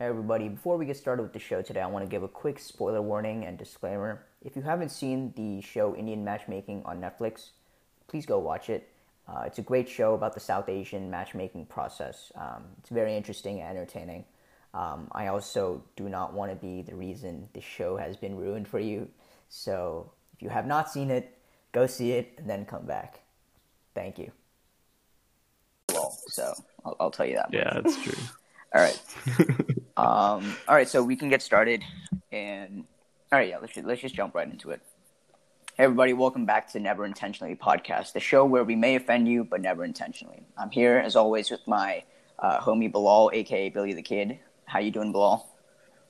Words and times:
Hey 0.00 0.06
everybody, 0.06 0.48
before 0.48 0.78
we 0.78 0.86
get 0.86 0.96
started 0.96 1.22
with 1.22 1.34
the 1.34 1.38
show 1.38 1.60
today, 1.60 1.82
I 1.82 1.86
want 1.86 2.06
to 2.06 2.10
give 2.10 2.22
a 2.22 2.28
quick 2.28 2.58
spoiler 2.58 3.02
warning 3.02 3.44
and 3.44 3.58
disclaimer. 3.58 4.24
If 4.40 4.56
you 4.56 4.62
haven't 4.62 4.88
seen 4.88 5.34
the 5.36 5.60
show 5.60 5.94
Indian 5.94 6.24
Matchmaking 6.24 6.80
on 6.86 7.02
Netflix, 7.02 7.50
please 8.08 8.24
go 8.24 8.38
watch 8.38 8.70
it. 8.70 8.88
Uh, 9.28 9.42
it's 9.44 9.58
a 9.58 9.62
great 9.62 9.86
show 9.86 10.14
about 10.14 10.32
the 10.32 10.40
South 10.40 10.70
Asian 10.70 11.10
matchmaking 11.10 11.66
process. 11.66 12.32
Um, 12.34 12.64
it's 12.78 12.88
very 12.88 13.14
interesting 13.14 13.60
and 13.60 13.76
entertaining. 13.76 14.24
Um, 14.72 15.08
I 15.12 15.26
also 15.26 15.84
do 15.96 16.08
not 16.08 16.32
want 16.32 16.50
to 16.50 16.56
be 16.56 16.80
the 16.80 16.94
reason 16.94 17.50
the 17.52 17.60
show 17.60 17.98
has 17.98 18.16
been 18.16 18.38
ruined 18.38 18.68
for 18.68 18.80
you. 18.80 19.06
So 19.50 20.10
if 20.34 20.40
you 20.40 20.48
have 20.48 20.66
not 20.66 20.90
seen 20.90 21.10
it, 21.10 21.36
go 21.72 21.86
see 21.86 22.12
it 22.12 22.32
and 22.38 22.48
then 22.48 22.64
come 22.64 22.86
back. 22.86 23.20
Thank 23.94 24.18
you. 24.18 24.32
Well, 25.92 26.18
so 26.28 26.54
I'll, 26.86 26.96
I'll 26.98 27.10
tell 27.10 27.26
you 27.26 27.34
that. 27.34 27.52
much. 27.52 27.60
Yeah, 27.60 27.80
that's 27.84 28.02
true. 28.02 28.14
All 28.72 28.80
right. 28.80 29.00
um. 30.00 30.56
All 30.68 30.74
right. 30.74 30.88
So 30.88 31.02
we 31.02 31.16
can 31.16 31.28
get 31.28 31.42
started, 31.42 31.82
and 32.32 32.84
all 33.32 33.38
right. 33.38 33.48
Yeah. 33.48 33.58
Let's 33.58 33.74
just, 33.74 33.86
let's 33.86 34.00
just 34.00 34.14
jump 34.14 34.34
right 34.34 34.50
into 34.50 34.70
it. 34.70 34.80
Hey 35.76 35.84
everybody, 35.84 36.12
welcome 36.12 36.44
back 36.44 36.70
to 36.72 36.80
Never 36.80 37.06
Intentionally 37.06 37.56
podcast, 37.56 38.12
the 38.12 38.20
show 38.20 38.44
where 38.44 38.64
we 38.64 38.76
may 38.76 38.96
offend 38.96 39.26
you, 39.28 39.44
but 39.44 39.62
never 39.62 39.82
intentionally. 39.82 40.42
I'm 40.58 40.70
here 40.70 40.98
as 40.98 41.16
always 41.16 41.50
with 41.50 41.66
my 41.66 42.02
uh, 42.38 42.60
homie 42.60 42.92
Bilal, 42.92 43.30
aka 43.32 43.70
Billy 43.70 43.94
the 43.94 44.02
Kid. 44.02 44.38
How 44.66 44.78
you 44.78 44.90
doing, 44.90 45.10
Bilal? 45.10 45.48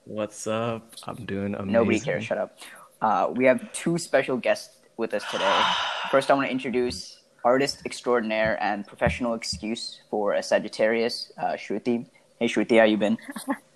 What's 0.07 0.49
up? 0.49 0.95
I'm 1.07 1.25
doing 1.25 1.55
amazing. 1.55 1.73
Nobody 1.73 2.01
cares. 2.01 2.25
Shut 2.25 2.39
up. 2.39 2.59
Uh, 3.01 3.29
we 3.33 3.45
have 3.45 3.73
two 3.73 3.97
special 3.97 4.37
guests 4.37 4.77
with 4.97 5.15
us 5.15 5.23
today. 5.31 5.63
First, 6.11 6.33
I 6.33 6.35
want 6.35 6.49
to 6.49 6.51
introduce 6.51 7.21
artist 7.45 7.83
extraordinaire 7.87 8.61
and 8.61 8.85
professional 8.87 9.35
excuse 9.35 10.01
for 10.11 10.35
a 10.35 10.43
Sagittarius, 10.43 11.33
uh, 11.39 11.53
Shruti. 11.53 12.07
Hey, 12.41 12.47
Shruti, 12.47 12.79
how 12.79 12.85
you 12.87 12.97
been? 12.97 13.19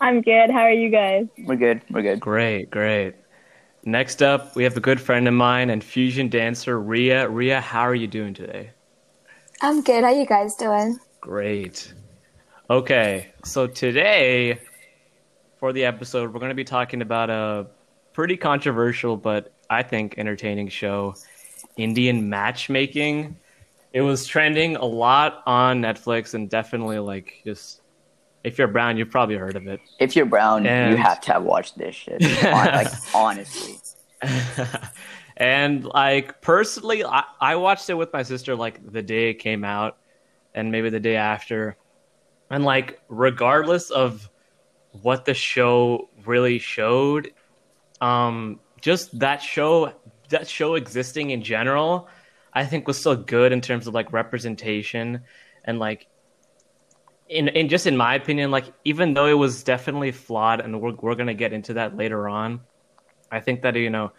I'm 0.00 0.20
good. 0.20 0.50
How 0.50 0.60
are 0.60 0.72
you 0.72 0.90
guys? 0.90 1.26
We're 1.38 1.56
good. 1.56 1.82
We're 1.90 2.02
good. 2.02 2.20
Great, 2.20 2.70
great. 2.70 3.14
Next 3.84 4.22
up, 4.22 4.56
we 4.56 4.64
have 4.64 4.76
a 4.76 4.80
good 4.80 5.00
friend 5.00 5.26
of 5.28 5.34
mine 5.34 5.70
and 5.70 5.82
fusion 5.82 6.28
dancer 6.28 6.78
Ria. 6.78 7.28
Ria, 7.28 7.60
how 7.60 7.82
are 7.82 7.94
you 7.94 8.06
doing 8.06 8.34
today? 8.34 8.70
I'm 9.62 9.80
good. 9.82 10.04
How 10.04 10.10
you 10.10 10.26
guys 10.26 10.54
doing? 10.56 10.98
Great. 11.20 11.94
Okay, 12.68 13.28
so 13.44 13.66
today 13.66 14.58
for 15.58 15.72
the 15.72 15.84
episode, 15.84 16.32
we're 16.32 16.40
going 16.40 16.50
to 16.50 16.54
be 16.56 16.64
talking 16.64 17.00
about 17.00 17.30
a 17.30 17.68
pretty 18.12 18.36
controversial 18.36 19.16
but 19.16 19.52
I 19.70 19.82
think 19.82 20.18
entertaining 20.18 20.68
show, 20.68 21.14
Indian 21.76 22.28
matchmaking. 22.28 23.36
It 23.92 24.02
was 24.02 24.26
trending 24.26 24.76
a 24.76 24.84
lot 24.84 25.42
on 25.46 25.80
Netflix 25.80 26.34
and 26.34 26.50
definitely 26.50 26.98
like 26.98 27.40
just 27.44 27.80
if 28.46 28.58
you're 28.58 28.68
brown, 28.68 28.96
you've 28.96 29.10
probably 29.10 29.34
heard 29.34 29.56
of 29.56 29.66
it. 29.66 29.80
If 29.98 30.14
you're 30.14 30.24
brown, 30.24 30.64
you 30.64 30.96
have 30.96 31.20
to 31.22 31.32
have 31.32 31.42
watched 31.42 31.76
this 31.76 31.96
shit. 31.96 32.22
Like 32.44 32.86
honestly, 33.12 33.74
and 35.36 35.84
like 35.84 36.40
personally, 36.42 37.04
I, 37.04 37.24
I 37.40 37.56
watched 37.56 37.90
it 37.90 37.94
with 37.94 38.12
my 38.12 38.22
sister 38.22 38.54
like 38.54 38.92
the 38.92 39.02
day 39.02 39.30
it 39.30 39.34
came 39.34 39.64
out, 39.64 39.98
and 40.54 40.70
maybe 40.70 40.90
the 40.90 41.00
day 41.00 41.16
after, 41.16 41.76
and 42.48 42.64
like 42.64 43.00
regardless 43.08 43.90
of 43.90 44.30
what 45.02 45.24
the 45.24 45.34
show 45.34 46.08
really 46.24 46.60
showed, 46.60 47.32
um, 48.00 48.60
just 48.80 49.18
that 49.18 49.42
show, 49.42 49.92
that 50.28 50.46
show 50.46 50.76
existing 50.76 51.30
in 51.30 51.42
general, 51.42 52.08
I 52.52 52.64
think 52.64 52.86
was 52.86 52.96
still 52.96 53.16
good 53.16 53.50
in 53.50 53.60
terms 53.60 53.88
of 53.88 53.94
like 53.94 54.12
representation 54.12 55.22
and 55.64 55.80
like. 55.80 56.06
In, 57.28 57.48
in 57.48 57.68
just 57.68 57.86
in 57.86 57.96
my 57.96 58.14
opinion, 58.14 58.50
like 58.50 58.66
even 58.84 59.14
though 59.14 59.26
it 59.26 59.34
was 59.34 59.64
definitely 59.64 60.12
flawed, 60.12 60.60
and 60.60 60.80
we're 60.80 60.94
we're 60.94 61.14
gonna 61.16 61.34
get 61.34 61.52
into 61.52 61.74
that 61.74 61.96
later 61.96 62.28
on, 62.28 62.60
I 63.30 63.40
think 63.40 63.62
that 63.62 63.74
you 63.74 63.90
know 63.90 64.12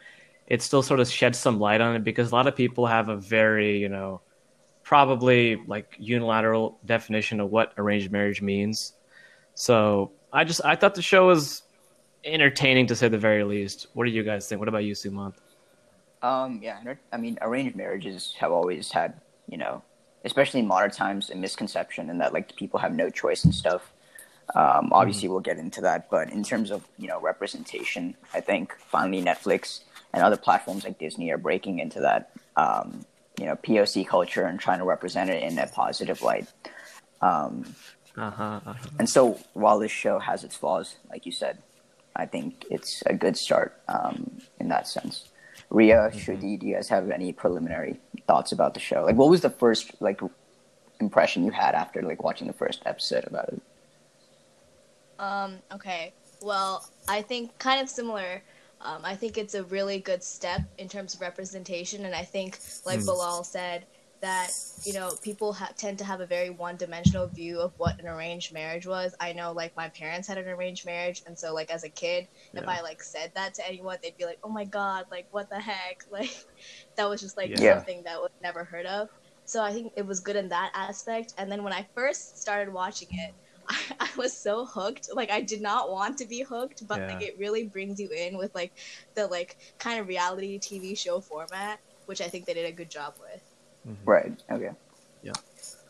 it 0.47 0.61
still 0.61 0.83
sort 0.83 0.99
of 0.99 1.07
sheds 1.07 1.37
some 1.37 1.59
light 1.59 1.81
on 1.81 1.95
it 1.95 2.03
because 2.03 2.31
a 2.31 2.35
lot 2.35 2.47
of 2.47 2.55
people 2.55 2.85
have 2.85 3.09
a 3.09 3.15
very 3.15 3.79
you 3.79 3.89
know 3.89 4.21
probably 4.83 5.55
like 5.67 5.95
unilateral 5.99 6.79
definition 6.85 7.39
of 7.39 7.49
what 7.49 7.73
arranged 7.77 8.11
marriage 8.11 8.41
means. 8.41 8.93
So 9.53 10.11
I 10.31 10.43
just 10.43 10.61
I 10.65 10.75
thought 10.75 10.95
the 10.95 11.01
show 11.01 11.27
was 11.27 11.63
entertaining 12.23 12.87
to 12.87 12.95
say 12.95 13.07
the 13.07 13.17
very 13.17 13.43
least. 13.43 13.87
What 13.93 14.05
do 14.05 14.11
you 14.11 14.23
guys 14.23 14.47
think? 14.47 14.59
What 14.59 14.67
about 14.69 14.83
you, 14.83 14.93
Sumant? 14.93 15.33
um, 16.21 16.59
yeah. 16.61 16.79
I 17.11 17.17
mean, 17.17 17.37
arranged 17.41 17.75
marriages 17.75 18.35
have 18.39 18.51
always 18.51 18.91
had, 18.91 19.19
you 19.47 19.57
know, 19.57 19.83
especially 20.27 20.59
in 20.59 20.67
modern 20.67 20.91
times, 20.91 21.31
a 21.31 21.35
misconception 21.35 22.09
in 22.11 22.19
that 22.19 22.33
like 22.33 22.55
people 22.55 22.79
have 22.79 22.93
no 22.93 23.09
choice 23.09 23.43
and 23.43 23.55
stuff. 23.55 23.91
Um, 24.55 24.89
obviously, 24.93 25.27
we'll 25.27 25.39
get 25.39 25.57
into 25.57 25.81
that, 25.81 26.09
but 26.09 26.29
in 26.31 26.43
terms 26.43 26.69
of 26.71 26.87
you 26.99 27.07
know 27.07 27.19
representation, 27.19 28.15
I 28.33 28.41
think 28.41 28.73
finally 28.91 29.21
Netflix 29.21 29.81
and 30.13 30.23
other 30.23 30.37
platforms 30.37 30.83
like 30.83 30.99
Disney 30.99 31.31
are 31.31 31.37
breaking 31.37 31.79
into 31.79 31.99
that 32.01 32.31
um, 32.55 33.05
you 33.39 33.45
know 33.45 33.55
POC 33.55 34.07
culture 34.07 34.45
and 34.45 34.59
trying 34.59 34.79
to 34.79 34.85
represent 34.85 35.29
it 35.29 35.41
in 35.43 35.57
a 35.57 35.67
positive 35.67 36.21
light. 36.21 36.47
Um, 37.21 37.75
Uh-huh, 38.17 38.59
uh-huh. 38.65 38.73
And 38.97 39.07
so, 39.07 39.39
while 39.53 39.77
this 39.77 39.91
show 39.91 40.17
has 40.17 40.43
its 40.43 40.55
flaws, 40.55 40.95
like 41.11 41.25
you 41.27 41.31
said, 41.31 41.59
I 42.15 42.25
think 42.25 42.65
it's 42.71 43.03
a 43.05 43.13
good 43.13 43.37
start 43.37 43.79
um, 43.87 44.41
in 44.59 44.69
that 44.69 44.87
sense. 44.87 45.29
Ria, 45.69 46.09
Shruti, 46.13 46.59
do 46.59 46.67
you 46.67 46.75
guys 46.75 46.89
have 46.89 47.09
any 47.11 47.33
preliminary 47.33 47.99
thoughts 48.25 48.51
about 48.51 48.73
the 48.73 48.79
show? 48.79 49.03
Like, 49.03 49.15
what 49.15 49.29
was 49.29 49.41
the 49.41 49.49
first 49.49 49.91
like 49.99 50.21
impression 50.99 51.43
you 51.43 51.51
had 51.51 51.75
after 51.75 52.01
like 52.01 52.23
watching 52.23 52.47
the 52.47 52.53
first 52.53 52.81
episode 52.85 53.25
about 53.27 53.49
it? 53.49 53.61
Um, 55.19 55.55
okay. 55.73 56.13
Well, 56.41 56.87
I 57.07 57.21
think 57.21 57.57
kind 57.59 57.81
of 57.81 57.89
similar. 57.89 58.41
Um, 58.81 59.01
I 59.03 59.15
think 59.15 59.37
it's 59.37 59.55
a 59.55 59.63
really 59.63 59.99
good 59.99 60.23
step 60.23 60.61
in 60.77 60.87
terms 60.87 61.15
of 61.15 61.21
representation, 61.21 62.05
and 62.05 62.13
I 62.13 62.23
think, 62.23 62.59
like 62.85 63.03
Bilal 63.03 63.43
said, 63.43 63.85
that 64.21 64.53
you 64.83 64.93
know 64.93 65.17
people 65.21 65.53
ha- 65.53 65.73
tend 65.77 65.97
to 65.99 66.05
have 66.05 66.21
a 66.21 66.27
very 66.27 66.49
one-dimensional 66.49 67.29
view 67.29 67.59
of 67.59 67.73
what 67.77 67.99
an 67.99 68.07
arranged 68.07 68.53
marriage 68.53 68.87
was. 68.87 69.15
I 69.19 69.33
know, 69.33 69.51
like 69.53 69.73
my 69.75 69.89
parents 69.89 70.27
had 70.27 70.37
an 70.37 70.47
arranged 70.47 70.85
marriage, 70.85 71.21
and 71.25 71.37
so 71.37 71.53
like 71.53 71.71
as 71.71 71.83
a 71.83 71.89
kid, 71.89 72.27
if 72.55 72.67
I 72.67 72.81
like 72.81 73.03
said 73.03 73.31
that 73.35 73.53
to 73.55 73.67
anyone, 73.67 73.97
they'd 74.01 74.17
be 74.17 74.25
like, 74.25 74.39
"Oh 74.43 74.49
my 74.51 74.65
god, 74.65 75.05
like 75.11 75.27
what 75.31 75.49
the 75.49 75.59
heck?" 75.59 75.97
Like 76.11 76.29
that 76.95 77.09
was 77.09 77.21
just 77.21 77.37
like 77.37 77.57
Yeah. 77.57 77.57
something 77.57 78.03
that 78.03 78.19
was 78.21 78.29
never 78.41 78.63
heard 78.65 78.85
of. 78.85 79.09
So 79.45 79.63
I 79.63 79.71
think 79.73 79.93
it 79.95 80.05
was 80.05 80.19
good 80.19 80.35
in 80.35 80.49
that 80.49 80.71
aspect. 80.75 81.33
And 81.37 81.51
then 81.51 81.63
when 81.63 81.73
I 81.73 81.87
first 81.95 82.39
started 82.41 82.73
watching 82.73 83.07
it, 83.11 83.35
I, 83.69 83.81
I 83.99 84.09
was 84.17 84.41
so 84.41 84.65
hooked. 84.65 85.07
Like 85.13 85.31
I 85.31 85.41
did 85.41 85.61
not 85.61 85.89
want 85.91 86.17
to 86.19 86.27
be 86.27 86.41
hooked, 86.43 86.83
but 86.87 87.03
like 87.07 87.21
it 87.21 87.35
really 87.39 87.69
brings 87.69 87.99
you 87.99 88.09
in 88.15 88.37
with 88.37 88.51
like 88.55 88.73
the 89.15 89.27
like 89.27 89.55
kind 89.79 89.99
of 89.99 90.07
reality 90.07 90.59
TV 90.59 90.95
show 90.95 91.21
format, 91.21 91.79
which 92.05 92.21
I 92.21 92.27
think 92.29 92.45
they 92.45 92.53
did 92.53 92.65
a 92.65 92.75
good 92.75 92.89
job 92.91 93.13
with. 93.19 93.41
Mm-hmm. 93.87 94.09
Right. 94.09 94.43
Okay. 94.51 94.71
Yeah, 95.23 95.33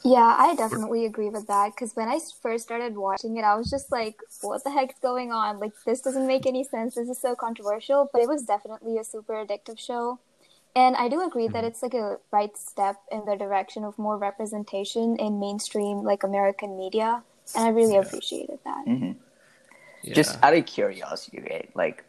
Yeah, 0.04 0.36
I 0.38 0.56
definitely 0.56 1.06
agree 1.06 1.30
with 1.30 1.48
that 1.48 1.74
because 1.76 1.96
when 1.96 2.08
I 2.08 2.20
first 2.42 2.64
started 2.66 2.96
watching 2.96 3.38
it, 3.38 3.44
I 3.44 3.56
was 3.56 3.70
just 3.70 3.92
like, 3.92 4.20
what 4.42 4.64
the 4.64 4.72
heck's 4.72 5.00
going 5.00 5.32
on? 5.32 5.60
Like, 5.60 5.74
this 5.86 6.02
doesn't 6.02 6.28
make 6.28 6.46
any 6.46 6.64
sense. 6.64 6.96
This 6.96 7.10
is 7.10 7.20
so 7.20 7.36
controversial, 7.36 8.10
but 8.14 8.22
it 8.22 8.28
was 8.28 8.44
definitely 8.44 8.98
a 8.98 9.04
super 9.04 9.34
addictive 9.34 9.80
show. 9.80 10.20
And 10.76 10.96
I 10.96 11.10
do 11.10 11.26
agree 11.26 11.48
that 11.48 11.58
mm-hmm. 11.58 11.68
it's 11.68 11.82
like 11.82 11.96
a 11.96 12.18
right 12.32 12.56
step 12.56 12.98
in 13.12 13.26
the 13.26 13.36
direction 13.36 13.84
of 13.84 13.98
more 13.98 14.18
representation 14.18 15.16
in 15.18 15.40
mainstream, 15.40 16.04
like 16.04 16.24
American 16.24 16.78
media. 16.78 17.24
And 17.56 17.66
I 17.66 17.70
really 17.70 17.98
appreciated 17.98 18.60
that. 18.64 18.86
Mm-hmm. 18.86 19.14
Yeah. 20.04 20.14
Just 20.14 20.38
out 20.44 20.54
of 20.54 20.66
curiosity, 20.66 21.42
right? 21.50 21.70
Like, 21.76 22.04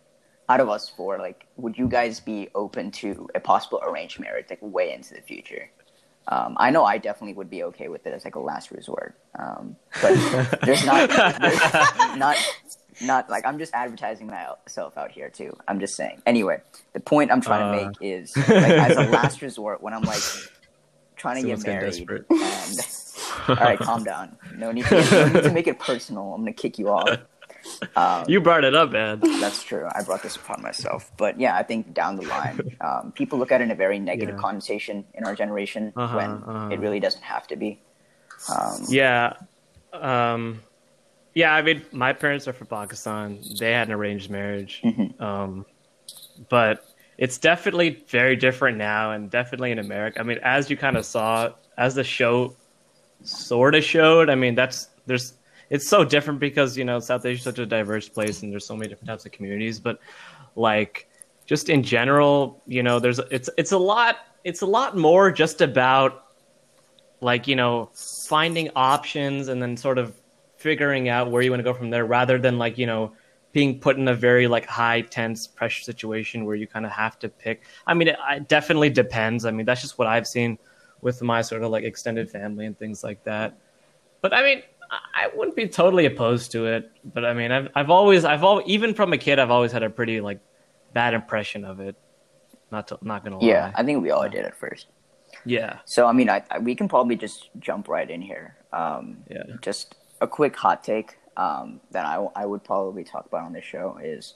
out 0.48 0.60
of 0.60 0.68
us 0.68 0.88
four, 0.88 1.18
like, 1.18 1.46
would 1.56 1.78
you 1.78 1.88
guys 1.88 2.20
be 2.20 2.48
open 2.54 2.90
to 2.90 3.28
a 3.34 3.40
possible 3.40 3.80
arranged 3.82 4.20
marriage, 4.20 4.46
like, 4.50 4.58
way 4.60 4.92
into 4.92 5.14
the 5.14 5.22
future? 5.22 5.70
Um, 6.30 6.56
I 6.58 6.70
know 6.70 6.84
I 6.84 6.98
definitely 6.98 7.32
would 7.34 7.48
be 7.48 7.62
okay 7.64 7.88
with 7.88 8.06
it 8.06 8.12
as 8.12 8.24
like 8.24 8.34
a 8.34 8.40
last 8.40 8.70
resort, 8.70 9.14
um, 9.38 9.76
but 10.02 10.14
there's 10.62 10.84
not, 10.84 11.08
there's 11.40 12.16
not, 12.18 12.36
not 13.00 13.30
like 13.30 13.46
I'm 13.46 13.58
just 13.58 13.72
advertising 13.74 14.26
myself 14.26 14.98
out 14.98 15.10
here 15.10 15.30
too. 15.30 15.56
I'm 15.66 15.80
just 15.80 15.96
saying. 15.96 16.20
Anyway, 16.26 16.60
the 16.92 17.00
point 17.00 17.32
I'm 17.32 17.40
trying 17.40 17.72
to 17.72 17.82
Uh. 17.82 17.88
make 17.88 17.96
is 18.02 18.36
like, 18.36 18.48
as 18.48 18.96
a 18.98 19.04
last 19.10 19.40
resort 19.40 19.82
when 19.82 19.94
I'm 19.94 20.02
like 20.02 20.20
trying 21.16 21.36
to 21.36 21.40
Someone's 21.40 21.64
get 21.64 21.72
married. 21.72 21.86
desperate. 21.92 22.26
And 22.30 23.58
all 23.58 23.64
right, 23.64 23.78
calm 23.78 24.04
down. 24.04 24.36
No 24.56 24.70
need, 24.70 24.84
to, 24.86 24.94
no 25.10 25.28
need 25.28 25.42
to 25.44 25.52
make 25.52 25.66
it 25.66 25.78
personal. 25.78 26.34
I'm 26.34 26.42
gonna 26.42 26.52
kick 26.52 26.78
you 26.78 26.90
off. 26.90 27.08
Um, 27.96 28.24
you 28.28 28.40
brought 28.40 28.64
it 28.64 28.74
up, 28.74 28.90
man. 28.90 29.20
that's 29.40 29.62
true. 29.62 29.86
I 29.94 30.02
brought 30.02 30.22
this 30.22 30.36
upon 30.36 30.62
myself. 30.62 31.10
But 31.16 31.38
yeah, 31.40 31.56
I 31.56 31.62
think 31.62 31.94
down 31.94 32.16
the 32.16 32.26
line, 32.26 32.76
um, 32.80 33.12
people 33.12 33.38
look 33.38 33.52
at 33.52 33.60
it 33.60 33.64
in 33.64 33.70
a 33.70 33.74
very 33.74 33.98
negative 33.98 34.34
Yeah. 34.36 34.40
connotation 34.40 35.04
in 35.14 35.24
our 35.24 35.34
generation 35.34 35.92
Uh-huh, 35.96 36.16
when 36.16 36.30
uh-huh. 36.30 36.68
it 36.72 36.80
really 36.80 37.00
doesn't 37.00 37.22
have 37.22 37.46
to 37.48 37.56
be. 37.56 37.80
Um, 38.54 38.82
Yeah. 38.88 39.34
Um 39.92 40.60
yeah, 41.34 41.54
I 41.54 41.62
mean 41.62 41.82
my 41.92 42.12
parents 42.12 42.48
are 42.48 42.52
from 42.52 42.66
Pakistan. 42.66 43.38
They 43.58 43.72
had 43.72 43.88
an 43.88 43.94
arranged 43.94 44.28
marriage. 44.30 44.80
Mhm. 44.84 45.20
Um 45.20 45.66
but 46.48 46.84
it's 47.16 47.38
definitely 47.38 48.02
very 48.08 48.36
different 48.36 48.78
now 48.78 49.10
and 49.12 49.30
definitely 49.30 49.72
in 49.72 49.78
America. 49.78 50.20
I 50.20 50.22
mean, 50.22 50.38
as 50.42 50.70
you 50.70 50.76
kind 50.76 50.96
of 50.96 51.04
saw 51.04 51.50
as 51.76 51.94
the 51.96 52.04
show 52.04 52.54
sort 53.24 53.74
of 53.74 53.82
showed, 53.82 54.30
I 54.30 54.34
mean, 54.36 54.54
that's 54.54 54.88
there's 55.06 55.34
it's 55.70 55.86
so 55.86 56.04
different 56.04 56.40
because 56.40 56.76
you 56.76 56.84
know 56.84 57.00
South 57.00 57.24
Asia 57.24 57.38
is 57.38 57.44
such 57.44 57.58
a 57.58 57.66
diverse 57.66 58.08
place 58.08 58.42
and 58.42 58.52
there's 58.52 58.66
so 58.66 58.76
many 58.76 58.88
different 58.88 59.08
types 59.08 59.26
of 59.26 59.32
communities. 59.32 59.78
But 59.78 60.00
like 60.56 61.08
just 61.46 61.68
in 61.68 61.82
general, 61.82 62.62
you 62.66 62.82
know, 62.82 62.98
there's 62.98 63.18
it's 63.30 63.50
it's 63.56 63.72
a 63.72 63.78
lot 63.78 64.16
it's 64.44 64.62
a 64.62 64.66
lot 64.66 64.96
more 64.96 65.30
just 65.30 65.60
about 65.60 66.24
like 67.20 67.46
you 67.46 67.56
know 67.56 67.90
finding 67.94 68.70
options 68.76 69.48
and 69.48 69.62
then 69.62 69.76
sort 69.76 69.98
of 69.98 70.14
figuring 70.56 71.08
out 71.08 71.30
where 71.30 71.42
you 71.42 71.50
want 71.50 71.60
to 71.60 71.64
go 71.64 71.74
from 71.74 71.90
there 71.90 72.04
rather 72.04 72.38
than 72.38 72.58
like 72.58 72.78
you 72.78 72.86
know 72.86 73.12
being 73.52 73.80
put 73.80 73.96
in 73.96 74.06
a 74.08 74.14
very 74.14 74.46
like 74.46 74.66
high 74.66 75.00
tense 75.00 75.46
pressure 75.46 75.82
situation 75.82 76.44
where 76.44 76.54
you 76.54 76.66
kind 76.66 76.84
of 76.84 76.92
have 76.92 77.18
to 77.18 77.28
pick 77.28 77.62
i 77.86 77.94
mean 77.94 78.08
it, 78.08 78.16
it, 78.30 78.48
definitely 78.48 78.90
depends 78.90 79.44
i 79.44 79.50
mean 79.50 79.64
that's 79.64 79.80
just 79.80 79.98
what 79.98 80.06
i've 80.06 80.26
seen 80.26 80.58
with 81.00 81.22
my 81.22 81.40
sort 81.40 81.62
of 81.62 81.70
like 81.70 81.84
extended 81.84 82.30
family 82.30 82.66
and 82.66 82.78
things 82.78 83.02
like 83.02 83.22
that 83.24 83.56
but 84.20 84.34
i 84.34 84.42
mean 84.42 84.62
i 84.90 85.28
wouldn't 85.34 85.56
be 85.56 85.68
totally 85.68 86.06
opposed 86.06 86.52
to 86.52 86.66
it 86.66 86.90
but 87.14 87.24
i 87.24 87.32
mean 87.34 87.50
i've, 87.52 87.68
I've 87.74 87.90
always 87.90 88.24
i've 88.24 88.44
always 88.44 88.66
even 88.66 88.94
from 88.94 89.12
a 89.12 89.18
kid 89.18 89.38
i've 89.38 89.50
always 89.50 89.72
had 89.72 89.82
a 89.82 89.90
pretty 89.90 90.20
like 90.20 90.40
bad 90.94 91.14
impression 91.14 91.64
of 91.64 91.80
it 91.80 91.96
not 92.70 92.88
to, 92.88 92.98
not 93.02 93.24
gonna 93.24 93.38
lie 93.38 93.46
Yeah, 93.46 93.72
I 93.74 93.82
think 93.82 94.02
we 94.02 94.10
all 94.10 94.28
did 94.28 94.44
at 94.44 94.54
first. 94.56 94.86
yeah 95.44 95.78
So 95.84 96.06
I 96.06 96.12
mean, 96.12 96.28
I, 96.28 96.42
I 96.50 96.58
we 96.58 96.74
can 96.74 96.88
probably 96.88 97.16
just 97.16 97.48
jump 97.58 97.88
right 97.88 98.10
in 98.10 98.20
here. 98.20 98.56
Um, 98.72 99.18
Yeah. 99.30 99.44
Just 99.62 99.94
a 100.20 100.26
quick 100.26 100.54
hot 100.56 100.84
take 100.84 101.16
um, 101.36 101.80
that 101.92 102.04
I 102.04 102.16
I 102.36 102.44
would 102.44 102.62
probably 102.64 103.04
talk 103.04 103.24
about 103.26 103.42
on 103.44 103.52
this 103.52 103.64
show 103.64 103.98
is, 104.02 104.34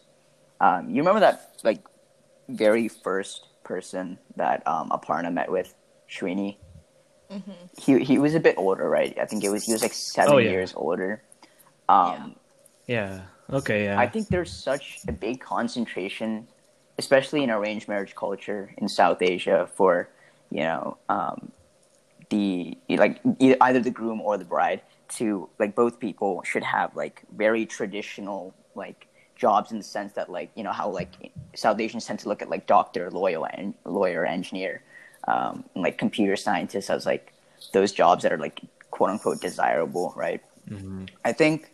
um, 0.61 0.89
you 0.89 0.97
remember 1.03 1.21
that 1.21 1.61
like 1.63 1.81
very 2.49 2.89
first 2.89 3.49
person 3.65 4.19
that 4.37 4.67
um, 4.67 4.89
Aparna 4.91 5.33
met 5.33 5.51
with, 5.51 5.75
Shrini. 6.09 6.57
He 7.79 7.99
he 8.05 8.19
was 8.19 8.35
a 8.35 8.41
bit 8.41 8.57
older, 8.59 8.89
right? 8.89 9.17
I 9.19 9.27
think 9.27 9.45
it 9.45 9.51
was 9.51 9.65
he 9.65 9.73
was 9.73 9.83
like 9.83 9.95
seven 9.95 10.35
Oh, 10.35 10.39
yeah. 10.39 10.51
years 10.51 10.73
older. 10.77 11.23
Um, 11.89 12.37
yeah 12.87 13.23
okay 13.53 13.85
yeah 13.85 13.99
I 13.99 14.07
think 14.09 14.29
there's 14.29 14.53
such 14.53 15.01
a 15.07 15.13
big 15.13 15.41
concentration, 15.41 16.49
especially 16.99 17.43
in 17.43 17.51
arranged 17.51 17.87
marriage 17.89 18.15
culture 18.15 18.75
in 18.79 18.89
South 18.89 19.21
Asia, 19.23 19.69
for 19.75 20.09
you 20.51 20.61
know 20.63 20.97
um, 21.09 21.53
the 22.31 22.77
like 22.89 23.21
either 23.41 23.81
the 23.81 23.91
groom 23.91 24.21
or 24.21 24.37
the 24.39 24.45
bride 24.45 24.81
to 25.19 25.49
like 25.59 25.75
both 25.75 25.99
people 26.01 26.43
should 26.45 26.63
have 26.63 26.95
like 26.97 27.23
very 27.37 27.67
traditional 27.67 28.55
like 28.75 29.07
jobs 29.37 29.71
in 29.73 29.79
the 29.79 29.85
sense 29.85 30.13
that 30.15 30.31
like 30.31 30.51
you 30.55 30.65
know 30.65 30.73
how 30.73 30.89
like 30.89 31.11
South 31.55 31.79
Asians 31.81 32.07
tend 32.07 32.19
to 32.21 32.29
look 32.29 32.43
at 32.43 32.49
like 32.49 32.67
doctor, 32.67 33.11
lawyer, 33.11 33.45
and 33.53 33.75
lawyer, 33.85 34.25
engineer, 34.25 34.83
um, 35.29 35.65
like 35.75 35.99
computer 35.99 36.37
scientists 36.37 36.91
as 36.91 37.07
like 37.07 37.33
those 37.73 37.93
jobs 37.93 38.23
that 38.23 38.33
are 38.33 38.39
like 38.39 38.61
quote 38.91 39.11
unquote 39.11 39.41
desirable, 39.41 40.13
right? 40.17 40.43
I 41.25 41.33
think 41.33 41.71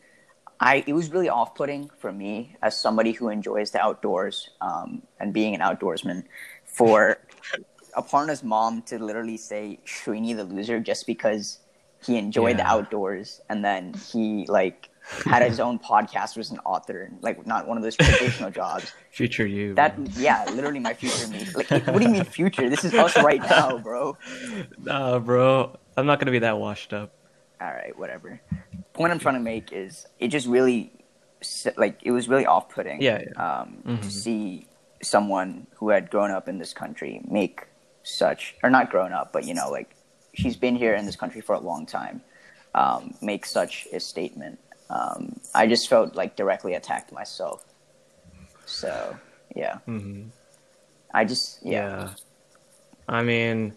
I 0.61 0.85
it 0.87 0.93
was 0.93 1.11
really 1.11 1.29
off 1.29 1.55
putting 1.55 1.91
for 1.99 2.12
me 2.12 2.56
as 2.62 2.77
somebody 2.77 3.12
who 3.12 3.29
enjoys 3.29 3.71
the 3.71 3.81
outdoors 3.81 4.50
um, 4.61 5.03
and 5.21 5.33
being 5.33 5.55
an 5.55 5.61
outdoorsman 5.61 6.25
for 6.65 7.19
Aparna's 7.97 8.43
mom 8.43 8.83
to 8.83 8.99
literally 8.99 9.37
say 9.37 9.79
Shrini 9.87 10.37
the 10.37 10.45
loser 10.45 10.81
just 10.81 11.06
because 11.06 11.59
he 12.05 12.17
enjoyed 12.17 12.59
the 12.59 12.67
outdoors 12.67 13.41
and 13.49 13.65
then 13.65 13.95
he 13.95 14.47
like 14.47 14.89
had 15.25 15.43
his 15.43 15.58
own 15.60 15.78
podcast 15.78 16.37
was 16.37 16.50
an 16.50 16.58
author 16.60 17.10
like 17.20 17.46
not 17.46 17.66
one 17.66 17.76
of 17.76 17.82
those 17.82 17.96
traditional 17.96 18.50
jobs 18.50 18.93
future 19.10 19.46
you 19.46 19.75
that 19.75 19.99
yeah 20.16 20.44
literally 20.52 20.78
my 20.78 20.93
future 20.94 21.26
me 21.28 21.46
like 21.55 21.69
what 21.87 21.99
do 21.99 22.05
you 22.05 22.10
mean 22.10 22.25
future 22.25 22.69
this 22.69 22.84
is 22.84 22.93
us 22.94 23.16
right 23.22 23.40
now 23.40 23.78
bro 23.78 24.16
nah 24.78 25.19
bro 25.19 25.76
i'm 25.96 26.06
not 26.06 26.19
gonna 26.20 26.31
be 26.32 26.40
that 26.40 26.58
washed 26.58 26.93
up 26.93 27.14
all 27.60 27.66
right, 27.66 27.99
whatever. 27.99 28.40
Point 28.93 29.10
I'm 29.12 29.19
trying 29.19 29.34
to 29.34 29.40
make 29.40 29.72
is 29.72 30.06
it 30.20 30.28
just 30.28 30.46
really 30.46 30.93
like 31.76 31.99
it 32.04 32.12
was 32.12 32.28
really 32.28 32.46
off-putting. 32.46 33.02
Yeah, 33.02 33.22
yeah. 33.26 33.61
Um, 33.61 33.82
Mhm. 33.84 34.02
To 34.02 34.11
see 34.12 34.69
someone 35.02 35.66
who 35.75 35.88
had 35.88 36.08
grown 36.08 36.31
up 36.31 36.49
in 36.49 36.58
this 36.58 36.72
country 36.72 37.20
make 37.28 37.66
such, 38.04 38.54
or 38.62 38.70
not 38.70 38.90
grown 38.90 39.12
up, 39.12 39.32
but 39.32 39.44
you 39.44 39.54
know, 39.54 39.70
like 39.70 39.96
she's 40.34 40.56
been 40.56 40.76
here 40.76 40.94
in 40.94 41.04
this 41.04 41.16
country 41.16 41.40
for 41.40 41.54
a 41.54 41.61
long 41.61 41.84
time, 41.84 42.22
um, 42.76 43.14
make 43.20 43.44
such 43.44 43.88
a 43.93 43.99
statement. 43.99 44.61
Um, 44.90 45.38
I 45.55 45.67
just 45.67 45.88
felt 45.88 46.14
like 46.14 46.37
directly 46.37 46.75
attacked 46.75 47.12
myself. 47.12 47.64
So 48.67 49.17
yeah, 49.56 49.79
hmm 49.87 50.25
I 51.14 51.25
just 51.25 51.64
yeah. 51.64 52.00
Yeah. 52.00 52.11
I 53.08 53.23
mean, 53.23 53.73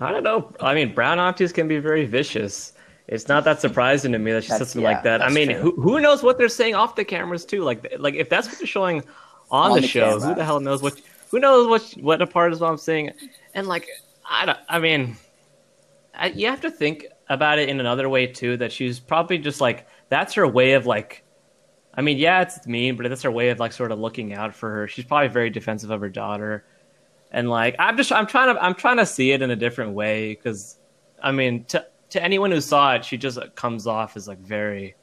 I 0.00 0.10
don't 0.10 0.24
know. 0.24 0.52
I 0.60 0.74
mean, 0.74 0.92
brown 0.94 1.18
aunties 1.20 1.52
can 1.52 1.68
be 1.68 1.78
very 1.78 2.04
vicious. 2.04 2.72
It's 3.06 3.28
not 3.28 3.44
that 3.44 3.60
surprising 3.60 4.12
to 4.12 4.18
me 4.18 4.32
that 4.32 4.42
she 4.44 4.48
said 4.48 4.54
That's- 4.54 4.72
something 4.72 4.82
yeah, 4.82 4.94
like 4.94 5.02
that. 5.04 5.22
I 5.22 5.28
mean, 5.28 5.48
true. 5.50 5.60
who 5.60 5.80
who 5.80 6.00
knows 6.00 6.22
what 6.22 6.38
they're 6.38 6.48
saying 6.48 6.74
off 6.74 6.96
the 6.96 7.04
cameras 7.04 7.44
too? 7.44 7.62
Like 7.62 7.94
like 7.98 8.14
if 8.14 8.28
that's 8.28 8.48
what 8.48 8.58
they're 8.58 8.66
showing 8.66 9.02
on, 9.50 9.70
On 9.70 9.76
the, 9.76 9.82
the 9.82 9.86
show, 9.86 10.18
who 10.18 10.34
the 10.34 10.44
hell 10.44 10.58
knows 10.60 10.82
what 10.82 11.00
who 11.30 11.38
knows 11.38 11.68
what 11.68 11.82
what 12.02 12.22
a 12.22 12.26
part 12.26 12.52
is 12.52 12.60
what 12.60 12.70
I'm 12.70 12.78
saying? 12.78 13.12
And 13.54 13.66
like 13.66 13.88
I 14.28 14.46
don't. 14.46 14.58
I 14.68 14.78
mean, 14.78 15.16
I, 16.14 16.28
you 16.28 16.48
have 16.48 16.62
to 16.62 16.70
think 16.70 17.06
about 17.28 17.58
it 17.58 17.68
in 17.68 17.78
another 17.78 18.08
way 18.08 18.26
too. 18.26 18.56
That 18.56 18.72
she's 18.72 18.98
probably 18.98 19.38
just 19.38 19.60
like 19.60 19.86
that's 20.14 20.34
her 20.34 20.46
way 20.46 20.72
of 20.74 20.86
like. 20.86 21.22
I 21.96 22.02
mean, 22.02 22.18
yeah, 22.18 22.42
it's 22.42 22.66
mean, 22.66 22.96
but 22.96 23.08
that's 23.08 23.22
her 23.22 23.30
way 23.30 23.50
of 23.50 23.58
like 23.60 23.72
sort 23.72 23.92
of 23.92 23.98
looking 24.00 24.32
out 24.34 24.54
for 24.54 24.68
her. 24.70 24.88
She's 24.88 25.04
probably 25.04 25.28
very 25.28 25.50
defensive 25.50 25.90
of 25.90 26.00
her 26.00 26.08
daughter 26.08 26.64
and 27.30 27.50
like 27.50 27.74
i'm 27.80 27.96
just 27.96 28.12
i'm 28.12 28.26
trying 28.28 28.54
to 28.54 28.62
i'm 28.64 28.74
trying 28.76 28.96
to 28.98 29.04
see 29.06 29.32
it 29.32 29.42
in 29.42 29.50
a 29.50 29.56
different 29.56 29.92
way 29.92 30.34
because 30.34 30.78
i 31.20 31.32
mean 31.32 31.64
to 31.64 31.84
to 32.08 32.22
anyone 32.22 32.52
who 32.52 32.60
saw 32.60 32.94
it 32.94 33.04
she 33.04 33.16
just 33.16 33.38
comes 33.56 33.88
off 33.88 34.16
as 34.16 34.28
like 34.28 34.38
very 34.38 34.94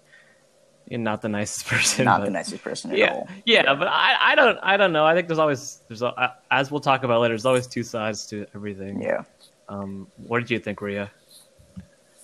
you 0.88 0.98
know, 0.98 1.12
not 1.12 1.22
the 1.22 1.28
nicest 1.28 1.66
person 1.74 2.06
Not 2.06 2.20
but- 2.22 2.26
the 2.26 2.32
nicest 2.32 2.64
person 2.64 2.92
at 2.92 2.98
yeah 2.98 3.14
all. 3.14 3.28
yeah 3.46 3.74
but 3.74 3.88
i 3.90 4.16
i 4.32 4.36
don't 4.36 4.58
i 4.64 4.78
don't 4.78 4.94
know 4.94 5.04
i 5.06 5.14
think 5.14 5.28
there's 5.28 5.40
always 5.40 5.82
there's 5.90 6.02
a, 6.04 6.36
as 6.52 6.72
we'll 6.72 6.80
talk 6.80 7.04
about 7.04 7.20
later 7.20 7.34
there's 7.34 7.46
always 7.46 7.68
two 7.68 7.84
sides 7.84 8.26
to 8.28 8.46
everything 8.56 9.02
Yeah. 9.02 9.24
um 9.68 10.08
what 10.28 10.40
did 10.40 10.50
you 10.52 10.60
think 10.60 10.80
ria 10.80 11.12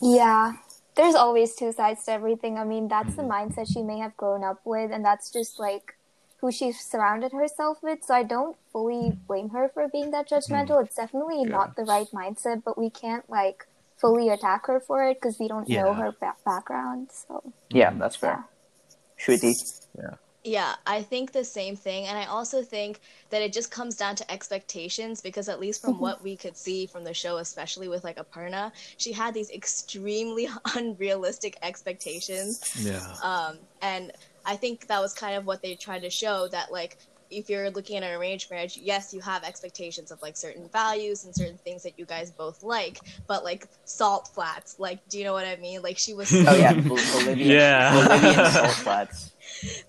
Yeah, 0.02 0.54
there's 0.98 1.16
always 1.16 1.56
two 1.56 1.72
sides 1.72 2.04
to 2.06 2.12
everything. 2.12 2.58
I 2.58 2.66
mean, 2.66 2.88
that's 2.88 3.16
the 3.16 3.22
mm-hmm. 3.22 3.54
mindset 3.54 3.72
she 3.72 3.84
may 3.84 4.00
have 4.00 4.18
grown 4.18 4.44
up 4.44 4.60
with, 4.66 4.92
and 4.92 5.06
that's 5.06 5.32
just 5.32 5.60
like 5.60 5.96
who 6.42 6.52
she's 6.52 6.80
surrounded 6.80 7.32
herself 7.32 7.78
with. 7.82 8.04
So 8.04 8.14
I 8.14 8.24
don't 8.24 8.58
fully 8.72 9.18
blame 9.28 9.50
her 9.50 9.70
for 9.74 9.88
being 9.88 10.12
that 10.12 10.30
mm-hmm. 10.30 10.54
judgmental. 10.54 10.84
It's 10.84 10.96
definitely 10.96 11.46
not 11.46 11.76
the 11.76 11.84
right 11.84 12.08
mindset, 12.12 12.64
but 12.66 12.78
we 12.78 12.90
can't 12.90 13.30
like 13.30 13.66
fully 13.98 14.30
attack 14.30 14.68
her 14.68 14.80
for 14.80 15.04
it 15.08 15.16
because 15.16 15.40
we 15.40 15.48
don't 15.48 15.70
know 15.70 15.94
her 15.94 16.12
ba- 16.20 16.36
background. 16.46 17.10
So 17.12 17.54
Yeah, 17.70 17.94
that's 17.94 18.16
fair. 18.16 18.46
Shruti. 19.20 19.54
Yeah, 19.98 20.16
I 20.86 21.02
think 21.02 21.34
the 21.34 21.44
same 21.44 21.76
thing. 21.76 22.06
And 22.08 22.18
I 22.18 22.26
also 22.26 22.62
think 22.62 23.02
that 23.30 23.42
it 23.42 23.52
just 23.52 23.70
comes 23.70 23.96
down 23.98 24.16
to 24.16 24.32
expectations 24.32 25.22
because, 25.22 25.50
at 25.50 25.60
least 25.60 25.82
from 25.82 26.00
what 26.00 26.24
we 26.24 26.38
could 26.38 26.56
see 26.56 26.86
from 26.86 27.04
the 27.04 27.14
show, 27.14 27.38
especially 27.38 27.88
with 27.90 28.04
like 28.04 28.18
Aparna, 28.18 28.72
she 28.98 29.12
had 29.12 29.34
these 29.34 29.52
extremely 29.52 30.48
unrealistic 30.76 31.58
expectations. 31.62 32.62
yeah 32.80 33.16
Um, 33.22 33.58
and 33.82 34.12
I 34.46 34.56
think 34.56 34.88
that 34.88 35.02
was 35.02 35.14
kind 35.14 35.36
of 35.36 35.46
what 35.46 35.62
they 35.62 35.76
tried 35.76 36.04
to 36.04 36.10
show 36.10 36.48
that, 36.48 36.72
like, 36.72 36.98
if 37.30 37.50
you're 37.50 37.70
looking 37.72 37.98
at 37.98 38.04
an 38.04 38.14
arranged 38.20 38.50
marriage, 38.50 38.78
yes, 38.82 39.14
you 39.14 39.22
have 39.22 39.44
expectations 39.44 40.12
of 40.12 40.22
like 40.22 40.38
certain 40.38 40.70
values 40.72 41.26
and 41.26 41.36
certain 41.36 41.58
things 41.58 41.84
that 41.84 41.98
you 42.00 42.06
guys 42.06 42.32
both 42.32 42.64
like, 42.64 43.00
but 43.28 43.44
like 43.44 43.68
salt 43.86 44.30
flats, 44.34 44.76
like, 44.80 45.00
do 45.10 45.18
you 45.18 45.24
know 45.24 45.34
what 45.34 45.46
I 45.46 45.56
mean? 45.58 45.82
Like, 45.82 45.98
she 45.98 46.14
was 46.14 46.30
so 46.30 46.44
Oh 46.48 46.56
yeah, 46.56 46.74
Bol- 46.88 46.98
Bolivian. 46.98 47.50
Yeah. 47.52 47.94
Bolivian 47.94 48.52
salt 48.52 48.74
flats. 48.76 49.32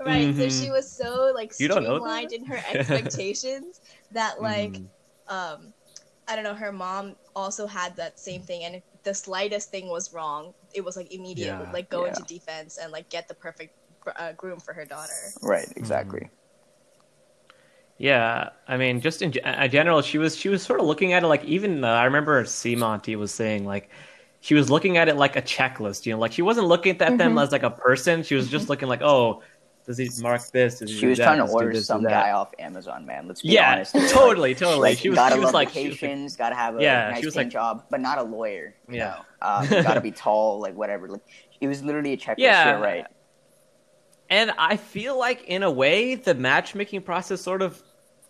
right 0.00 0.35
so 0.37 0.42
Mhm. 0.47 0.62
she 0.64 0.71
was 0.71 0.90
so 0.90 1.33
like 1.35 1.52
You 1.59 1.66
don't 1.68 1.83
know 1.83 1.99
streamlined 1.99 2.33
in 2.33 2.45
her 2.47 2.59
expectations 2.73 3.80
that 4.12 4.40
like 4.40 4.73
Mhm. 4.73 4.88
um 5.28 5.75
i 6.28 6.35
don't 6.35 6.45
know 6.45 6.54
her 6.54 6.73
mom 6.73 7.16
also 7.35 7.66
had 7.66 7.97
that 7.97 8.18
same 8.18 8.42
thing 8.42 8.62
and 8.64 8.76
if 8.76 8.83
the 9.02 9.12
slightest 9.14 9.71
thing 9.71 9.88
was 9.88 10.12
wrong 10.12 10.54
it 10.75 10.85
was 10.85 10.97
like 10.97 11.12
immediate 11.12 11.47
Yeah. 11.59 11.71
like 11.73 11.88
go 11.90 12.02
Yeah. 12.04 12.09
into 12.11 12.23
defense 12.23 12.78
and 12.78 12.92
like 12.92 13.09
get 13.11 13.26
the 13.28 13.35
perfect 13.35 13.75
uh, 14.16 14.33
groom 14.33 14.59
for 14.61 14.73
her 14.75 14.85
daughter 14.85 15.12
Right, 15.42 15.68
exactly. 15.76 16.28
Yeah, 17.99 18.50
I 18.69 18.76
mean, 18.76 19.00
just 19.00 19.23
in, 19.23 19.33
in 19.37 19.71
general, 19.71 20.02
she 20.02 20.19
was 20.19 20.37
she 20.37 20.49
was 20.49 20.62
sort 20.62 20.78
of 20.81 20.87
looking 20.87 21.12
at 21.12 21.25
it 21.25 21.26
like 21.26 21.45
even 21.45 21.83
uh, 21.83 21.88
I 21.88 22.05
remember 22.05 22.45
Sumant 22.45 23.14
was 23.17 23.33
saying 23.35 23.64
like 23.67 23.90
she 24.40 24.55
was 24.55 24.71
looking 24.71 24.97
at 24.97 25.09
it 25.09 25.17
like 25.17 25.35
a 25.35 25.43
checklist, 25.43 26.07
you 26.07 26.12
know, 26.12 26.19
like 26.21 26.33
she 26.33 26.43
wasn't 26.43 26.69
looking 26.69 26.93
at 26.93 26.99
them 27.00 27.19
Mhm. 27.19 27.43
as 27.43 27.50
like 27.50 27.64
a 27.64 27.71
person. 27.71 28.23
She 28.23 28.37
was 28.37 28.49
just 28.49 28.69
looking 28.69 28.87
like, 28.88 29.02
oh, 29.02 29.43
does 29.85 29.99
he 29.99 30.09
mark 30.23 30.43
this? 30.52 30.78
Does 30.78 30.90
he 30.90 30.97
She 30.99 31.07
was 31.07 31.19
that? 31.19 31.25
trying 31.25 31.45
to 31.45 31.52
order 31.52 31.73
this, 31.73 31.87
some 31.87 32.05
guy 32.05 32.31
off 32.31 32.52
Amazon, 32.61 33.05
man. 33.05 33.26
Let's 33.26 33.43
be 33.43 33.49
Yeah, 33.49 33.73
honest. 33.73 33.97
here. 33.97 34.07
totally, 34.09 34.55
totally. 34.55 34.90
Like, 34.90 34.99
she 34.99 35.09
was, 35.09 35.17
gotta 35.17 35.35
she 35.35 35.40
was 35.40 35.52
like, 35.52 35.69
like- 35.69 35.75
vacations, 35.75 36.37
gotta 36.37 36.55
have 36.55 36.76
a 36.76 36.83
Yeah, 36.83 37.11
nice 37.11 37.19
she 37.21 37.26
was 37.26 37.35
like- 37.35 37.49
job, 37.49 37.83
but 37.90 38.00
not 38.00 38.19
a 38.19 38.23
lawyer. 38.23 38.75
You 38.88 38.99
Yeah. 38.99 39.17
know? 39.43 39.49
um, 39.49 39.69
gotta 39.83 40.00
be 40.00 40.12
tall, 40.25 40.61
like 40.61 40.76
whatever. 40.76 41.09
Like 41.09 41.23
it 41.61 41.67
was 41.67 41.83
literally 41.83 42.12
a 42.12 42.17
checklist. 42.17 42.35
Yeah. 42.38 42.78
Right. 42.78 43.07
And 44.31 44.52
I 44.59 44.76
feel 44.76 45.19
like 45.19 45.45
in 45.45 45.62
a 45.62 45.71
way 45.71 46.14
the 46.14 46.35
matchmaking 46.35 47.02
process 47.02 47.40
sort 47.40 47.62
of 47.62 47.83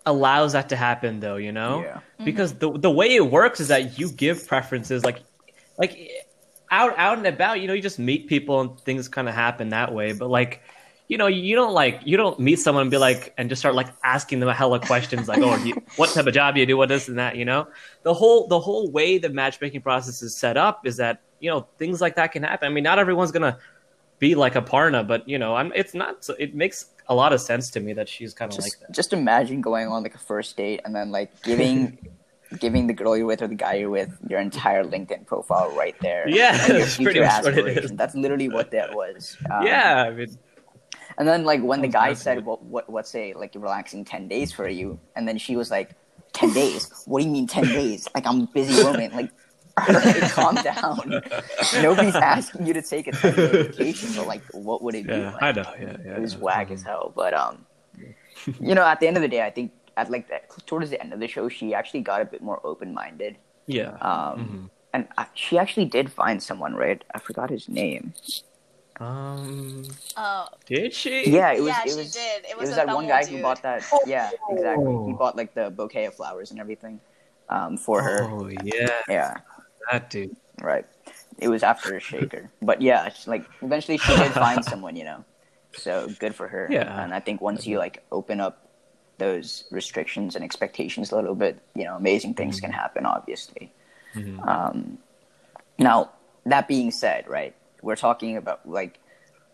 allows 0.09 0.53
that 0.53 0.69
to 0.71 0.77
happen 0.77 1.21
though, 1.21 1.37
you 1.37 1.53
know? 1.53 1.83
Yeah. 1.83 1.95
Mm-hmm. 1.95 2.25
Because 2.25 2.55
the 2.55 2.73
the 2.73 2.91
way 2.91 3.15
it 3.15 3.31
works 3.31 3.61
is 3.61 3.69
that 3.69 3.99
you 3.99 4.11
give 4.11 4.47
preferences 4.47 5.05
like 5.05 5.21
like 5.79 6.11
out 6.71 6.99
out 6.99 7.19
and 7.19 7.27
about, 7.27 7.61
you 7.61 7.67
know, 7.67 7.75
you 7.75 7.83
just 7.83 7.99
meet 7.99 8.27
people 8.27 8.61
and 8.61 8.81
things 8.81 9.09
kind 9.09 9.29
of 9.29 9.35
happen 9.35 9.71
that 9.71 9.93
way. 9.95 10.13
But 10.13 10.29
like, 10.29 10.63
you 11.09 11.17
know, 11.17 11.27
you 11.27 11.55
don't 11.55 11.73
like 11.73 12.01
you 12.05 12.17
don't 12.17 12.39
meet 12.39 12.59
someone 12.59 12.83
and 12.83 12.91
be 12.91 12.99
like 12.99 13.35
and 13.39 13.49
just 13.49 13.61
start 13.61 13.75
like 13.75 13.89
asking 14.03 14.41
them 14.41 14.49
a 14.49 14.55
hella 14.55 14.81
questions 14.81 15.29
like, 15.29 15.39
oh, 15.39 15.57
you, 15.65 15.81
what 15.97 16.11
type 16.11 16.27
of 16.27 16.35
job 16.35 16.55
do 16.55 16.61
you 16.61 16.67
do, 16.67 16.77
what 16.77 16.89
this 16.89 17.09
and 17.09 17.19
that, 17.19 17.37
you 17.37 17.45
know. 17.45 17.69
The 18.03 18.15
whole 18.15 18.47
the 18.49 18.59
whole 18.61 18.91
way 18.91 19.19
the 19.19 19.29
matchmaking 19.29 19.83
process 19.83 20.23
is 20.23 20.37
set 20.37 20.57
up 20.57 20.87
is 20.87 20.97
that 20.97 21.23
you 21.41 21.51
know 21.51 21.67
things 21.79 22.01
like 22.01 22.17
that 22.17 22.33
can 22.33 22.43
happen. 22.43 22.71
I 22.71 22.73
mean, 22.73 22.85
not 22.85 22.99
everyone's 22.99 23.33
gonna 23.33 23.59
be 24.19 24.35
like 24.35 24.55
Aparna, 24.55 25.07
but 25.07 25.29
you 25.29 25.39
know, 25.39 25.55
I'm. 25.55 25.73
It's 25.75 25.95
not. 25.95 26.25
So 26.25 26.35
it 26.39 26.55
makes 26.55 26.87
a 27.09 27.15
lot 27.15 27.33
of 27.33 27.41
sense 27.41 27.71
to 27.71 27.81
me 27.81 27.93
that 27.95 28.09
she's 28.09 28.35
kind 28.35 28.53
of 28.53 28.59
like 28.59 28.79
that. 28.81 28.93
Just 28.93 29.13
imagine 29.13 29.61
going 29.61 29.89
on 29.89 30.03
like 30.03 30.15
a 30.15 30.19
first 30.19 30.57
date 30.57 30.81
and 30.85 30.95
then 30.95 31.11
like 31.11 31.43
giving 31.43 31.99
giving 32.59 32.87
the 32.87 32.93
girl 32.93 33.17
you're 33.17 33.27
with 33.27 33.43
or 33.43 33.49
the 33.49 33.55
guy 33.55 33.75
you're 33.75 33.91
with 33.91 34.11
your 34.29 34.41
entire 34.41 34.85
LinkedIn 34.85 35.27
profile 35.27 35.71
right 35.77 35.97
there. 36.01 36.29
Yeah, 36.29 36.57
that's 36.67 36.97
pretty 36.97 37.21
much 37.21 37.45
what 37.45 37.59
it 37.59 37.85
is. 37.85 37.91
That's 37.93 38.15
literally 38.15 38.49
what 38.49 38.71
that 38.73 38.95
was. 38.95 39.37
Um, 39.51 39.67
yeah, 39.67 40.05
I 40.07 40.11
mean, 40.11 40.39
And 41.19 41.27
then 41.27 41.45
like 41.45 41.63
when 41.63 41.81
the 41.81 41.89
guy 41.89 42.13
said, 42.15 42.45
"What 42.45 42.63
what 42.63 42.89
what's 42.89 43.15
a 43.15 43.35
like 43.35 43.55
relaxing 43.55 44.05
ten 44.05 44.29
days 44.29 44.53
for 44.53 44.69
you?" 44.69 45.01
and 45.17 45.27
then 45.27 45.39
she 45.39 45.57
was 45.57 45.71
like, 45.71 45.91
10 46.35 46.53
days? 46.53 46.91
What 47.07 47.21
do 47.21 47.27
you 47.27 47.33
mean 47.33 47.47
ten 47.47 47.65
days? 47.65 48.07
Like 48.15 48.27
I'm 48.27 48.43
a 48.43 48.47
busy 48.47 48.83
woman. 48.85 49.13
Like." 49.13 49.31
Calm 50.31 50.55
down. 50.57 51.23
Nobody's 51.83 52.15
asking 52.15 52.67
you 52.67 52.75
to 52.75 52.83
take 52.83 53.07
a 53.09 53.13
10 53.13 53.35
day 53.35 53.47
vacation, 53.63 54.11
but 54.17 54.27
like, 54.27 54.43
what 54.53 54.83
would 54.83 54.95
it 54.95 55.07
be? 55.07 55.13
yeah, 55.15 55.33
like? 55.33 55.43
I 55.43 55.53
know. 55.53 55.73
Yeah, 55.81 55.97
yeah. 56.05 56.17
it 56.17 56.21
was 56.21 56.35
yeah. 56.35 56.41
whack 56.41 56.71
as 56.71 56.83
hell. 56.83 57.13
But 57.15 57.35
um, 57.35 57.67
you 58.61 58.75
know, 58.75 58.85
at 58.85 59.01
the 59.01 59.07
end 59.09 59.17
of 59.17 59.23
the 59.23 59.29
day, 59.29 59.43
I 59.43 59.51
think 59.51 59.73
at 59.97 60.11
like 60.11 60.29
the, 60.29 60.41
towards 60.67 60.91
the 60.91 61.01
end 61.01 61.13
of 61.13 61.21
the 61.21 61.29
show, 61.29 61.49
she 61.49 61.75
actually 61.75 62.01
got 62.03 62.21
a 62.23 62.25
bit 62.25 62.43
more 62.43 62.61
open 62.65 62.95
minded. 62.95 63.37
Yeah. 63.67 63.93
Um, 64.01 64.71
and 64.93 65.07
I, 65.19 65.27
she 65.35 65.59
actually 65.59 65.85
did 65.87 66.11
find 66.11 66.43
someone, 66.43 66.75
right? 66.75 67.03
I 67.15 67.19
forgot 67.19 67.51
his 67.51 67.69
name. 67.69 68.15
Um, 69.01 69.85
Oh, 70.17 70.47
did 70.67 70.93
she? 70.93 71.31
Yeah, 71.31 71.53
it 71.53 71.61
was. 71.61 71.69
yeah, 71.69 71.83
it 71.85 71.91
she 71.91 71.97
was. 71.97 72.13
did. 72.13 72.45
It 72.45 72.51
It 72.51 72.59
was, 72.59 72.69
was 72.71 72.77
that 72.77 72.89
one 72.89 73.07
guy 73.07 73.23
dude. 73.23 73.37
who 73.37 73.43
bought 73.43 73.63
that. 73.63 73.85
Yeah, 74.07 74.31
exactly. 74.51 75.05
He 75.07 75.13
bought 75.13 75.37
like 75.37 75.55
the 75.55 75.71
bouquet 75.71 76.07
of 76.07 76.15
flowers 76.15 76.51
and 76.51 76.59
everything 76.59 77.01
um, 77.49 77.77
for 77.77 78.03
her. 78.03 78.25
Oh 78.25 78.49
yeah, 78.49 78.89
Yeah, 79.09 79.37
that 79.91 80.11
dude. 80.11 80.37
right. 80.61 80.87
It 81.39 81.49
was 81.49 81.63
after 81.63 81.97
a 81.97 82.01
shaker, 82.01 82.51
but 82.61 82.83
yeah, 82.83 83.07
it's 83.07 83.27
like 83.29 83.45
eventually 83.63 83.97
she 83.99 84.17
did 84.17 84.33
find 84.47 84.65
someone, 84.65 84.97
you 84.97 85.05
know. 85.05 85.25
So 85.77 86.09
good 86.19 86.35
for 86.35 86.49
her. 86.49 86.67
Yeah. 86.71 87.03
and 87.05 87.15
I 87.15 87.21
think 87.21 87.41
once 87.41 87.67
you 87.67 87.79
like 87.79 88.03
open 88.11 88.41
up 88.41 88.67
those 89.19 89.65
restrictions 89.71 90.35
and 90.35 90.45
expectations 90.45 91.13
a 91.13 91.17
little 91.17 91.35
bit, 91.35 91.61
you 91.75 91.85
know, 91.85 91.95
amazing 91.97 92.35
things 92.35 92.57
Mm-hmm. 92.57 92.67
can 92.67 92.73
happen. 92.73 93.07
Obviously. 93.07 93.73
Um, 94.43 94.99
now 95.79 96.11
that 96.47 96.67
being 96.67 96.91
said, 96.91 97.29
right, 97.29 97.55
we're 97.83 97.97
talking 97.97 98.37
about 98.37 98.69
like 98.69 98.99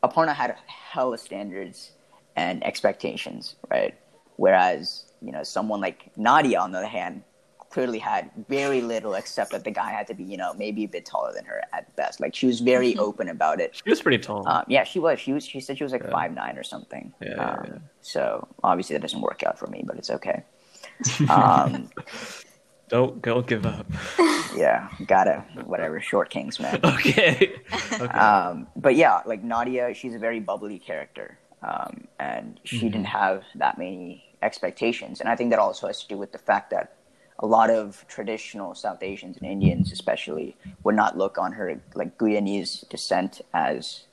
Aparna 0.02 0.34
had 0.34 0.56
hella 0.66 1.18
standards 1.18 1.90
and 2.36 2.64
expectations, 2.64 3.56
right? 3.70 3.94
Whereas 4.36 5.04
you 5.20 5.32
know 5.32 5.42
someone 5.42 5.80
like 5.80 6.10
Nadia, 6.16 6.58
on 6.60 6.72
the 6.72 6.78
other 6.78 6.86
hand, 6.86 7.22
clearly 7.74 7.98
had 7.98 8.30
very 8.48 8.80
little, 8.80 9.14
except 9.14 9.50
that 9.50 9.64
the 9.64 9.70
guy 9.70 9.90
had 9.90 10.06
to 10.06 10.14
be, 10.14 10.22
you 10.22 10.36
know, 10.36 10.54
maybe 10.54 10.84
a 10.84 10.88
bit 10.88 11.04
taller 11.04 11.32
than 11.34 11.44
her 11.44 11.60
at 11.72 11.84
best. 11.96 12.20
Like 12.20 12.32
she 12.34 12.46
was 12.46 12.60
very 12.60 12.96
open 12.98 13.28
about 13.28 13.60
it. 13.60 13.74
She 13.74 13.90
was 13.90 14.00
pretty 14.00 14.18
tall. 14.18 14.46
Um, 14.48 14.64
yeah, 14.68 14.84
she 14.84 15.00
was. 15.00 15.18
She 15.18 15.32
was. 15.32 15.44
She 15.44 15.58
said 15.60 15.76
she 15.78 15.82
was 15.84 15.92
like 15.92 16.08
five 16.10 16.32
nine 16.32 16.56
or 16.56 16.62
something. 16.62 17.12
Yeah, 17.20 17.28
yeah, 17.36 17.50
um, 17.50 17.64
yeah. 17.66 17.78
So 18.00 18.46
obviously 18.62 18.94
that 18.94 19.02
doesn't 19.02 19.20
work 19.20 19.42
out 19.42 19.58
for 19.58 19.66
me, 19.66 19.82
but 19.84 19.96
it's 19.98 20.10
okay. 20.10 20.44
Um, 21.28 21.90
don't 22.88 23.20
don't 23.22 23.46
give 23.46 23.66
up. 23.66 23.86
yeah, 24.56 24.88
gotta 25.06 25.44
whatever. 25.64 26.00
Short 26.00 26.30
kings, 26.30 26.60
man. 26.60 26.78
okay. 26.84 27.54
okay. 27.92 28.06
Um, 28.06 28.68
but 28.76 28.94
yeah, 28.94 29.20
like 29.26 29.42
Nadia, 29.42 29.94
she's 29.94 30.14
a 30.14 30.18
very 30.18 30.38
bubbly 30.38 30.78
character, 30.78 31.38
um, 31.62 32.06
and 32.20 32.60
she 32.62 32.76
Mm-hmm. 32.76 32.86
didn't 32.86 33.06
have 33.06 33.42
that 33.56 33.78
many 33.78 34.24
expectations. 34.42 35.20
And 35.20 35.28
I 35.28 35.34
think 35.34 35.50
that 35.50 35.58
also 35.58 35.88
has 35.88 36.00
to 36.02 36.08
do 36.08 36.16
with 36.18 36.30
the 36.30 36.38
fact 36.38 36.70
that 36.70 36.94
a 37.40 37.46
lot 37.46 37.70
of 37.70 38.04
traditional 38.08 38.74
South 38.74 39.02
Asians 39.02 39.36
and 39.36 39.46
Indians, 39.50 39.92
especially, 39.92 40.56
would 40.84 40.94
not 40.94 41.18
look 41.18 41.38
on 41.38 41.52
her 41.52 41.80
like 41.94 42.16
Guyanese 42.18 42.88
descent 42.88 43.40
as 43.52 44.04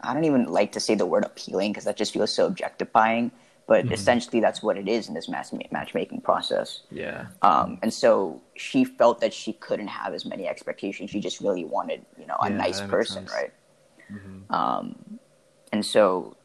I 0.00 0.14
don't 0.14 0.24
even 0.24 0.44
like 0.46 0.72
to 0.72 0.80
say 0.80 0.94
the 0.94 1.06
word 1.06 1.24
appealing 1.24 1.72
because 1.72 1.84
that 1.84 1.96
just 1.96 2.12
feels 2.12 2.32
so 2.32 2.46
objectifying. 2.46 3.32
But 3.66 3.84
Mm-hmm. 3.84 3.94
essentially, 3.94 4.40
that's 4.40 4.62
what 4.62 4.76
it 4.76 4.88
is 4.88 5.08
in 5.08 5.14
this 5.14 5.28
match- 5.28 5.52
matchmaking 5.70 6.22
process. 6.22 6.80
yeah. 6.90 7.26
Um, 7.42 7.78
and 7.82 7.92
so 7.94 8.42
she 8.56 8.84
felt 8.84 9.20
that 9.20 9.32
she 9.32 9.52
couldn't 9.52 9.88
have 9.88 10.12
as 10.12 10.24
many 10.24 10.48
expectations. 10.48 11.10
She 11.10 11.20
just 11.20 11.40
really 11.40 11.64
wanted, 11.64 12.04
you 12.18 12.26
know, 12.26 12.36
a 12.42 12.50
Yeah, 12.50 12.56
nice 12.56 12.80
person, 12.80 13.26
sense. 13.26 13.32
right? 13.32 13.52
Um, 14.50 15.20
and 15.72 15.86
so 15.86 16.36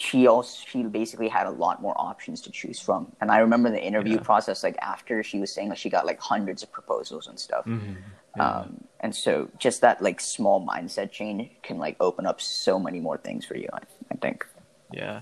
she 0.00 0.26
also 0.26 0.64
she 0.66 0.82
basically 0.82 1.28
had 1.28 1.46
a 1.46 1.50
lot 1.50 1.82
more 1.82 1.94
options 1.98 2.40
to 2.40 2.50
choose 2.50 2.80
from. 2.80 3.12
And 3.20 3.30
I 3.30 3.38
remember 3.38 3.68
the 3.70 3.82
interview 3.90 4.14
Yeah. 4.16 4.22
process, 4.30 4.62
like 4.64 4.76
after 4.80 5.22
she 5.22 5.38
was 5.40 5.52
saying 5.52 5.68
like 5.68 5.76
she 5.78 5.90
got 5.90 6.06
like 6.06 6.18
hundreds 6.18 6.62
of 6.62 6.72
proposals 6.72 7.26
and 7.26 7.38
stuff. 7.38 7.66
Mm-hmm. 7.66 8.40
Um, 8.40 8.84
and 9.00 9.14
so 9.14 9.50
just 9.58 9.82
that 9.82 10.00
like 10.00 10.18
small 10.20 10.66
mindset 10.66 11.10
change 11.10 11.50
can 11.62 11.76
like 11.76 11.96
open 12.00 12.24
up 12.24 12.40
so 12.40 12.78
many 12.78 12.98
more 12.98 13.18
things 13.18 13.44
for 13.44 13.56
you. 13.56 13.68
I, 13.74 13.80
I 14.10 14.14
think. 14.16 14.46
Yeah. 14.90 15.20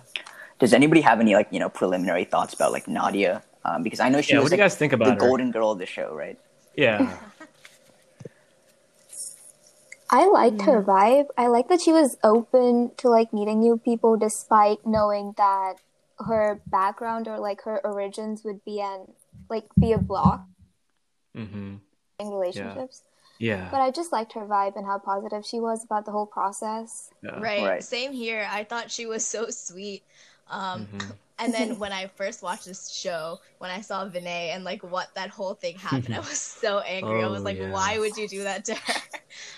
Does 0.61 0.73
anybody 0.73 1.01
have 1.01 1.19
any 1.19 1.35
like 1.35 1.49
you 1.51 1.59
know 1.59 1.69
preliminary 1.69 2.25
thoughts 2.25 2.55
about 2.55 2.71
like 2.71 2.87
Nadia? 2.87 3.43
Um, 3.65 3.83
because 3.83 3.99
I 3.99 4.09
know 4.11 4.21
she 4.21 4.33
Yeah, 4.35 4.39
was 4.39 4.45
what 4.45 4.51
do 4.51 4.57
you 4.57 4.63
guys 4.63 4.77
think 4.77 4.91
the 4.93 4.97
about 4.97 5.15
her? 5.15 5.27
golden 5.29 5.51
girl 5.51 5.73
of 5.73 5.79
the 5.81 5.87
show, 5.87 6.15
right? 6.15 6.39
Yeah. 6.77 7.17
I 10.11 10.27
liked 10.29 10.63
her 10.63 10.83
vibe. 10.83 11.27
I 11.37 11.49
like 11.49 11.69
that 11.69 11.81
she 11.81 11.93
was 11.93 12.17
open 12.25 12.93
to 12.99 13.09
like 13.09 13.33
meeting 13.33 13.61
new 13.61 13.77
people 13.77 14.17
despite 14.17 14.87
knowing 14.87 15.35
that 15.37 15.75
her 16.19 16.61
background 16.67 17.29
or 17.29 17.39
like 17.39 17.63
her 17.63 17.85
origins 17.87 18.43
would 18.45 18.65
be 18.65 18.81
an 18.81 19.13
like 19.49 19.65
be 19.79 19.93
a 19.93 19.99
block 19.99 20.47
mm-hmm. 21.37 21.77
in 22.19 22.29
relationships. 22.29 23.03
Yeah. 23.39 23.69
But 23.71 23.81
I 23.81 23.91
just 23.91 24.13
liked 24.13 24.33
her 24.33 24.47
vibe 24.47 24.77
and 24.77 24.85
how 24.85 24.99
positive 24.99 25.47
she 25.47 25.61
was 25.61 25.85
about 25.85 26.05
the 26.05 26.11
whole 26.11 26.27
process. 26.27 27.11
yeah. 27.23 27.39
Right. 27.39 27.63
Right. 27.63 27.85
Same 27.85 28.13
here. 28.13 28.49
I 28.51 28.65
thought 28.65 28.91
she 28.91 29.07
was 29.07 29.25
so 29.25 29.51
sweet. 29.51 30.03
Um, 30.49 30.87
Mhm. 30.87 31.13
And 31.39 31.55
then 31.55 31.79
when 31.79 31.93
I 31.93 32.09
first 32.17 32.43
watched 32.43 32.65
this 32.67 32.91
show, 32.91 33.39
when 33.59 33.71
I 33.71 33.81
saw 33.81 34.09
Vinay 34.09 34.55
and 34.55 34.65
like 34.65 34.83
what 34.83 35.09
that 35.15 35.31
whole 35.31 35.55
thing 35.55 35.77
happened, 35.79 36.15
I 36.15 36.21
was 36.21 36.41
so 36.41 36.81
angry. 36.81 37.23
I 37.23 37.29
was 37.29 37.43
Oh, 37.43 37.47
like, 37.47 37.59
yeah. 37.59 37.59
why 37.59 37.99
would 37.99 38.17
you 38.17 38.29
do 38.29 38.45
that 38.45 38.65
to 38.67 38.75
her? 38.75 38.95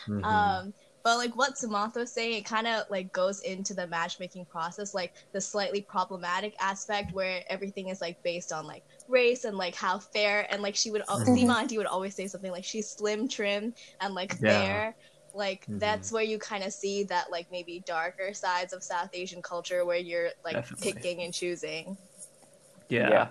Mhm. 0.07 0.63
Um, 0.63 0.75
but 1.03 1.17
like 1.17 1.35
what 1.35 1.55
Sumant 1.55 1.95
was 1.95 2.13
saying, 2.13 2.35
it 2.35 2.45
kind 2.45 2.67
of 2.67 2.85
like 2.91 3.11
goes 3.13 3.41
into 3.41 3.73
the 3.73 3.87
matchmaking 3.87 4.45
process, 4.47 4.93
like 4.93 5.15
the 5.33 5.41
slightly 5.41 5.81
problematic 5.81 6.55
aspect 6.61 7.13
where 7.13 7.43
everything 7.49 7.89
is 7.89 8.03
like 8.03 8.19
based 8.23 8.53
on 8.53 8.67
like 8.67 8.85
race 9.09 9.45
and 9.45 9.57
like 9.57 9.75
how 9.75 9.99
fair 9.99 10.47
and 10.53 10.61
like 10.63 10.77
she 10.77 10.91
would 10.91 11.03
al- 11.09 11.21
Mhm. 11.21 11.37
Sima 11.37 11.75
would 11.77 11.87
always 11.87 12.15
say 12.15 12.27
something 12.27 12.51
like 12.53 12.65
she's 12.65 12.91
slim, 12.91 13.29
trim, 13.29 13.73
and 14.01 14.15
like 14.15 14.35
Yeah. 14.41 14.81
fair. 14.85 14.95
Like 15.35 15.67
Mhm. 15.71 15.79
that's 15.81 16.13
where 16.13 16.23
you 16.23 16.39
kind 16.39 16.65
of 16.65 16.73
see 16.73 17.05
that 17.05 17.31
like 17.31 17.47
maybe 17.51 17.83
darker 17.87 18.35
sides 18.35 18.73
of 18.73 18.83
South 18.83 19.11
Asian 19.13 19.43
culture 19.43 19.85
where 19.85 19.99
you're 19.99 20.31
like 20.45 20.55
Definitely. 20.55 20.93
picking 20.93 21.23
and 21.23 21.33
choosing. 21.33 21.97
Yeah. 22.89 23.11
yeah. 23.11 23.29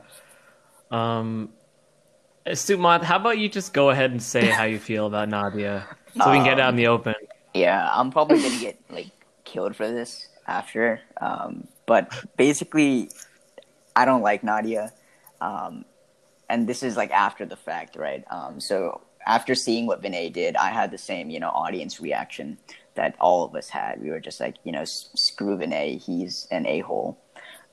Um, 0.92 1.50
Sumant, 2.48 3.04
how 3.04 3.18
about 3.18 3.38
you 3.38 3.50
just 3.50 3.74
go 3.74 3.90
ahead 3.90 4.12
and 4.12 4.22
say 4.22 4.50
how 4.50 4.64
you 4.64 4.80
feel 4.80 5.06
about 5.06 5.30
Nadia, 5.30 5.88
so 6.14 6.32
we 6.32 6.38
can 6.38 6.46
get 6.46 6.60
out 6.60 6.70
in 6.70 6.78
the 6.78 6.88
open. 6.88 7.14
Yeah, 7.54 7.90
I'm 7.92 8.12
probably 8.12 8.42
gonna 8.42 8.60
get 8.60 8.80
like 8.90 9.08
killed 9.44 9.76
for 9.76 9.88
this 9.88 10.28
after. 10.48 11.02
Um, 11.22 11.68
but 11.86 12.12
basically, 12.38 13.12
I 13.96 14.06
don't 14.06 14.22
like 14.22 14.44
Nadia, 14.44 14.94
um, 15.42 15.86
and 16.50 16.68
this 16.68 16.82
is 16.82 16.98
like 16.98 17.12
after 17.12 17.46
the 17.46 17.58
fact, 17.58 17.96
right? 17.96 18.24
Um, 18.32 18.60
so 18.60 19.02
after 19.30 19.54
seeing 19.54 19.86
what 19.86 20.02
Vinay 20.02 20.34
did, 20.34 20.56
I 20.56 20.70
had 20.70 20.90
the 20.90 20.98
same, 20.98 21.30
you 21.30 21.40
know, 21.40 21.50
audience 21.50 22.02
reaction 22.02 22.58
that 22.96 23.16
all 23.22 23.46
of 23.46 23.54
us 23.56 23.70
had. 23.70 24.02
We 24.02 24.10
were 24.10 24.20
just 24.20 24.40
like, 24.40 24.56
you 24.64 24.72
know, 24.72 24.86
screw 24.86 25.56
Vinay, 25.56 26.02
he's 26.04 26.48
an 26.50 26.66
a 26.66 26.80
hole 26.80 27.22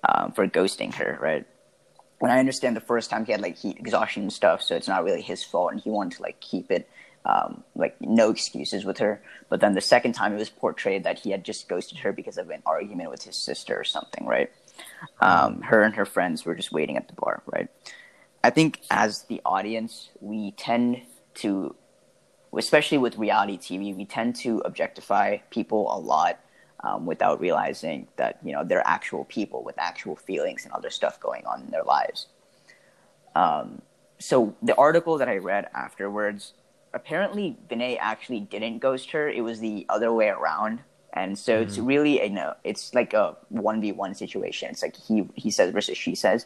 um, 0.06 0.32
for 0.32 0.46
ghosting 0.46 0.94
her, 0.94 1.18
right? 1.18 1.46
And 2.20 2.30
I 2.30 2.40
understand 2.40 2.76
the 2.76 2.82
first 2.82 3.08
time 3.08 3.24
he 3.24 3.32
had 3.32 3.40
like 3.40 3.56
heat 3.56 3.78
exhaustion 3.78 4.24
and 4.24 4.32
stuff, 4.32 4.60
so 4.60 4.76
it's 4.76 4.86
not 4.86 5.02
really 5.02 5.22
his 5.22 5.42
fault, 5.42 5.72
and 5.72 5.80
he 5.80 5.88
wanted 5.88 6.16
to 6.18 6.22
like 6.22 6.38
keep 6.40 6.70
it 6.70 6.90
um, 7.24 7.64
like 7.74 7.96
no 8.02 8.30
excuses 8.30 8.84
with 8.84 8.98
her. 8.98 9.22
But 9.48 9.60
then 9.60 9.72
the 9.72 9.80
second 9.80 10.12
time 10.12 10.34
it 10.34 10.38
was 10.38 10.50
portrayed 10.50 11.04
that 11.04 11.20
he 11.20 11.30
had 11.30 11.42
just 11.42 11.70
ghosted 11.70 11.98
her 12.00 12.12
because 12.12 12.36
of 12.36 12.50
an 12.50 12.62
argument 12.66 13.10
with 13.10 13.24
his 13.24 13.36
sister 13.36 13.74
or 13.74 13.84
something, 13.84 14.26
right? 14.26 14.50
Um, 15.20 15.62
her 15.62 15.82
and 15.82 15.94
her 15.94 16.04
friends 16.04 16.44
were 16.44 16.54
just 16.54 16.70
waiting 16.70 16.98
at 16.98 17.08
the 17.08 17.14
bar, 17.14 17.42
right? 17.46 17.68
I 18.44 18.50
think 18.50 18.82
as 18.90 19.22
the 19.22 19.40
audience, 19.44 20.10
we 20.20 20.50
tend 20.52 21.00
to, 21.36 21.74
especially 22.56 22.98
with 22.98 23.16
reality 23.16 23.58
TV, 23.58 23.96
we 23.96 24.04
tend 24.04 24.36
to 24.36 24.58
objectify 24.64 25.38
people 25.50 25.94
a 25.94 25.98
lot 25.98 26.40
um, 26.84 27.06
without 27.06 27.40
realizing 27.40 28.06
that 28.16 28.38
you 28.44 28.52
know 28.52 28.64
they're 28.64 28.86
actual 28.86 29.24
people 29.24 29.64
with 29.64 29.76
actual 29.78 30.16
feelings 30.16 30.64
and 30.64 30.72
other 30.72 30.90
stuff 30.90 31.18
going 31.20 31.44
on 31.46 31.62
in 31.62 31.70
their 31.70 31.84
lives. 31.84 32.26
Um, 33.34 33.82
so 34.18 34.54
the 34.62 34.74
article 34.76 35.18
that 35.18 35.28
I 35.28 35.36
read 35.36 35.68
afterwards 35.74 36.54
apparently 36.94 37.56
Vinay 37.68 37.98
actually 38.00 38.40
didn't 38.40 38.78
ghost 38.78 39.10
her. 39.10 39.28
It 39.28 39.42
was 39.42 39.60
the 39.60 39.86
other 39.88 40.12
way 40.12 40.28
around. 40.28 40.80
And 41.12 41.38
so 41.38 41.60
it's 41.60 41.78
really 41.78 42.20
a 42.20 42.28
no. 42.28 42.54
It's 42.62 42.92
like 42.94 43.14
a 43.14 43.36
one 43.48 43.80
v 43.80 43.92
one 43.92 44.14
situation. 44.14 44.70
It's 44.70 44.82
like 44.82 44.96
he 44.96 45.26
he 45.34 45.50
says 45.50 45.72
versus 45.72 45.96
she 45.96 46.14
says. 46.14 46.44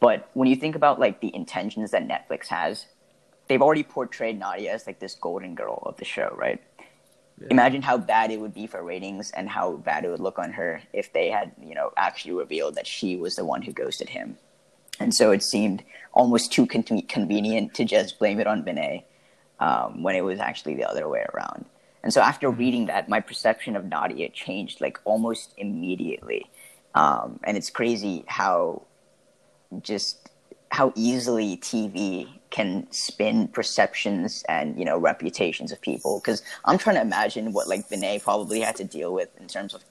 But 0.00 0.28
when 0.34 0.48
you 0.48 0.56
think 0.56 0.74
about 0.74 0.98
like 0.98 1.20
the 1.20 1.34
intentions 1.34 1.92
that 1.92 2.06
Netflix 2.06 2.48
has, 2.48 2.86
they've 3.48 3.62
already 3.62 3.82
portrayed 3.82 4.38
Nadia 4.38 4.72
as 4.72 4.86
like 4.86 4.98
this 4.98 5.14
golden 5.14 5.54
girl 5.54 5.82
of 5.86 5.96
the 5.96 6.04
show, 6.04 6.34
right? 6.38 6.60
Imagine 7.50 7.82
how 7.82 7.96
bad 7.96 8.30
it 8.30 8.40
would 8.40 8.52
be 8.52 8.66
for 8.66 8.82
ratings 8.82 9.30
and 9.30 9.48
how 9.48 9.76
bad 9.76 10.04
it 10.04 10.10
would 10.10 10.20
look 10.20 10.38
on 10.38 10.52
her 10.52 10.82
if 10.92 11.12
they 11.12 11.30
had, 11.30 11.52
you 11.62 11.74
know, 11.74 11.92
actually 11.96 12.32
revealed 12.32 12.74
that 12.74 12.86
she 12.86 13.16
was 13.16 13.36
the 13.36 13.44
one 13.44 13.62
who 13.62 13.72
ghosted 13.72 14.08
him. 14.08 14.36
And 14.98 15.14
so 15.14 15.30
it 15.30 15.42
seemed 15.42 15.84
almost 16.12 16.52
too 16.52 16.66
con- 16.66 16.82
convenient 16.82 17.74
to 17.74 17.84
just 17.84 18.18
blame 18.18 18.40
it 18.40 18.48
on 18.48 18.64
Vinay 18.64 19.04
um, 19.60 20.02
when 20.02 20.16
it 20.16 20.22
was 20.22 20.40
actually 20.40 20.74
the 20.74 20.88
other 20.88 21.08
way 21.08 21.24
around. 21.32 21.64
And 22.02 22.12
so 22.12 22.20
after 22.20 22.50
reading 22.50 22.86
that, 22.86 23.08
my 23.08 23.20
perception 23.20 23.76
of 23.76 23.84
Nadia 23.84 24.28
changed 24.30 24.80
like 24.80 24.98
almost 25.04 25.54
immediately. 25.56 26.50
Um, 26.94 27.38
and 27.44 27.56
it's 27.56 27.70
crazy 27.70 28.24
how 28.26 28.82
just 29.82 30.28
how 30.70 30.92
easily 30.96 31.56
TV 31.58 32.28
can 32.50 32.86
spin 32.90 33.48
perceptions 33.48 34.44
and 34.48 34.78
you 34.78 34.84
know 34.84 34.98
reputations 34.98 35.72
of 35.72 35.80
people. 35.80 36.20
Because 36.20 36.42
I'm 36.64 36.78
trying 36.78 36.96
to 36.96 37.02
imagine 37.02 37.52
what 37.52 37.68
like 37.68 37.88
Vinay 37.88 38.22
probably 38.22 38.60
had 38.60 38.76
to 38.76 38.84
deal 38.84 39.12
with 39.12 39.28
in 39.40 39.48
terms 39.48 39.74
of 39.74 39.84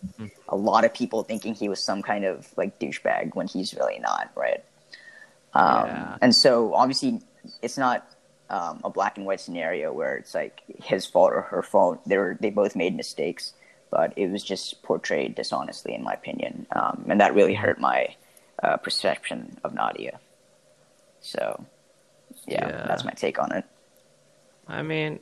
a 0.48 0.56
lot 0.56 0.86
of 0.86 0.94
people 0.94 1.24
thinking 1.24 1.54
he 1.54 1.70
was 1.70 1.84
some 1.84 2.02
kind 2.02 2.26
of 2.26 2.48
like 2.58 2.80
douchebag 2.80 3.36
when 3.36 3.48
he's 3.48 3.74
really 3.74 4.00
not, 4.00 4.32
right? 4.36 4.64
Um, 5.54 5.88
Yeah. 5.88 6.18
And 6.22 6.36
so 6.36 6.74
obviously 6.74 7.22
it's 7.62 7.78
not 7.78 8.08
um, 8.50 8.82
a 8.84 8.90
black 8.90 9.18
and 9.18 9.26
white 9.26 9.40
scenario 9.40 9.92
where 9.94 10.16
it's 10.16 10.34
like 10.34 10.62
his 10.84 11.06
fault 11.06 11.34
or 11.34 11.42
her 11.42 11.62
fault. 11.62 12.02
They 12.06 12.18
were 12.18 12.38
they 12.40 12.50
both 12.50 12.76
made 12.76 12.96
mistakes, 12.96 13.54
but 13.92 14.14
it 14.16 14.32
was 14.32 14.44
just 14.44 14.82
portrayed 14.84 15.36
dishonestly, 15.36 15.94
in 15.94 16.04
my 16.04 16.14
opinion, 16.14 16.66
um, 16.72 17.06
and 17.10 17.20
that 17.22 17.34
really 17.36 17.54
hurt 17.56 17.80
my 17.80 18.16
uh, 18.64 18.78
perception 18.78 19.58
of 19.64 19.74
Nadia. 19.74 20.20
So, 21.20 21.66
yeah, 22.48 22.68
Yeah. 22.68 22.86
that's 22.88 23.04
my 23.04 23.12
take 23.12 23.40
on 23.40 23.52
it. 23.52 23.66
I 24.68 24.82
mean, 24.82 25.20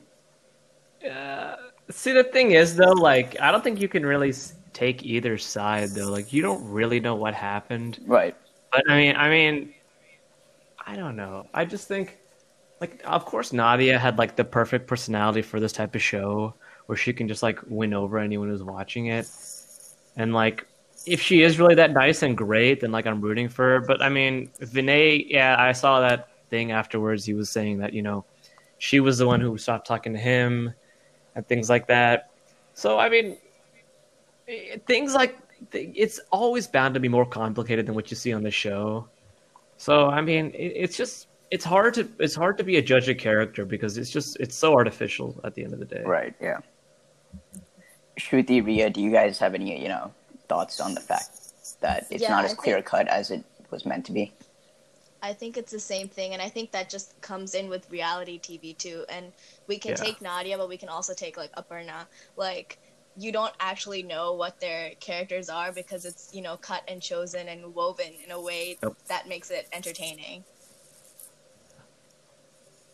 uh, 1.08 1.56
see, 1.90 2.12
the 2.12 2.24
thing 2.24 2.52
is, 2.52 2.76
though, 2.76 2.92
like, 2.92 3.38
I 3.40 3.52
don't 3.52 3.62
think 3.62 3.80
you 3.80 3.88
can 3.88 4.04
really 4.04 4.32
take 4.72 5.04
either 5.04 5.38
side, 5.38 5.90
though. 5.90 6.10
Like, 6.10 6.32
you 6.32 6.42
don't 6.42 6.68
really 6.68 7.00
know 7.00 7.14
what 7.14 7.34
happened. 7.34 8.00
Right. 8.06 8.34
But 8.72 8.90
I 8.90 8.96
mean, 8.96 9.16
I 9.16 9.28
mean, 9.30 9.74
I 10.84 10.96
don't 10.96 11.16
know. 11.16 11.46
I 11.54 11.64
just 11.64 11.86
think, 11.88 12.18
like, 12.80 13.00
of 13.04 13.24
course, 13.24 13.52
Nadia 13.52 13.98
had 13.98 14.18
like 14.18 14.36
the 14.36 14.44
perfect 14.44 14.86
personality 14.86 15.42
for 15.42 15.60
this 15.60 15.72
type 15.72 15.94
of 15.94 16.02
show, 16.02 16.54
where 16.86 16.96
she 16.96 17.12
can 17.12 17.28
just 17.28 17.42
like 17.42 17.58
win 17.68 17.94
over 17.94 18.18
anyone 18.18 18.48
who's 18.48 18.62
watching 18.62 19.06
it. 19.06 19.28
And 20.16 20.34
like, 20.34 20.66
if 21.06 21.20
she 21.22 21.42
is 21.42 21.58
really 21.58 21.76
that 21.76 21.92
nice 21.92 22.22
and 22.22 22.36
great, 22.36 22.80
then 22.80 22.90
like 22.90 23.06
I'm 23.06 23.20
rooting 23.20 23.48
for 23.48 23.64
her. 23.64 23.80
But 23.80 24.02
I 24.02 24.08
mean, 24.08 24.50
Vinay, 24.60 25.26
yeah, 25.28 25.56
I 25.58 25.72
saw 25.72 26.00
that 26.00 26.28
thing 26.50 26.72
afterwards. 26.72 27.24
He 27.24 27.34
was 27.34 27.50
saying 27.50 27.78
that 27.78 27.92
you 27.92 28.02
know, 28.02 28.24
she 28.78 29.00
was 29.00 29.18
the 29.18 29.26
one 29.26 29.40
who 29.40 29.56
stopped 29.58 29.86
talking 29.86 30.12
to 30.12 30.18
him, 30.18 30.72
and 31.34 31.46
things 31.46 31.68
like 31.68 31.86
that. 31.88 32.30
So 32.74 32.98
I 32.98 33.08
mean, 33.08 33.36
eh, 34.48 34.78
things 34.86 35.14
like 35.14 35.36
it's 35.72 36.20
always 36.30 36.66
bound 36.66 36.94
to 36.94 37.00
be 37.00 37.08
more 37.08 37.26
complicated 37.26 37.86
than 37.86 37.94
what 37.94 38.10
you 38.10 38.16
see 38.16 38.32
on 38.32 38.42
the 38.42 38.50
show. 38.50 39.08
So 39.76 40.08
I 40.08 40.20
mean, 40.20 40.52
it's 40.54 40.96
just 40.96 41.28
it's 41.50 41.64
hard 41.64 41.94
to 41.94 42.08
it's 42.18 42.34
hard 42.34 42.58
to 42.58 42.64
be 42.64 42.76
a 42.76 42.82
judge 42.82 43.08
of 43.08 43.18
character 43.18 43.64
because 43.64 43.98
it's 43.98 44.10
just 44.10 44.36
it's 44.40 44.56
so 44.56 44.74
artificial 44.74 45.40
at 45.44 45.54
the 45.54 45.64
end 45.64 45.72
of 45.72 45.78
the 45.78 45.84
day. 45.84 46.02
Right. 46.04 46.34
Yeah. 46.40 46.58
Shruti, 48.18 48.64
Ria, 48.64 48.88
do 48.90 49.00
you 49.00 49.10
guys 49.10 49.38
have 49.38 49.54
any 49.54 49.80
you 49.80 49.88
know 49.88 50.12
thoughts 50.48 50.80
on 50.80 50.94
the 50.94 51.00
fact 51.00 51.30
that 51.80 52.06
it's 52.10 52.22
Yeah, 52.22 52.30
not 52.30 52.44
as 52.44 52.54
clear 52.54 52.80
cut 52.82 53.06
as 53.08 53.30
it 53.30 53.44
was 53.70 53.84
meant 53.84 54.06
to 54.06 54.12
be? 54.12 54.32
I 55.26 55.32
think 55.34 55.56
it's 55.56 55.72
the 55.72 55.80
same 55.80 56.08
thing, 56.08 56.32
and 56.32 56.40
I 56.42 56.48
think 56.48 56.72
that 56.72 56.88
just 56.88 57.20
comes 57.20 57.54
in 57.54 57.68
with 57.68 57.90
reality 57.90 58.38
TV 58.38 58.74
too. 58.78 59.04
And 59.08 59.32
we 59.66 59.78
can 59.78 59.92
Yeah. 59.92 59.96
take 59.96 60.22
Nadia, 60.22 60.56
but 60.56 60.68
we 60.68 60.78
can 60.78 60.88
also 60.88 61.14
take 61.14 61.36
like 61.36 61.52
Aparna. 61.56 62.06
Like 62.36 62.78
you 63.16 63.32
don't 63.32 63.52
actually 63.60 64.02
know 64.02 64.34
what 64.34 64.60
their 64.60 64.92
characters 65.00 65.48
are 65.48 65.72
because 65.72 66.04
it's 66.04 66.30
you 66.32 66.42
know 66.42 66.56
cut 66.56 66.82
and 66.88 67.02
chosen 67.02 67.48
and 67.48 67.74
woven 67.74 68.12
in 68.24 68.30
a 68.30 68.40
way 68.40 68.78
Yep. 68.82 68.94
that 69.08 69.28
makes 69.28 69.50
it 69.50 69.66
entertaining. 69.72 70.44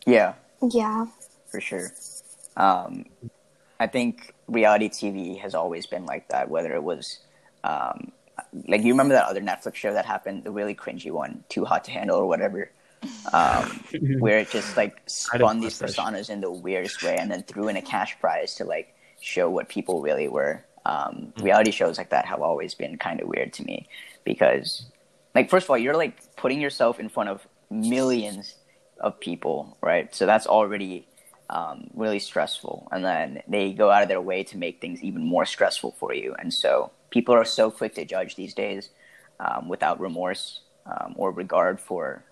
Yeah, 0.06 0.34
Yeah. 0.62 1.06
for 1.50 1.60
sure. 1.60 1.92
Um, 2.56 3.06
I 3.80 3.86
think 3.86 4.34
reality 4.48 4.88
TV 4.88 5.38
has 5.40 5.54
always 5.54 5.86
been 5.86 6.06
like 6.06 6.28
that. 6.28 6.48
Whether 6.48 6.74
it 6.74 6.82
was 6.82 7.18
um, 7.64 8.12
like 8.68 8.82
you 8.82 8.92
remember 8.92 9.14
that 9.14 9.26
other 9.26 9.40
Netflix 9.40 9.76
show 9.76 9.92
that 9.92 10.06
happened, 10.06 10.44
the 10.44 10.50
really 10.50 10.74
cringy 10.74 11.10
one, 11.10 11.44
Too 11.48 11.64
Hot 11.64 11.84
to 11.84 11.90
Handle 11.90 12.18
or 12.18 12.26
whatever, 12.26 12.70
um, 13.32 13.84
where 14.18 14.38
it 14.38 14.50
just 14.50 14.76
like 14.76 15.00
spun 15.06 15.60
these 15.60 15.78
personas 15.78 16.30
in 16.30 16.40
the 16.40 16.50
weirdest 16.50 17.02
way, 17.02 17.16
and 17.16 17.30
then 17.30 17.42
threw 17.42 17.68
in 17.68 17.76
a 17.76 17.82
cash 17.82 18.18
prize 18.20 18.54
to 18.56 18.64
like 18.64 18.94
show 19.20 19.48
what 19.48 19.68
people 19.68 20.02
really 20.02 20.28
were. 20.28 20.64
Um, 20.84 21.32
reality 21.40 21.70
shows 21.70 21.96
like 21.98 22.10
that 22.10 22.26
have 22.26 22.40
always 22.40 22.74
been 22.74 22.98
kind 22.98 23.20
of 23.20 23.28
weird 23.28 23.52
to 23.54 23.64
me 23.64 23.88
because, 24.24 24.86
like, 25.34 25.48
first 25.48 25.64
of 25.64 25.70
all, 25.70 25.78
you're 25.78 25.96
like 25.96 26.34
putting 26.36 26.60
yourself 26.60 26.98
in 26.98 27.08
front 27.08 27.28
of 27.28 27.46
millions 27.70 28.56
of 28.98 29.18
people, 29.20 29.76
right? 29.80 30.14
So 30.14 30.26
that's 30.26 30.46
already 30.46 31.06
um, 31.50 31.88
really 31.94 32.18
stressful. 32.18 32.88
And 32.90 33.04
then 33.04 33.42
they 33.46 33.72
go 33.72 33.90
out 33.90 34.02
of 34.02 34.08
their 34.08 34.20
way 34.20 34.42
to 34.44 34.56
make 34.56 34.80
things 34.80 35.02
even 35.02 35.22
more 35.24 35.44
stressful 35.44 35.96
for 35.98 36.14
you. 36.14 36.34
And 36.38 36.52
so 36.52 36.90
people 37.12 37.34
are 37.34 37.44
so 37.44 37.70
quick 37.70 37.94
to 37.94 38.04
judge 38.04 38.34
these 38.34 38.54
days 38.54 38.90
um, 39.38 39.68
without 39.68 40.00
remorse 40.00 40.60
um, 40.86 41.14
or 41.16 41.30
regard 41.30 41.78
for, 41.78 42.24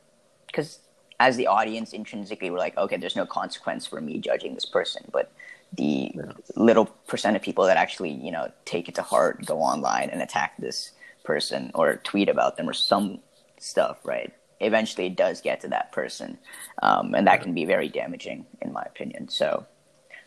because 0.48 0.80
as 1.20 1.36
the 1.36 1.46
audience 1.46 1.92
intrinsically, 1.92 2.50
we're 2.50 2.58
like, 2.58 2.76
okay, 2.76 2.96
there's 2.96 3.14
no 3.14 3.26
consequence 3.26 3.86
for 3.86 4.00
me 4.00 4.18
judging 4.18 4.54
this 4.54 4.64
person. 4.64 5.02
But 5.12 5.30
the 5.76 6.12
little 6.56 6.86
percent 7.06 7.36
of 7.36 7.42
people 7.42 7.66
that 7.66 7.76
actually, 7.76 8.10
you 8.10 8.32
know, 8.32 8.50
take 8.64 8.88
it 8.88 8.94
to 8.96 9.02
heart, 9.02 9.44
go 9.46 9.60
online 9.60 10.08
and 10.10 10.22
attack 10.22 10.54
this 10.58 10.92
person 11.22 11.70
or 11.74 11.96
tweet 11.96 12.28
about 12.28 12.56
them 12.56 12.68
or 12.68 12.72
some 12.72 13.20
stuff, 13.58 13.98
right? 14.04 14.32
Eventually, 14.60 15.06
it 15.06 15.16
does 15.16 15.40
get 15.40 15.60
to 15.60 15.68
that 15.68 15.92
person, 15.92 16.38
um, 16.82 17.14
and 17.14 17.26
that 17.26 17.42
can 17.42 17.54
be 17.54 17.64
very 17.64 17.88
damaging, 17.88 18.46
in 18.60 18.72
my 18.72 18.82
opinion. 18.82 19.28
So, 19.28 19.66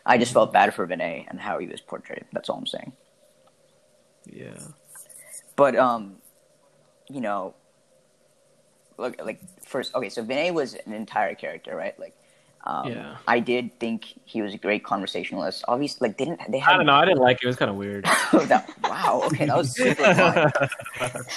I 0.06 0.18
just 0.18 0.32
felt 0.32 0.52
bad 0.52 0.74
for 0.74 0.86
Vinay 0.86 1.24
and 1.28 1.40
how 1.40 1.58
he 1.58 1.66
was 1.66 1.80
portrayed. 1.80 2.24
That's 2.32 2.48
all 2.48 2.58
I'm 2.58 2.66
saying. 2.66 2.92
Yeah. 4.26 4.58
But 5.56 5.76
um, 5.76 6.16
you 7.08 7.20
know, 7.20 7.54
look 8.98 9.20
like 9.24 9.40
first. 9.64 9.94
Okay, 9.94 10.08
so 10.08 10.24
Vinay 10.24 10.52
was 10.52 10.74
an 10.74 10.92
entire 10.92 11.34
character, 11.34 11.76
right? 11.76 11.98
Like, 11.98 12.16
um, 12.64 12.90
Yeah. 12.90 13.16
I 13.28 13.40
did 13.40 13.78
think 13.78 14.06
he 14.24 14.42
was 14.42 14.54
a 14.54 14.58
great 14.58 14.84
conversationalist. 14.84 15.64
Obviously, 15.68 16.08
like 16.08 16.16
didn't 16.16 16.40
they 16.50 16.60
I 16.60 16.76
don't 16.76 16.86
know. 16.86 16.94
I 16.94 17.04
didn't 17.04 17.20
like 17.20 17.38
it. 17.38 17.44
It 17.44 17.46
was 17.48 17.56
kind 17.56 17.70
of 17.70 17.76
weird. 17.76 18.04
that, 18.32 18.68
wow. 18.82 19.22
Okay, 19.26 19.46
that 19.46 19.56
was 19.56 19.74
super 19.74 20.14
fun. 20.14 20.52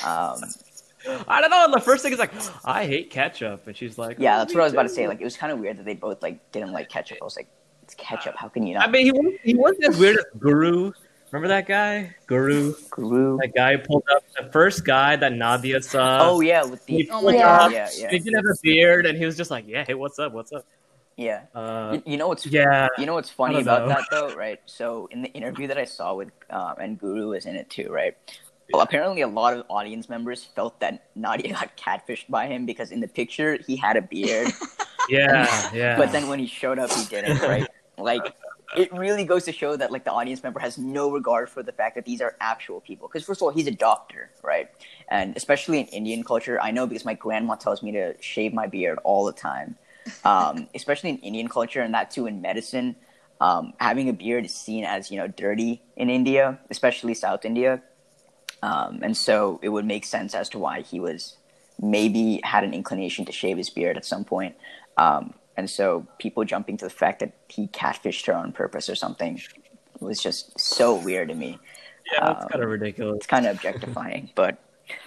Um, 0.06 0.42
I 1.28 1.40
don't 1.40 1.52
know. 1.52 1.64
And 1.66 1.74
the 1.74 1.80
first 1.80 2.04
thing 2.04 2.12
is 2.12 2.20
like, 2.20 2.34
I 2.66 2.86
hate 2.86 3.10
ketchup, 3.10 3.68
and 3.68 3.76
she's 3.78 3.98
like, 3.98 4.18
yeah, 4.20 4.36
"Oh, 4.36 4.40
that's 4.40 4.54
what 4.54 4.62
I 4.62 4.64
was 4.66 4.74
about 4.74 4.84
to 4.84 4.90
say. 4.90 5.08
Like, 5.08 5.22
it 5.22 5.24
was 5.24 5.38
kind 5.38 5.54
of 5.54 5.60
weird 5.60 5.78
that 5.78 5.86
they 5.86 5.94
both 5.94 6.22
like 6.22 6.52
didn't 6.52 6.74
like 6.74 6.90
ketchup. 6.90 7.20
I 7.22 7.26
was 7.26 7.38
like, 7.38 7.48
it's 7.84 7.96
ketchup. 7.96 8.36
How 8.36 8.50
can 8.50 8.68
you 8.68 8.74
not? 8.74 8.88
I 8.88 8.92
mean, 8.92 9.06
he 9.06 9.12
was 9.12 9.34
he 9.44 9.56
wasn't 9.56 9.86
as 9.86 9.98
weird 9.98 10.18
as 10.18 10.26
Guru. 10.38 10.92
Remember 11.32 11.50
that 11.50 11.68
guy, 11.68 12.16
Guru? 12.26 12.74
Guru. 12.90 13.38
That 13.38 13.54
guy 13.54 13.76
pulled 13.76 14.04
up 14.16 14.24
the 14.40 14.50
first 14.52 14.86
guy 14.86 15.16
that 15.18 15.34
Nadia 15.34 15.82
saw. 15.82 16.20
oh 16.30 16.40
yeah, 16.40 16.64
with 16.64 16.86
He 16.88 17.04
the 17.04 17.10
Oh 17.12 17.22
pulled 17.22 17.36
yeah, 17.36 17.48
up. 17.48 17.72
yeah, 17.72 17.90
yeah, 17.98 18.10
He 18.12 18.20
didn't 18.20 18.36
have 18.36 18.46
a 18.46 18.56
beard, 18.64 19.06
and 19.06 19.18
he 19.18 19.26
was 19.26 19.36
just 19.36 19.52
like, 19.52 19.66
"Yeah, 19.68 19.84
hey, 19.86 19.94
what's 19.94 20.20
up? 20.20 20.32
What's 20.32 20.54
up?" 20.54 20.66
yeah. 21.18 21.42
Uh, 21.54 21.94
You, 22.06 22.12
you 22.14 22.18
know 22.18 22.28
what's 22.30 22.46
yeah, 22.46 22.88
You 22.98 23.06
know 23.06 23.14
what's 23.16 23.30
funny 23.30 23.60
about 23.60 23.82
know. 23.82 23.88
that 23.90 24.04
though, 24.10 24.34
right? 24.36 24.60
So 24.68 25.10
in 25.12 25.22
the 25.22 25.30
interview 25.34 25.68
that 25.68 25.78
I 25.78 25.84
saw 25.86 26.14
with 26.14 26.30
um, 26.50 26.76
and 26.80 26.98
Guru 27.00 27.30
was 27.30 27.46
in 27.46 27.56
it 27.56 27.70
too, 27.70 27.90
right? 27.92 28.16
Well, 28.72 28.82
apparently 28.82 29.22
a 29.22 29.28
lot 29.28 29.54
of 29.56 29.66
audience 29.70 30.10
members 30.10 30.44
felt 30.44 30.80
that 30.82 31.08
Nadia 31.16 31.54
got 31.54 31.76
catfished 31.78 32.30
by 32.30 32.48
him 32.48 32.66
because 32.66 32.92
in 32.92 33.00
the 33.00 33.08
picture 33.08 33.58
he 33.66 33.76
had 33.76 33.96
a 33.98 34.02
beard, 34.02 34.50
yeah, 35.10 35.70
yeah. 35.74 35.98
but 35.98 36.12
then 36.12 36.28
when 36.30 36.40
he 36.40 36.48
showed 36.48 36.78
up 36.80 36.92
he 36.92 37.04
didn't, 37.06 37.42
right? 37.42 37.68
Like 37.98 38.34
it 38.76 38.92
really 38.92 39.24
goes 39.24 39.46
to 39.46 39.52
show 39.52 39.76
that 39.76 39.92
like 39.92 40.04
the 40.04 40.12
audience 40.12 40.44
member 40.44 40.60
has 40.60 40.78
no 40.78 41.10
regard 41.10 41.50
for 41.50 41.64
the 41.64 41.72
fact 41.72 41.96
that 41.96 42.06
these 42.06 42.22
are 42.22 42.36
actual 42.42 42.82
people. 42.82 43.08
Because 43.08 43.24
first 43.24 43.40
of 43.40 43.44
all, 43.44 43.52
he's 43.52 43.68
a 43.68 43.72
doctor, 43.72 44.30
right? 44.44 44.70
And 45.08 45.36
especially 45.38 45.80
in 45.80 45.86
Indian 45.88 46.24
culture, 46.24 46.60
I 46.60 46.72
know 46.72 46.86
because 46.86 47.06
my 47.06 47.14
grandma 47.14 47.56
tells 47.56 47.82
me 47.82 47.92
to 47.94 48.16
shave 48.22 48.54
my 48.54 48.68
beard 48.68 49.00
all 49.04 49.26
the 49.26 49.34
time. 49.34 49.78
Um, 50.24 50.70
especially 50.74 51.10
in 51.10 51.18
Indian 51.18 51.50
culture, 51.50 51.82
and 51.82 51.94
that 51.94 52.12
too 52.12 52.28
in 52.28 52.42
medicine, 52.42 52.96
um, 53.42 53.74
having 53.78 54.08
a 54.08 54.14
beard 54.14 54.46
is 54.46 54.56
seen 54.56 54.86
as 54.86 55.12
you 55.12 55.18
know 55.18 55.28
dirty 55.28 55.82
in 55.98 56.10
India, 56.10 56.60
especially 56.70 57.14
South 57.14 57.44
India. 57.44 57.82
Um, 58.64 59.00
and 59.04 59.18
so 59.18 59.60
it 59.62 59.68
would 59.68 59.84
make 59.84 60.06
sense 60.06 60.34
as 60.34 60.48
to 60.50 60.60
why 60.60 60.80
he 60.80 61.02
was 61.02 61.36
maybe 61.82 62.40
had 62.46 62.64
an 62.64 62.74
inclination 62.74 63.26
to 63.26 63.34
shave 63.34 63.58
his 63.58 63.70
beard 63.70 63.98
at 63.98 64.06
some 64.06 64.24
point. 64.24 64.56
Um, 64.96 65.34
and 65.58 65.70
so 65.70 66.08
people 66.20 66.44
jumping 66.46 66.78
to 66.78 66.86
the 66.86 66.90
fact 66.92 67.20
that 67.20 67.34
he 67.50 67.68
catfished 67.68 68.28
her 68.28 68.34
on 68.34 68.52
purpose 68.52 68.90
or 68.90 68.96
something 68.96 69.42
was 70.00 70.22
just 70.22 70.58
so 70.60 70.96
weird 70.96 71.30
to 71.30 71.36
me. 71.36 71.60
Yeah, 72.14 72.26
that's 72.28 72.44
Um, 72.44 72.50
kind 72.50 72.64
of 72.64 72.70
ridiculous. 72.70 73.18
It's 73.18 73.28
kind 73.28 73.46
of 73.48 73.56
objectifying, 73.56 74.30
but 74.36 74.58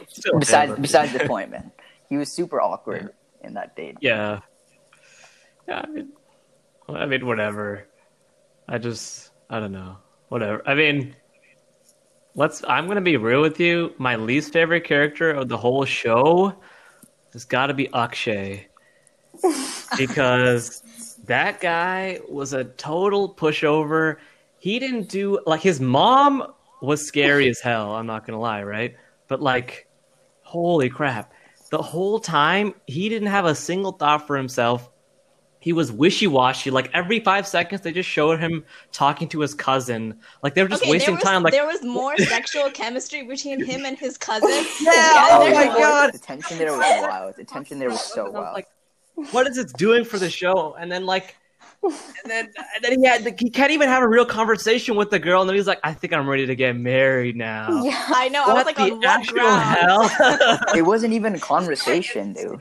Still 0.08 0.38
besides 0.38 0.72
him. 0.72 0.82
besides 0.82 1.12
the 1.12 1.20
point, 1.20 1.50
man, 1.54 1.70
he 2.08 2.16
was 2.18 2.30
super 2.30 2.60
awkward 2.60 3.14
in 3.42 3.54
that 3.54 3.74
date. 3.76 3.96
Yeah. 4.00 4.40
Yeah, 5.68 5.82
I 5.84 5.86
mean, 5.86 6.08
I 6.88 7.06
mean, 7.06 7.24
whatever. 7.26 7.86
I 8.68 8.78
just, 8.78 9.30
I 9.48 9.60
don't 9.60 9.72
know. 9.72 9.96
Whatever. 10.28 10.62
I 10.68 10.74
mean, 10.74 11.14
let's. 12.34 12.62
I'm 12.68 12.86
gonna 12.88 13.00
be 13.00 13.16
real 13.16 13.40
with 13.40 13.58
you. 13.60 13.94
My 13.98 14.16
least 14.16 14.52
favorite 14.52 14.82
character 14.84 15.30
of 15.30 15.48
the 15.48 15.56
whole 15.56 15.84
show 15.84 16.54
has 17.32 17.44
got 17.44 17.66
to 17.68 17.74
be 17.74 17.88
Akshay, 17.94 18.66
because 19.96 20.82
that 21.24 21.60
guy 21.60 22.20
was 22.28 22.52
a 22.52 22.64
total 22.64 23.32
pushover. 23.34 24.16
He 24.58 24.78
didn't 24.78 25.08
do 25.08 25.40
like 25.46 25.60
his 25.60 25.80
mom 25.80 26.52
was 26.82 27.06
scary 27.06 27.48
as 27.48 27.60
hell. 27.60 27.94
I'm 27.94 28.06
not 28.06 28.26
gonna 28.26 28.40
lie, 28.40 28.62
right? 28.62 28.96
But 29.28 29.40
like, 29.40 29.86
holy 30.42 30.88
crap! 30.88 31.32
The 31.70 31.82
whole 31.82 32.18
time 32.20 32.74
he 32.86 33.08
didn't 33.08 33.28
have 33.28 33.44
a 33.44 33.54
single 33.54 33.92
thought 33.92 34.26
for 34.26 34.36
himself. 34.36 34.90
He 35.62 35.74
was 35.74 35.92
wishy 35.92 36.26
washy. 36.26 36.70
Like 36.70 36.90
every 36.94 37.20
five 37.20 37.46
seconds, 37.46 37.82
they 37.82 37.92
just 37.92 38.08
showed 38.08 38.40
him 38.40 38.64
talking 38.92 39.28
to 39.28 39.40
his 39.40 39.52
cousin. 39.52 40.18
Like 40.42 40.54
they 40.54 40.62
were 40.62 40.70
just 40.70 40.82
Okay, 40.82 40.90
wasting 40.90 41.16
there 41.16 41.16
was, 41.16 41.22
time. 41.22 41.42
Like 41.42 41.52
there 41.52 41.66
was 41.66 41.82
more 41.82 42.16
sexual 42.16 42.70
chemistry 42.70 43.22
between 43.24 43.62
him 43.62 43.84
and 43.84 43.98
his 43.98 44.16
cousin. 44.16 44.48
Yeah, 44.80 45.28
oh 45.32 45.50
my 45.52 45.66
God. 45.66 46.14
The 46.14 46.18
tension 46.18 46.56
there 46.56 46.72
was 46.72 46.80
wild. 46.80 47.36
The 47.36 47.44
tension 47.44 47.78
there 47.78 47.90
was 47.90 48.00
so 48.00 48.30
wild. 48.30 48.54
like, 48.54 48.68
what 49.30 49.46
is 49.46 49.56
this 49.56 49.72
doing 49.72 50.04
for 50.04 50.18
the 50.18 50.30
show? 50.30 50.74
And 50.78 50.90
then 50.90 51.06
like, 51.06 51.36
and 51.82 51.92
then 52.26 52.44
and 52.74 52.84
then 52.84 53.00
he 53.00 53.06
had 53.06 53.40
he 53.40 53.48
can't 53.50 53.70
even 53.72 53.88
have 53.88 54.02
a 54.02 54.08
real 54.08 54.26
conversation 54.26 54.96
with 54.96 55.10
the 55.10 55.18
girl. 55.18 55.40
And 55.40 55.48
then 55.48 55.56
he's 55.56 55.66
like, 55.66 55.80
I 55.82 55.94
think 55.94 56.12
I'm 56.12 56.28
ready 56.28 56.44
to 56.46 56.54
get 56.54 56.76
married 56.76 57.36
now. 57.36 57.68
Yeah. 57.84 58.04
I 58.08 58.28
know. 58.28 58.44
I 58.44 58.48
was 58.48 58.54
What 58.54 58.66
like, 58.66 58.76
the 58.76 58.82
on 58.82 58.98
what 58.98 59.06
actual 59.06 59.34
ground? 59.38 60.10
hell? 60.10 60.58
it 60.76 60.82
wasn't 60.82 61.14
even 61.14 61.34
a 61.34 61.38
conversation, 61.38 62.32
dude. 62.34 62.60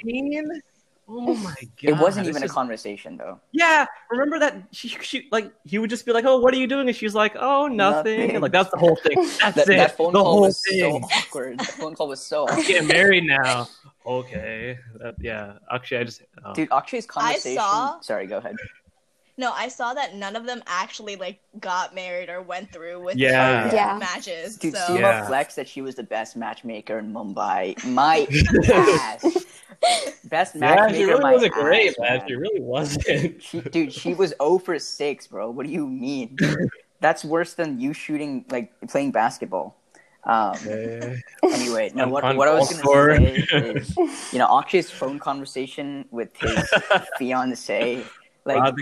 Scene? 1.09 1.25
Oh 1.27 1.33
my 1.35 1.53
god! 1.53 1.67
It 1.81 1.97
wasn't 1.97 2.27
this 2.27 2.35
even 2.37 2.47
a 2.49 2.51
conversation 2.53 3.17
though. 3.17 3.39
Yeah, 3.51 3.85
remember 4.11 4.39
that? 4.39 4.63
She, 4.71 4.87
she, 4.89 5.27
like, 5.31 5.51
he 5.65 5.79
would 5.79 5.89
just 5.89 6.05
be 6.05 6.13
like, 6.13 6.25
"Oh, 6.25 6.39
what 6.39 6.53
are 6.53 6.57
you 6.57 6.67
doing?" 6.67 6.87
And 6.87 6.95
she's 6.95 7.15
like, 7.15 7.35
"Oh, 7.37 7.67
nothing." 7.67 8.19
Nothing. 8.19 8.31
And, 8.35 8.41
like, 8.41 8.51
that's 8.51 8.69
the 8.69 8.77
whole 8.77 8.95
thing. 8.95 9.17
That's 9.41 9.55
That, 9.55 9.69
it. 9.69 9.77
that 9.77 9.97
phone 9.97 10.13
the 10.13 10.21
call 10.21 10.41
was 10.41 10.61
thing. 10.69 11.01
so 11.01 11.07
awkward. 11.17 11.59
The 11.59 11.65
phone 11.65 11.95
call 11.95 12.07
was 12.07 12.23
so 12.25 12.43
I'm 12.47 12.53
awkward. 12.53 12.67
getting 12.67 12.87
married 12.87 13.23
now. 13.25 13.67
Okay. 14.05 14.77
That, 14.99 15.15
yeah. 15.19 15.53
Actually, 15.71 15.97
I 15.97 16.03
just. 16.03 16.21
Oh. 16.45 16.53
Dude, 16.53 16.69
Akshay's 16.69 17.05
conversation. 17.05 17.57
saw- 17.59 17.99
Sorry, 18.01 18.27
go 18.27 18.37
ahead. 18.37 18.55
No, 19.37 19.53
I 19.53 19.69
saw 19.69 19.93
that 19.93 20.15
none 20.15 20.35
of 20.35 20.45
them 20.45 20.61
actually 20.67 21.15
like 21.15 21.39
got 21.61 21.95
married 21.95 22.29
or 22.29 22.41
went 22.41 22.73
through 22.73 23.01
with 23.01 23.15
Yeah. 23.15 23.69
their 23.69 23.73
Yeah. 23.73 23.97
matches. 23.97 24.57
Dude, 24.57 24.75
so 24.75 24.79
Sima 24.81 24.99
Yeah. 24.99 25.27
flexed 25.27 25.55
that 25.55 25.65
she 25.69 25.81
was 25.81 25.95
the 25.95 26.03
best 26.03 26.35
matchmaker 26.35 26.99
in 26.99 27.13
Mumbai. 27.13 27.81
My 27.85 28.27
ass. 28.73 29.45
Best 30.25 30.55
yeah, 30.55 30.61
matchmaker. 30.61 30.95
she 30.95 31.03
really 31.05 31.33
wasn't 31.33 31.53
great, 31.53 31.89
ass, 31.89 31.95
man. 31.99 32.23
She 32.27 32.35
really 32.35 32.61
wasn't. 32.61 33.41
She, 33.41 33.61
dude, 33.61 33.93
she 33.93 34.13
was 34.13 34.33
0 34.41 34.59
for 34.59 34.77
6, 34.77 35.27
bro. 35.27 35.49
What 35.49 35.65
do 35.65 35.71
you 35.71 35.87
mean? 35.87 36.37
That's 37.01 37.23
worse 37.23 37.53
than 37.53 37.79
you 37.79 37.93
shooting, 37.93 38.45
like, 38.49 38.73
playing 38.89 39.11
basketball. 39.11 39.77
Um, 40.25 40.53
anyway, 41.43 41.91
no, 41.95 42.07
what, 42.09 42.35
what 42.35 42.47
I 42.49 42.53
was 42.53 42.81
going 42.81 43.25
to 43.25 43.47
say 43.47 43.71
is, 43.71 43.97
you 44.33 44.39
know, 44.39 44.47
Akshay's 44.47 44.91
phone 44.91 45.17
conversation 45.17 46.05
with 46.11 46.35
his 46.35 46.69
fiance, 47.17 48.03
like, 48.45 48.75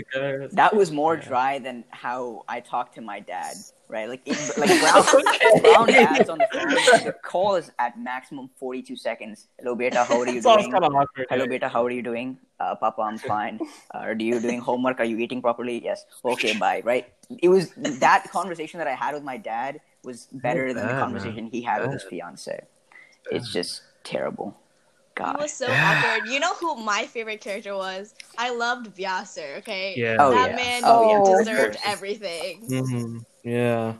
that 0.52 0.74
was 0.74 0.90
more 0.90 1.14
Yeah. 1.16 1.28
dry 1.28 1.58
than 1.58 1.84
how 1.90 2.44
I 2.48 2.60
talked 2.60 2.94
to 2.94 3.00
my 3.00 3.20
dad, 3.20 3.54
right? 3.88 4.08
Like, 4.08 4.22
it, 4.24 4.36
like 4.56 4.70
Brown, 4.80 5.62
Brown 5.62 5.86
dads 5.88 6.28
on 6.30 6.38
the 6.38 6.46
phone, 6.52 7.04
the 7.04 7.12
call 7.22 7.56
is 7.56 7.70
at 7.78 7.98
maximum 7.98 8.48
42 8.58 8.96
seconds. 8.96 9.48
Hello, 9.58 9.74
beta, 9.74 10.04
how 10.04 10.20
are 10.20 10.28
you 10.28 10.40
doing? 10.42 10.74
awkward. 10.74 11.26
Hello, 11.30 11.46
beta. 11.46 11.68
How 11.68 11.84
are 11.84 11.90
you 11.90 12.02
doing? 12.02 12.38
Uh, 12.60 12.74
Papa, 12.74 13.02
I'm 13.02 13.18
fine. 13.18 13.58
Uh, 13.94 13.98
are 13.98 14.14
you 14.14 14.40
doing 14.40 14.60
homework? 14.60 15.00
Are 15.00 15.04
you 15.04 15.18
eating 15.18 15.40
properly? 15.42 15.82
Yes. 15.84 16.04
Okay, 16.24 16.56
bye. 16.58 16.82
Right. 16.84 17.12
It 17.38 17.48
was 17.48 17.70
that 17.76 18.30
conversation 18.30 18.78
that 18.78 18.86
I 18.88 18.94
had 18.94 19.14
with 19.14 19.22
my 19.22 19.36
dad 19.36 19.80
was 20.04 20.28
better 20.32 20.72
than 20.72 20.86
the 20.86 20.94
conversation 20.94 21.46
he 21.50 21.60
had 21.62 21.82
with 21.82 21.92
his 21.92 22.04
fiance. 22.04 22.64
It's 23.30 23.52
just 23.52 23.82
terrible. 24.04 24.56
He 25.18 25.24
God. 25.24 25.40
was 25.40 25.52
so 25.52 25.66
awkward. 25.66 26.28
You 26.32 26.40
know 26.40 26.54
who 26.54 26.76
my 26.76 27.06
favorite 27.06 27.40
character 27.40 27.74
was? 27.74 28.14
I 28.38 28.50
loved 28.54 28.94
Vyasar, 28.96 29.58
okay? 29.58 29.94
Yeah. 29.96 30.16
Oh, 30.18 30.30
that 30.30 30.50
yeah. 30.50 30.56
man 30.56 30.82
Oh, 30.86 31.02
yeah. 31.02 31.20
deserved 31.38 31.76
Of 31.76 31.82
course. 31.82 31.94
everything. 31.94 32.62
Mhm. 32.68 33.24
Yeah. 33.42 33.94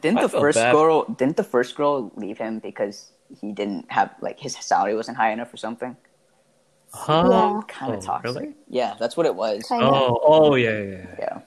Didn't 0.00 0.18
I 0.18 0.22
the 0.22 0.28
first 0.28 0.58
bad. 0.58 0.72
girl? 0.72 1.04
Didn't 1.04 1.36
the 1.36 1.44
first 1.44 1.76
girl 1.76 2.10
leave 2.16 2.38
him 2.38 2.58
because 2.58 3.10
he 3.40 3.52
didn't 3.52 3.90
have 3.90 4.10
like 4.20 4.38
his 4.40 4.56
salary 4.56 4.94
wasn't 4.94 5.16
high 5.16 5.30
enough 5.30 5.52
or 5.54 5.56
something? 5.56 5.96
Huh? 6.92 7.26
Yeah. 7.30 7.60
Kind 7.68 7.92
of 7.94 7.98
Oh, 7.98 8.06
toxic. 8.06 8.34
really? 8.42 8.54
Yeah, 8.68 8.94
that's 8.98 9.16
what 9.16 9.26
it 9.26 9.34
was. 9.34 9.62
Kind 9.66 9.82
of. 9.82 9.94
Oh, 9.94 10.20
oh 10.22 10.54
yeah, 10.54 10.78
yeah, 10.82 10.90
yeah. 10.98 11.14
Yeah. 11.18 11.38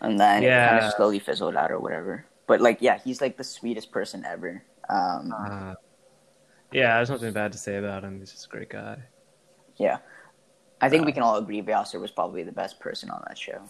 And 0.00 0.18
then 0.18 0.42
it 0.44 0.48
kind 0.48 0.78
of 0.84 0.92
slowly 0.94 1.18
fizzled 1.18 1.56
out 1.56 1.70
or 1.70 1.78
whatever. 1.78 2.24
But 2.46 2.60
like, 2.60 2.78
yeah, 2.80 2.98
he's 2.98 3.20
like 3.20 3.36
the 3.36 3.44
sweetest 3.44 3.92
person 3.92 4.24
ever. 4.24 4.62
Um, 4.88 5.32
Uh, 5.34 5.74
yeah, 6.72 6.96
there's 6.96 7.10
nothing 7.10 7.32
bad 7.32 7.52
to 7.52 7.58
say 7.58 7.76
about 7.76 8.04
him. 8.04 8.18
He's 8.20 8.32
just 8.32 8.46
a 8.46 8.48
great 8.48 8.70
guy. 8.70 8.98
Yeah. 9.76 9.98
I 10.80 10.88
think 10.88 11.04
we 11.04 11.12
can 11.12 11.22
all 11.22 11.36
agree 11.36 11.62
Vyasar 11.62 12.00
was 12.00 12.10
probably 12.10 12.42
the 12.42 12.52
best 12.52 12.80
person 12.80 13.10
on 13.10 13.22
that 13.28 13.36
show. 13.36 13.60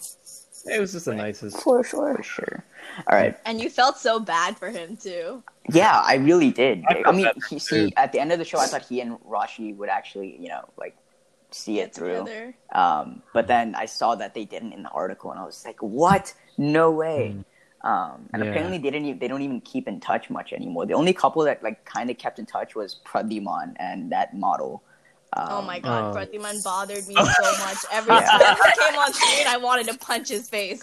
It 0.65 0.79
was 0.79 0.93
just 0.93 1.05
the 1.05 1.15
nicest. 1.15 1.61
For 1.61 1.83
sure. 1.83 2.15
For 2.15 2.23
sure. 2.23 2.63
All 3.07 3.17
right. 3.17 3.37
And 3.45 3.59
you 3.59 3.69
felt 3.69 3.97
so 3.97 4.19
bad 4.19 4.57
for 4.57 4.69
him 4.69 4.95
too. 4.95 5.43
Yeah, 5.71 6.01
I 6.05 6.15
really 6.15 6.51
did. 6.51 6.83
I 6.87 7.01
I, 7.05 7.11
mean, 7.11 7.25
bad 7.25 7.35
he, 7.49 7.59
see, 7.59 7.91
at 7.97 8.11
the 8.11 8.19
end 8.19 8.31
of 8.31 8.39
the 8.39 8.45
show, 8.45 8.59
I 8.59 8.67
thought 8.67 8.85
he 8.85 9.01
and 9.01 9.19
Rashi 9.21 9.75
would 9.75 9.89
actually, 9.89 10.37
you 10.39 10.49
know, 10.49 10.69
like 10.77 10.95
see 11.51 11.79
it 11.79 11.93
through. 11.93 12.19
Together. 12.19 12.55
Um, 12.73 13.23
but 13.33 13.47
then 13.47 13.75
I 13.75 13.85
saw 13.85 14.15
that 14.15 14.33
they 14.33 14.45
didn't 14.45 14.73
in 14.73 14.83
the 14.83 14.89
article, 14.89 15.31
and 15.31 15.39
I 15.39 15.45
was 15.45 15.63
like, 15.65 15.81
"What? 15.81 16.33
No 16.57 16.91
way!" 16.91 17.35
Um, 17.83 18.29
and 18.33 18.41
Hmm. 18.41 18.43
Yeah. 18.43 18.49
apparently, 18.51 18.77
they 18.77 18.91
didn't. 18.91 19.19
They 19.19 19.27
don't 19.27 19.41
even 19.41 19.61
keep 19.61 19.87
in 19.87 19.99
touch 19.99 20.29
much 20.29 20.53
anymore. 20.53 20.85
The 20.85 20.93
only 20.93 21.13
couple 21.13 21.41
that 21.43 21.63
like 21.63 21.83
kind 21.85 22.09
of 22.11 22.17
kept 22.17 22.37
in 22.39 22.45
touch 22.45 22.75
was 22.75 22.97
Pradhyuman 23.05 23.73
and 23.77 24.11
that 24.11 24.35
model. 24.35 24.83
Um, 25.33 25.47
oh 25.49 25.61
my 25.61 25.79
god, 25.79 26.13
Oh. 26.13 26.19
Pradhyuman 26.19 26.61
bothered 26.63 27.07
me 27.07 27.15
so 27.15 27.23
much. 27.65 27.77
Every 27.91 28.13
Yeah. 28.13 28.21
time 28.27 28.55
he 28.57 28.71
came 28.91 28.99
on 28.99 29.13
screen, 29.13 29.47
I 29.47 29.57
wanted 29.57 29.87
to 29.87 29.97
punch 29.97 30.27
his 30.29 30.47
face. 30.49 30.81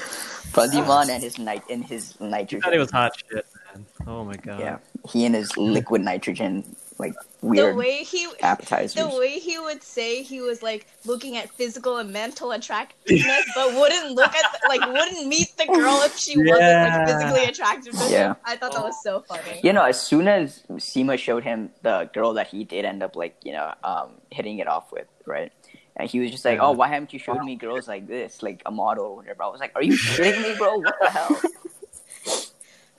Pradhyuman 0.52 1.08
and 1.10 1.22
his 1.22 1.38
night 1.38 1.62
and 1.70 1.84
his 1.84 2.14
I 2.20 2.24
nitrogen. 2.28 2.62
thought 2.62 2.72
he 2.72 2.78
was 2.78 2.90
hot 2.90 3.12
shit, 3.30 3.46
man. 3.74 3.86
Oh 4.06 4.24
my 4.24 4.36
god. 4.36 4.58
Yeah, 4.60 4.78
he 5.08 5.24
and 5.26 5.34
his 5.34 5.56
liquid 5.56 6.00
nitrogen, 6.02 6.64
like 6.98 7.14
The 7.40 7.46
weird 7.46 7.76
way 7.76 8.02
he 8.02 8.26
appetizers. 8.42 8.94
the 8.94 9.08
way 9.16 9.38
he 9.38 9.58
would 9.58 9.82
say 9.82 10.22
he 10.22 10.40
was 10.40 10.62
like 10.62 10.86
looking 11.04 11.36
at 11.36 11.48
physical 11.50 11.98
and 11.98 12.12
mental 12.12 12.50
attractiveness, 12.52 13.44
but 13.54 13.74
wouldn't 13.74 14.12
look 14.12 14.34
at 14.34 14.44
like 14.68 14.80
wouldn't 14.80 15.26
meet 15.28 15.56
the 15.56 15.66
girl 15.66 16.00
if 16.02 16.18
she 16.18 16.36
wasn't 16.36 16.58
like 16.60 17.08
physically 17.08 17.44
attractive. 17.44 17.94
Yeah. 18.08 18.34
I 18.44 18.56
thought 18.56 18.72
that 18.72 18.82
was 18.82 19.00
so 19.02 19.20
funny. 19.20 19.60
You 19.62 19.72
know, 19.72 19.84
as 19.84 20.00
soon 20.00 20.26
as 20.28 20.64
Sima 20.72 21.16
showed 21.18 21.44
him 21.44 21.70
the 21.82 22.10
girl 22.12 22.34
that 22.34 22.48
he 22.48 22.64
did 22.64 22.84
end 22.84 23.02
up 23.02 23.14
like, 23.16 23.36
you 23.44 23.52
know, 23.52 23.72
um, 23.84 24.14
hitting 24.30 24.58
it 24.58 24.66
off 24.66 24.90
with, 24.92 25.06
right? 25.24 25.52
And 25.96 26.08
he 26.08 26.20
was 26.20 26.30
just 26.30 26.44
like, 26.44 26.60
"Oh, 26.60 26.70
why 26.70 26.86
haven't 26.86 27.12
you 27.12 27.18
showed 27.18 27.42
me 27.42 27.56
girls 27.56 27.88
like 27.88 28.06
this, 28.06 28.40
like 28.40 28.62
a 28.66 28.70
model 28.70 29.04
or 29.06 29.16
whatever?" 29.16 29.42
I 29.42 29.48
was 29.48 29.58
like, 29.58 29.72
"Are 29.74 29.82
you 29.82 29.98
kidding 29.98 30.42
me, 30.42 30.54
bro? 30.56 30.78
What 30.78 30.94
the 31.00 31.10
hell?" 31.10 31.40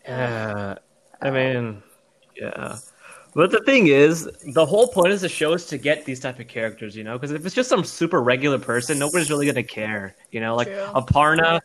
Yeah. 0.07 0.77
I 1.21 1.29
mean, 1.31 1.83
yeah. 2.35 2.77
But 3.33 3.51
the 3.51 3.61
thing 3.61 3.87
is, 3.87 4.29
the 4.53 4.65
whole 4.65 4.87
point 4.87 5.13
of 5.13 5.21
the 5.21 5.29
show 5.29 5.53
is 5.53 5.65
to 5.67 5.77
get 5.77 6.05
these 6.05 6.19
type 6.19 6.39
of 6.39 6.47
characters, 6.47 6.95
you 6.95 7.03
know? 7.03 7.17
Because 7.17 7.31
if 7.31 7.45
it's 7.45 7.55
just 7.55 7.69
some 7.69 7.83
super 7.83 8.21
regular 8.21 8.57
person, 8.57 8.97
nobody's 8.97 9.29
really 9.29 9.45
gonna 9.45 9.63
care, 9.63 10.15
you 10.31 10.39
know? 10.39 10.55
Like 10.55 10.67
True. 10.67 10.87
Aparna 10.95 11.59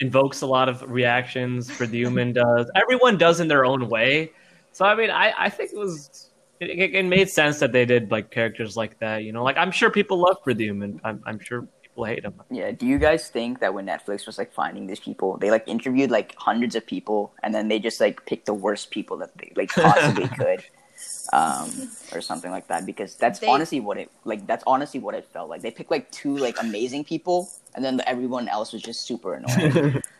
invokes 0.00 0.40
a 0.40 0.46
lot 0.46 0.68
of 0.68 0.82
reactions. 0.90 1.70
for 1.70 1.86
the 1.86 1.98
Human 1.98 2.32
does. 2.42 2.70
Everyone 2.74 3.18
does 3.18 3.40
in 3.40 3.48
their 3.48 3.64
own 3.64 3.88
way. 3.88 4.32
So 4.72 4.84
I 4.84 4.94
mean, 4.94 5.10
I 5.10 5.32
I 5.38 5.48
think 5.48 5.72
it 5.72 5.78
was. 5.78 6.28
It, 6.60 6.70
it 6.70 6.94
it 6.94 7.04
made 7.06 7.30
sense 7.30 7.58
that 7.60 7.72
they 7.72 7.86
did 7.86 8.10
like 8.10 8.30
characters 8.30 8.76
like 8.76 8.98
that, 9.00 9.24
you 9.24 9.32
know. 9.32 9.42
Like 9.42 9.56
I'm 9.56 9.70
sure 9.70 9.90
people 9.90 10.18
love 10.18 10.42
Pradhyuman. 10.44 11.00
I'm 11.04 11.22
I'm 11.26 11.38
sure 11.38 11.66
people 11.82 12.04
hate 12.04 12.24
him. 12.24 12.34
Yeah. 12.50 12.70
Do 12.70 12.86
you 12.86 12.98
guys 12.98 13.28
think 13.28 13.60
that 13.60 13.72
when 13.72 13.86
Netflix 13.86 14.26
was 14.26 14.38
like 14.38 14.52
finding 14.52 14.86
these 14.86 15.00
people, 15.00 15.38
they 15.38 15.50
like 15.50 15.66
interviewed 15.66 16.10
like 16.10 16.34
hundreds 16.36 16.74
of 16.76 16.86
people, 16.86 17.32
and 17.42 17.54
then 17.54 17.68
they 17.68 17.78
just 17.78 18.00
like 18.00 18.24
picked 18.26 18.46
the 18.46 18.54
worst 18.54 18.90
people 18.90 19.16
that 19.18 19.36
they 19.38 19.52
like 19.56 19.70
possibly 19.70 20.28
could, 20.38 20.64
um, 21.32 21.70
or 22.12 22.20
something 22.20 22.50
like 22.50 22.66
that? 22.68 22.86
Because 22.86 23.14
that's 23.16 23.38
They- 23.40 23.46
honestly 23.48 23.80
what 23.80 23.98
it 23.98 24.10
like. 24.24 24.46
That's 24.46 24.64
honestly 24.66 25.00
what 25.00 25.14
it 25.14 25.24
felt 25.26 25.48
like. 25.50 25.62
They 25.62 25.70
picked 25.70 25.90
like 25.90 26.10
two 26.10 26.36
like 26.36 26.56
amazing 26.60 27.04
people, 27.04 27.48
and 27.74 27.84
then 27.84 28.00
everyone 28.06 28.48
else 28.48 28.72
was 28.72 28.82
just 28.82 29.02
super 29.02 29.34
annoying. 29.34 30.02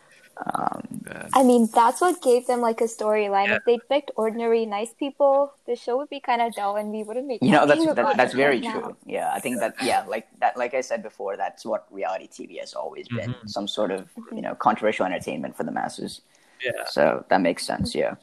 Um, 0.54 1.04
I 1.34 1.42
mean, 1.42 1.68
that's 1.74 2.00
what 2.00 2.22
gave 2.22 2.46
them 2.46 2.62
like 2.62 2.80
a 2.80 2.84
storyline. 2.84 3.48
Yeah. 3.48 3.56
If 3.56 3.64
they 3.66 3.78
picked 3.90 4.10
ordinary, 4.16 4.64
nice 4.64 4.90
people, 4.94 5.52
the 5.66 5.76
show 5.76 5.98
would 5.98 6.08
be 6.08 6.18
kind 6.18 6.40
of 6.40 6.54
dull, 6.54 6.76
and 6.76 6.90
we 6.90 7.02
wouldn't 7.02 7.28
be. 7.28 7.38
you 7.42 7.50
know, 7.52 7.66
that's 7.66 7.84
that, 7.84 8.16
that's 8.16 8.32
very 8.32 8.54
right 8.54 8.64
now. 8.64 8.80
true. 8.80 8.96
Yeah, 9.04 9.30
I 9.34 9.40
think 9.40 9.60
that 9.60 9.74
yeah, 9.82 10.02
like 10.08 10.28
that, 10.38 10.56
like 10.56 10.72
I 10.72 10.80
said 10.80 11.02
before, 11.02 11.36
that's 11.36 11.66
what 11.66 11.86
reality 11.90 12.26
TV 12.26 12.58
has 12.58 12.72
always 12.72 13.06
been. 13.08 13.34
Mhm. 13.34 13.50
Some 13.50 13.68
sort 13.68 13.90
of 13.90 14.08
you 14.32 14.40
know 14.40 14.54
controversial 14.54 15.04
entertainment 15.04 15.58
for 15.58 15.64
the 15.64 15.72
masses. 15.72 16.22
Yeah. 16.64 16.86
So 16.88 17.22
that 17.28 17.42
makes 17.42 17.66
sense. 17.66 17.94
Yeah. 17.94 18.14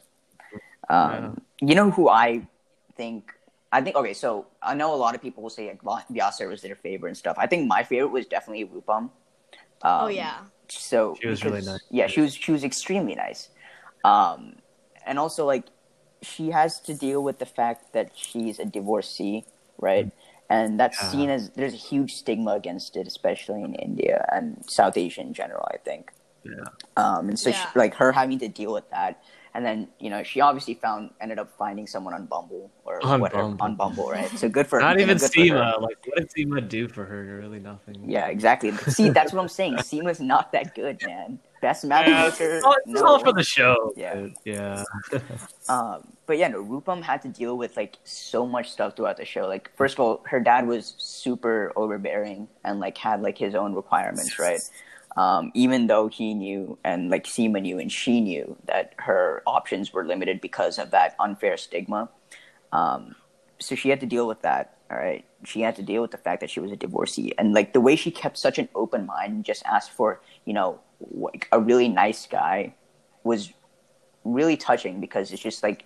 Um, 0.88 1.40
You 1.60 1.76
know 1.76 1.90
who 1.92 2.08
I 2.08 2.42
think? 2.98 3.32
I 3.72 3.80
think 3.80 3.96
okay. 3.96 4.12
So 4.14 4.46
I 4.62 4.74
know 4.74 4.92
a 4.94 5.00
lot 5.04 5.14
of 5.14 5.22
people 5.22 5.42
will 5.42 5.54
say 5.58 5.68
like 5.68 5.82
Va- 5.82 6.04
Vyasa 6.10 6.46
was 6.48 6.60
their 6.60 6.76
favorite 6.76 7.10
and 7.10 7.16
stuff. 7.16 7.36
I 7.38 7.46
think 7.46 7.66
my 7.66 7.82
favorite 7.84 8.12
was 8.12 8.26
definitely 8.26 8.64
Rupam. 8.66 9.08
Um, 9.88 10.04
oh 10.04 10.08
yeah. 10.08 10.40
So 10.68 11.16
She 11.20 11.28
was 11.28 11.44
really 11.44 11.62
nice. 11.62 11.80
Yeah, 11.90 12.08
she 12.08 12.20
was 12.20 12.34
she 12.34 12.52
was 12.52 12.64
extremely 12.64 13.14
nice. 13.14 13.48
Um, 14.04 14.56
and 15.06 15.18
also 15.18 15.46
like 15.46 15.66
she 16.22 16.50
has 16.50 16.80
to 16.80 16.92
deal 16.94 17.22
with 17.22 17.38
the 17.38 17.46
fact 17.46 17.92
that 17.92 18.12
she's 18.14 18.58
a 18.58 18.64
divorcee, 18.64 19.44
right? 19.78 20.10
And 20.50 20.80
that's 20.80 20.98
Yeah. 20.98 21.10
seen 21.10 21.30
as 21.30 21.50
there's 21.50 21.74
a 21.74 21.82
huge 21.92 22.12
stigma 22.12 22.52
against 22.52 22.96
it, 22.96 23.06
especially 23.06 23.62
in 23.62 23.74
India 23.74 24.26
and 24.32 24.64
South 24.68 24.96
Asia 24.96 25.20
in 25.20 25.32
general. 25.32 25.64
I 25.72 25.78
think. 25.78 26.10
Yeah. 26.42 26.68
Um, 26.96 27.28
and 27.28 27.38
so 27.38 27.50
Yeah. 27.50 27.56
she, 27.56 27.78
like 27.78 27.94
her 27.96 28.12
having 28.12 28.38
to 28.40 28.48
deal 28.48 28.72
with 28.72 28.88
that, 28.90 29.22
and 29.54 29.64
then 29.64 29.88
you 29.98 30.10
know 30.10 30.22
she 30.22 30.40
obviously 30.40 30.74
found 30.74 31.10
ended 31.20 31.38
up 31.38 31.50
finding 31.56 31.86
someone 31.86 32.14
on 32.14 32.26
Bumble 32.26 32.70
or 32.84 33.04
On 33.04 33.20
whatever 33.20 33.42
Bumble. 33.42 33.64
on 33.64 33.74
Bumble, 33.76 34.10
right? 34.10 34.28
So 34.38 34.48
good 34.48 34.66
for 34.66 34.80
Not 34.80 34.98
you 34.98 35.06
know, 35.06 35.12
even 35.12 35.18
for 35.18 35.24
her. 35.26 35.30
Sima. 35.30 35.80
Like, 35.82 35.98
what 36.06 36.16
did 36.18 36.30
Sima 36.30 36.68
do 36.68 36.88
for 36.88 37.04
her? 37.04 37.38
Really 37.40 37.58
nothing. 37.58 38.08
Yeah, 38.08 38.26
exactly. 38.28 38.72
See, 38.88 39.10
that's 39.10 39.32
what 39.32 39.40
I'm 39.40 39.48
saying. 39.48 39.74
Sima's 39.78 40.20
not 40.20 40.52
that 40.52 40.74
good, 40.74 41.00
man. 41.06 41.38
Best 41.60 41.82
Yeah, 41.82 41.88
matchmaker. 41.88 42.54
it's 42.56 42.64
all, 42.64 42.72
it's 42.74 42.86
no. 42.86 43.04
all 43.04 43.18
for 43.18 43.32
the 43.32 43.42
show. 43.42 43.92
Yeah. 43.96 44.14
dude. 44.14 44.34
Yeah. 44.44 44.84
Um, 45.68 46.12
but 46.24 46.38
yeah, 46.38 46.48
no, 46.48 46.64
Rupam 46.64 47.02
had 47.02 47.20
to 47.22 47.28
deal 47.28 47.58
with 47.58 47.76
like 47.76 47.98
so 48.04 48.46
much 48.46 48.70
stuff 48.70 48.96
throughout 48.96 49.18
the 49.18 49.24
show. 49.26 49.46
Like, 49.46 49.70
first 49.76 49.94
of 49.94 50.00
all, 50.00 50.22
her 50.24 50.40
dad 50.40 50.66
was 50.66 50.94
super 50.96 51.72
overbearing 51.76 52.48
and 52.64 52.80
like 52.80 52.96
had 52.96 53.20
like 53.20 53.36
his 53.36 53.54
own 53.54 53.74
requirements, 53.74 54.38
right? 54.38 54.60
Um, 55.18 55.50
even 55.52 55.88
though 55.88 56.06
he 56.06 56.32
knew 56.32 56.78
and 56.84 57.10
like 57.10 57.24
Sima 57.24 57.60
knew 57.60 57.80
and 57.80 57.90
she 57.90 58.20
knew 58.20 58.56
that 58.66 58.94
her 58.98 59.42
options 59.48 59.92
were 59.92 60.06
limited 60.06 60.40
because 60.40 60.78
of 60.78 60.92
that 60.92 61.16
unfair 61.18 61.56
stigma. 61.56 62.08
Um, 62.70 63.16
so 63.58 63.74
she 63.74 63.88
had 63.88 63.98
to 63.98 64.06
deal 64.06 64.28
with 64.28 64.42
that. 64.42 64.76
All 64.92 64.96
right, 64.96 65.24
she 65.44 65.60
had 65.62 65.74
to 65.74 65.82
deal 65.82 66.02
with 66.02 66.12
the 66.12 66.18
fact 66.18 66.40
that 66.40 66.50
she 66.50 66.60
was 66.60 66.70
a 66.70 66.76
divorcee, 66.76 67.34
and 67.36 67.52
like 67.52 67.72
the 67.72 67.80
way 67.80 67.96
she 67.96 68.12
kept 68.12 68.38
such 68.38 68.60
an 68.60 68.68
open 68.76 69.06
mind 69.06 69.32
and 69.34 69.44
just 69.44 69.66
asked 69.66 69.90
for 69.90 70.20
you 70.44 70.54
know 70.54 70.78
like 71.10 71.48
a 71.50 71.58
really 71.58 71.88
nice 71.88 72.28
guy 72.28 72.74
was 73.24 73.52
really 74.24 74.56
touching 74.56 75.00
because 75.00 75.32
it's 75.32 75.42
just 75.42 75.64
like 75.64 75.84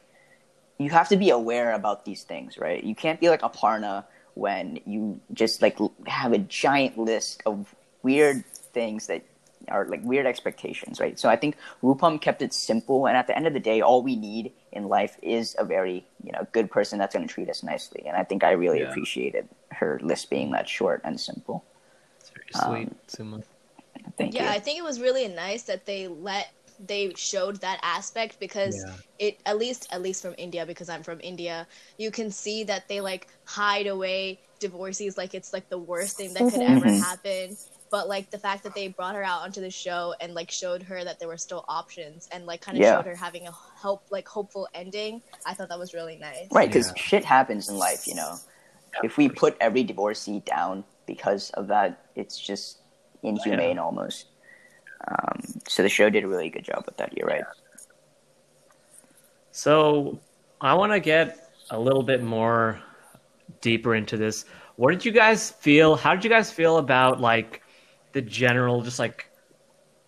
you 0.78 0.90
have 0.90 1.08
to 1.08 1.16
be 1.16 1.30
aware 1.30 1.72
about 1.72 2.04
these 2.04 2.22
things, 2.22 2.58
right? 2.58 2.84
You 2.84 2.94
can't 2.94 3.18
be 3.18 3.30
like 3.30 3.40
Aparna 3.40 4.04
when 4.34 4.78
you 4.84 5.20
just 5.32 5.62
like 5.62 5.78
have 6.06 6.34
a 6.34 6.38
giant 6.38 6.98
list 6.98 7.42
of 7.46 7.74
weird 8.02 8.44
things 8.72 9.06
that 9.06 9.22
are 9.68 9.86
like 9.86 10.02
weird 10.04 10.26
expectations, 10.26 11.00
right? 11.00 11.18
So 11.18 11.28
I 11.28 11.36
think 11.36 11.56
Rupam 11.82 12.20
kept 12.20 12.42
it 12.42 12.52
simple, 12.52 13.06
and 13.06 13.16
at 13.16 13.26
the 13.26 13.36
end 13.36 13.46
of 13.46 13.52
the 13.52 13.60
day, 13.60 13.80
all 13.80 14.02
we 14.02 14.16
need 14.16 14.52
in 14.72 14.88
life 14.88 15.16
is 15.22 15.54
a 15.58 15.64
very 15.64 16.04
you 16.22 16.32
know 16.32 16.46
good 16.52 16.70
person 16.70 16.98
that's 16.98 17.14
going 17.14 17.26
to 17.26 17.32
treat 17.32 17.48
us 17.48 17.62
nicely, 17.62 18.04
and 18.06 18.16
I 18.16 18.24
think 18.24 18.44
I 18.44 18.52
really 18.52 18.80
Yeah. 18.80 18.90
appreciated 18.90 19.48
her 19.72 20.00
list 20.02 20.30
being 20.30 20.50
that 20.52 20.68
short 20.68 21.00
and 21.04 21.20
simple. 21.20 21.64
It's 22.20 22.30
very 22.30 22.86
sweet, 22.86 23.06
Sima. 23.08 23.42
Thank 24.16 24.34
yeah, 24.34 24.42
you. 24.44 24.48
I 24.48 24.58
think 24.60 24.78
it 24.78 24.84
was 24.84 25.00
really 25.00 25.28
nice 25.28 25.64
that 25.64 25.86
they 25.86 26.08
let 26.08 26.48
they 26.78 27.14
showed 27.14 27.60
that 27.60 27.78
aspect 27.82 28.40
because 28.40 28.74
Yeah. 28.74 28.96
it 29.18 29.38
at 29.46 29.58
least 29.58 29.86
at 29.92 30.02
least 30.02 30.22
from 30.22 30.34
India 30.38 30.66
because 30.66 30.88
I'm 30.88 31.02
from 31.02 31.20
India, 31.22 31.66
you 31.98 32.10
can 32.10 32.30
see 32.30 32.64
that 32.64 32.88
they 32.88 33.00
like 33.00 33.28
hide 33.44 33.86
away 33.86 34.40
divorcees 34.60 35.16
like 35.16 35.34
it's 35.34 35.52
like 35.52 35.68
the 35.68 35.78
worst 35.78 36.16
thing 36.16 36.34
that 36.34 36.48
could 36.48 36.62
ever 36.62 36.86
Mhm. 36.86 36.98
happen. 37.00 37.56
But 37.92 38.08
like 38.08 38.30
the 38.30 38.38
fact 38.38 38.62
that 38.64 38.74
they 38.74 38.88
brought 38.88 39.14
her 39.14 39.22
out 39.22 39.42
onto 39.42 39.60
the 39.60 39.70
show 39.70 40.14
and 40.18 40.32
like 40.32 40.50
showed 40.50 40.82
her 40.82 41.04
that 41.04 41.18
there 41.20 41.28
were 41.28 41.36
still 41.36 41.62
options 41.68 42.26
and 42.32 42.46
like 42.46 42.62
kind 42.62 42.78
of 42.78 42.82
Yeah. 42.82 42.96
showed 42.96 43.04
her 43.04 43.14
having 43.14 43.46
a 43.46 43.52
hope 43.52 44.02
like 44.10 44.26
hopeful 44.26 44.66
ending, 44.74 45.20
I 45.46 45.52
thought 45.52 45.68
that 45.68 45.78
was 45.78 45.92
really 45.92 46.16
nice. 46.16 46.48
Right, 46.50 46.68
because 46.70 46.88
Yeah. 46.88 47.02
shit 47.02 47.24
happens 47.24 47.68
in 47.68 47.76
life, 47.76 48.08
you 48.08 48.14
know. 48.14 48.38
if 49.02 49.16
we 49.16 49.28
put 49.28 49.56
every 49.60 49.82
divorcee 49.84 50.40
down 50.40 50.84
because 51.06 51.50
of 51.50 51.66
that, 51.68 52.06
it's 52.14 52.38
just 52.38 52.78
inhumane 53.22 53.78
almost. 53.78 54.26
Um, 55.08 55.42
so 55.68 55.82
the 55.82 55.88
show 55.88 56.08
did 56.10 56.24
a 56.24 56.28
really 56.28 56.48
good 56.50 56.64
job 56.64 56.84
with 56.86 56.96
that. 56.98 57.16
You're 57.16 57.26
right. 57.26 57.44
So 59.50 60.18
I 60.60 60.74
want 60.74 60.92
to 60.92 61.00
get 61.00 61.50
a 61.70 61.78
little 61.78 62.02
bit 62.02 62.22
more 62.22 62.80
deeper 63.60 63.94
into 63.94 64.16
this. 64.16 64.44
What 64.76 64.92
did 64.92 65.04
you 65.04 65.12
guys 65.12 65.50
feel? 65.50 65.96
How 65.96 66.14
did 66.14 66.24
you 66.24 66.30
guys 66.30 66.50
feel 66.50 66.78
about 66.78 67.20
like 67.20 67.62
the 68.12 68.22
general, 68.22 68.82
just 68.82 68.98
like 68.98 69.28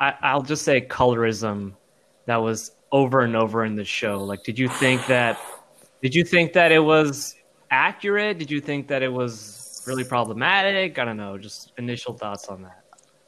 I, 0.01 0.15
I'll 0.23 0.43
just 0.43 0.65
say 0.65 0.81
colorism 0.81 1.75
that 2.27 2.37
was 2.37 2.73
over 2.93 3.21
and 3.21 3.37
over 3.37 3.65
in 3.65 3.75
the 3.75 3.85
show? 3.85 4.23
Like, 4.23 4.43
did 4.45 4.59
you 4.59 4.69
think 4.69 5.07
that? 5.07 5.39
Did 6.03 6.15
you 6.15 6.25
think 6.25 6.53
that 6.53 6.73
it 6.73 6.81
was 6.81 7.35
accurate? 7.71 8.39
Did 8.39 8.51
you 8.51 8.61
think 8.61 8.89
that 8.89 9.03
it 9.03 9.13
was 9.13 9.83
really 9.87 10.05
problematic? 10.05 10.99
I 10.99 11.05
don't 11.05 11.17
know. 11.17 11.39
Just 11.39 11.73
initial 11.79 12.15
thoughts 12.15 12.49
on 12.49 12.63
that. 12.63 12.85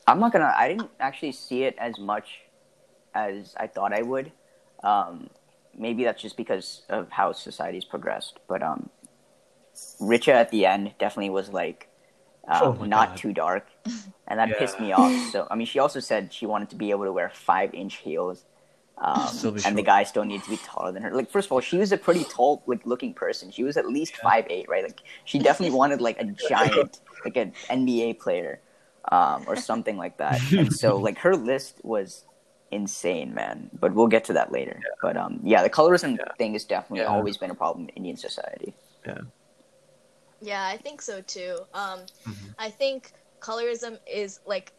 I'm 0.07 0.21
not 0.21 0.33
gonna. 0.33 0.55
I 0.57 0.69
didn't 0.69 0.91
actually 1.01 1.33
see 1.33 1.65
it 1.65 1.75
as 1.79 1.99
much 1.99 2.41
as 3.15 3.55
I 3.57 3.67
thought 3.67 3.93
I 3.93 4.03
would. 4.03 4.31
Um, 4.85 5.31
maybe 5.77 6.05
that's 6.05 6.23
just 6.23 6.37
because 6.37 6.83
of 6.89 7.11
how 7.11 7.33
society's 7.33 7.85
progressed. 7.85 8.39
But 8.49 8.63
um, 8.63 8.91
Richa 10.01 10.33
at 10.33 10.51
the 10.51 10.67
end 10.67 10.95
definitely 10.99 11.31
was 11.31 11.49
like 11.49 11.89
um, 12.49 12.63
Oh 12.63 12.87
not 12.89 13.09
God. 13.09 13.17
too 13.17 13.33
dark, 13.33 13.69
and 14.29 14.39
that 14.39 14.51
Yeah. 14.51 14.55
pissed 14.59 14.81
me 14.81 14.93
off. 14.93 15.21
So 15.21 15.47
I 15.51 15.55
mean, 15.57 15.67
she 15.67 15.79
also 15.79 16.01
said 16.01 16.33
she 16.33 16.47
wanted 16.47 16.71
to 16.71 16.77
be 16.77 16.91
able 16.91 17.05
to 17.05 17.13
wear 17.13 17.31
five 17.31 17.75
inch 17.75 17.97
heels. 17.97 18.45
Um, 18.99 19.37
Still 19.39 19.53
be 19.53 19.61
and 19.63 19.77
the 19.77 19.83
short. 19.83 19.87
guy 19.87 20.05
still 20.05 20.25
needed 20.25 20.45
to 20.45 20.51
be 20.51 20.57
taller 20.57 20.91
than 20.91 21.03
her. 21.03 21.11
Like, 21.15 21.31
first 21.31 21.49
of 21.49 21.53
all, 21.53 21.61
she 21.61 21.77
was 21.77 21.93
a 21.93 21.99
pretty 21.99 22.25
tall, 22.25 22.63
like, 22.67 22.87
looking 22.87 23.13
person. 23.13 23.51
She 23.51 23.63
was 23.63 23.77
at 23.77 23.87
least 23.89 24.17
five 24.17 24.47
eight, 24.49 24.69
right? 24.71 24.85
Like, 24.85 25.03
she 25.25 25.39
definitely 25.39 25.77
wanted 25.77 26.01
like 26.01 26.19
a 26.19 26.25
giant, 26.25 27.01
like 27.25 27.37
an 27.37 27.55
NBA 27.69 28.15
player, 28.15 28.61
um, 29.13 29.45
or 29.47 29.55
something 29.57 29.99
like 29.99 30.17
that. 30.19 30.47
And 30.57 30.73
so, 30.73 30.99
like, 31.01 31.19
her 31.19 31.37
list 31.37 31.81
was 31.85 32.25
insane, 32.71 33.35
man. 33.35 33.71
But 33.79 33.95
we'll 33.95 34.07
get 34.09 34.25
to 34.25 34.33
that 34.35 34.51
later. 34.51 34.87
But 35.03 35.17
um, 35.19 35.41
yeah, 35.45 35.63
the 35.63 35.71
colorism 35.71 36.19
Yeah. 36.19 36.33
thing 36.39 36.55
has 36.55 36.65
definitely 36.65 37.01
Yeah. 37.01 37.07
always 37.07 37.37
been 37.37 37.51
a 37.51 37.55
problem 37.55 37.85
in 37.85 37.97
Indian 37.97 38.17
society. 38.17 38.75
Yeah, 39.07 39.23
I 40.45 40.77
think 40.79 41.03
so 41.03 41.21
too. 41.23 41.61
Um, 41.73 42.07
Mhm. 42.27 42.55
I 42.59 42.71
think 42.71 43.13
colorism 43.41 43.99
is 44.07 44.39
like 44.47 44.73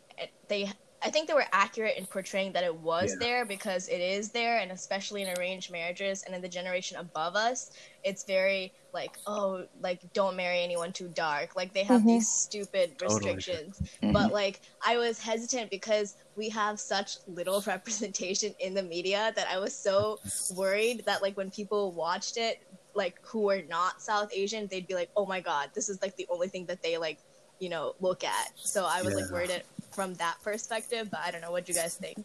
they. 0.48 0.72
I 1.00 1.12
think 1.12 1.28
they 1.28 1.36
were 1.36 1.46
accurate 1.54 1.96
in 1.96 2.08
portraying 2.08 2.54
that 2.54 2.64
it 2.64 2.76
was 2.76 3.12
Yeah. 3.12 3.16
there 3.20 3.46
because 3.46 3.88
it 3.88 4.02
is 4.02 4.32
there, 4.32 4.58
and 4.58 4.72
especially 4.72 5.22
in 5.22 5.30
arranged 5.30 5.72
marriages 5.72 6.24
and 6.24 6.34
in 6.34 6.42
the 6.42 6.50
generation 6.50 6.98
above 6.98 7.36
us, 7.36 7.70
it's 8.04 8.24
very 8.24 8.74
like 8.94 9.20
oh, 9.28 9.68
like 9.80 10.02
don't 10.14 10.36
marry 10.36 10.62
anyone 10.62 10.92
too 10.92 11.08
dark. 11.08 11.56
Like 11.56 11.74
they 11.74 11.84
have 11.84 12.02
Mhm. 12.02 12.08
these 12.08 12.28
stupid 12.28 12.96
Totally. 12.98 13.36
restrictions. 13.36 13.80
Mhm. 14.04 14.12
But 14.12 14.34
like 14.34 14.62
I 14.84 14.98
was 14.98 15.20
hesitant 15.20 15.70
because 15.70 16.16
we 16.36 16.50
have 16.50 16.80
such 16.80 17.18
little 17.28 17.62
representation 17.68 18.54
in 18.60 18.74
the 18.74 18.82
media 18.84 19.32
that 19.36 19.48
I 19.48 19.60
was 19.60 19.78
so 19.78 20.18
worried 20.50 21.04
that 21.06 21.22
like 21.22 21.38
when 21.38 21.52
people 21.52 21.94
watched 21.94 22.38
it, 22.38 22.58
like 22.98 23.16
who 23.26 23.50
are 23.50 23.62
not 23.70 24.02
South 24.02 24.30
Asian, 24.34 24.68
they'd 24.70 24.88
be 24.88 24.96
like, 24.96 25.10
"Oh 25.16 25.26
my 25.26 25.40
god, 25.42 25.72
this 25.76 25.90
is 25.90 26.02
like 26.02 26.16
the 26.18 26.28
only 26.30 26.50
thing 26.50 26.66
that 26.68 26.82
they 26.84 26.98
like, 26.98 27.20
you 27.60 27.70
know, 27.70 27.94
look 28.02 28.24
at." 28.24 28.50
So 28.58 28.86
I 28.86 29.04
was 29.04 29.16
like 29.16 29.30
worried 29.32 29.52
it 29.52 29.66
from 29.94 30.16
that 30.16 30.38
perspective, 30.44 31.10
but 31.12 31.22
I 31.24 31.32
don't 31.32 31.42
know 31.42 31.52
what 31.52 31.70
you 31.70 31.76
guys 31.76 31.96
think. 31.96 32.18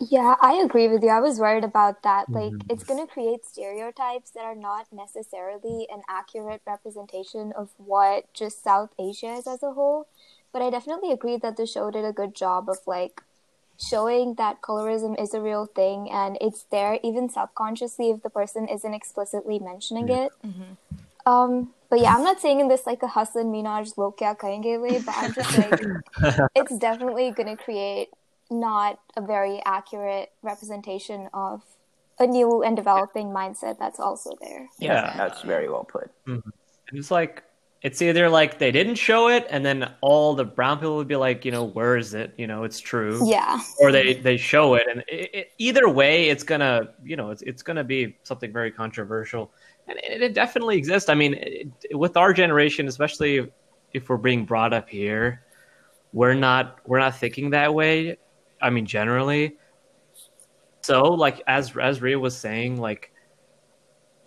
Yeah, 0.00 0.34
I 0.40 0.54
agree 0.54 0.88
with 0.88 1.02
you. 1.02 1.10
I 1.10 1.20
was 1.20 1.38
worried 1.38 1.64
about 1.64 2.02
that. 2.04 2.28
Like, 2.34 2.54
Mhm. 2.54 2.70
it's 2.70 2.84
going 2.84 3.06
to 3.06 3.12
create 3.12 3.44
stereotypes 3.44 4.30
that 4.30 4.44
are 4.44 4.54
not 4.54 4.86
necessarily 4.90 5.86
an 5.90 6.02
accurate 6.08 6.62
representation 6.66 7.52
of 7.52 7.70
what 7.76 8.32
just 8.32 8.62
South 8.64 8.90
Asia 8.98 9.34
is 9.34 9.46
as 9.46 9.62
a 9.62 9.72
whole. 9.72 10.08
But 10.52 10.62
I 10.62 10.70
definitely 10.70 11.12
agree 11.12 11.36
that 11.36 11.56
the 11.56 11.66
show 11.66 11.90
did 11.90 12.04
a 12.06 12.14
good 12.14 12.34
job 12.34 12.68
of 12.70 12.78
like 12.86 13.22
showing 13.80 14.34
that 14.34 14.60
colorism 14.60 15.20
is 15.20 15.32
a 15.34 15.40
real 15.40 15.66
thing 15.66 16.10
and 16.10 16.36
it's 16.40 16.64
there 16.70 16.98
even 17.02 17.28
subconsciously 17.28 18.10
if 18.10 18.22
the 18.22 18.30
person 18.30 18.68
isn't 18.68 18.92
explicitly 18.94 19.58
mentioning 19.58 20.08
Yeah. 20.08 20.26
it. 20.26 20.32
Um, 21.26 21.74
but 21.90 22.00
yeah, 22.00 22.14
I'm 22.14 22.22
not 22.24 22.40
saying 22.40 22.60
in 22.60 22.68
this 22.68 22.86
like 22.86 23.02
a 23.02 23.08
Hasan 23.08 23.52
Minhaj 23.52 23.96
log 23.98 24.16
kya 24.16 24.36
kahenge 24.38 24.80
way, 24.80 25.00
but 25.04 25.14
I'm 25.16 25.32
just 25.32 25.56
like 25.58 25.80
it's 26.54 26.76
definitely 26.78 27.30
going 27.32 27.54
to 27.56 27.62
create 27.62 28.08
not 28.50 28.98
a 29.16 29.20
very 29.20 29.60
accurate 29.64 30.30
representation 30.42 31.28
of 31.32 31.62
a 32.18 32.26
new 32.26 32.62
and 32.62 32.76
developing 32.76 33.28
mindset 33.28 33.78
that's 33.78 34.00
also 34.00 34.36
there. 34.40 34.68
Yeah. 34.78 35.14
that's 35.16 35.42
very 35.42 35.68
well 35.68 35.84
put. 35.84 36.10
And 36.26 36.42
it's 36.92 37.10
like 37.10 37.42
it's 37.82 38.02
either 38.02 38.28
like 38.28 38.58
they 38.58 38.70
didn't 38.70 38.96
show 38.96 39.28
it, 39.28 39.46
and 39.48 39.64
then 39.64 39.90
all 40.02 40.34
the 40.34 40.44
brown 40.44 40.78
people 40.78 40.96
would 40.96 41.08
be 41.08 41.16
like, 41.16 41.44
you 41.46 41.50
know, 41.50 41.64
where 41.64 41.96
is 41.96 42.12
it? 42.12 42.34
You 42.36 42.46
know, 42.46 42.64
it's 42.64 42.78
true. 42.78 43.26
Yeah. 43.26 43.60
Or 43.78 43.90
they 43.90 44.14
they 44.14 44.36
show 44.36 44.74
it, 44.74 44.86
and 44.90 45.02
it, 45.08 45.30
it, 45.32 45.52
either 45.56 45.88
way, 45.88 46.28
it's 46.28 46.44
gonna 46.44 46.90
you 47.02 47.16
know 47.16 47.30
it's 47.30 47.40
it's 47.42 47.62
gonna 47.62 47.84
be 47.84 48.16
something 48.22 48.52
very 48.52 48.70
controversial, 48.70 49.52
and 49.88 49.98
it, 49.98 50.20
it 50.20 50.34
definitely 50.34 50.76
exists. 50.76 51.08
I 51.08 51.14
mean, 51.14 51.34
it, 51.38 51.68
with 51.92 52.18
our 52.18 52.34
generation, 52.34 52.86
especially 52.86 53.50
if 53.94 54.08
we're 54.10 54.18
being 54.18 54.44
brought 54.44 54.74
up 54.74 54.88
here, 54.88 55.42
we're 56.12 56.34
not 56.34 56.80
we're 56.86 56.98
not 56.98 57.16
thinking 57.16 57.50
that 57.50 57.72
way. 57.72 58.18
I 58.60 58.68
mean, 58.68 58.84
generally. 58.84 59.56
So, 60.82 61.04
like 61.04 61.42
as 61.46 61.74
as 61.78 62.02
Ria 62.02 62.18
was 62.18 62.36
saying, 62.36 62.78
like 62.78 63.10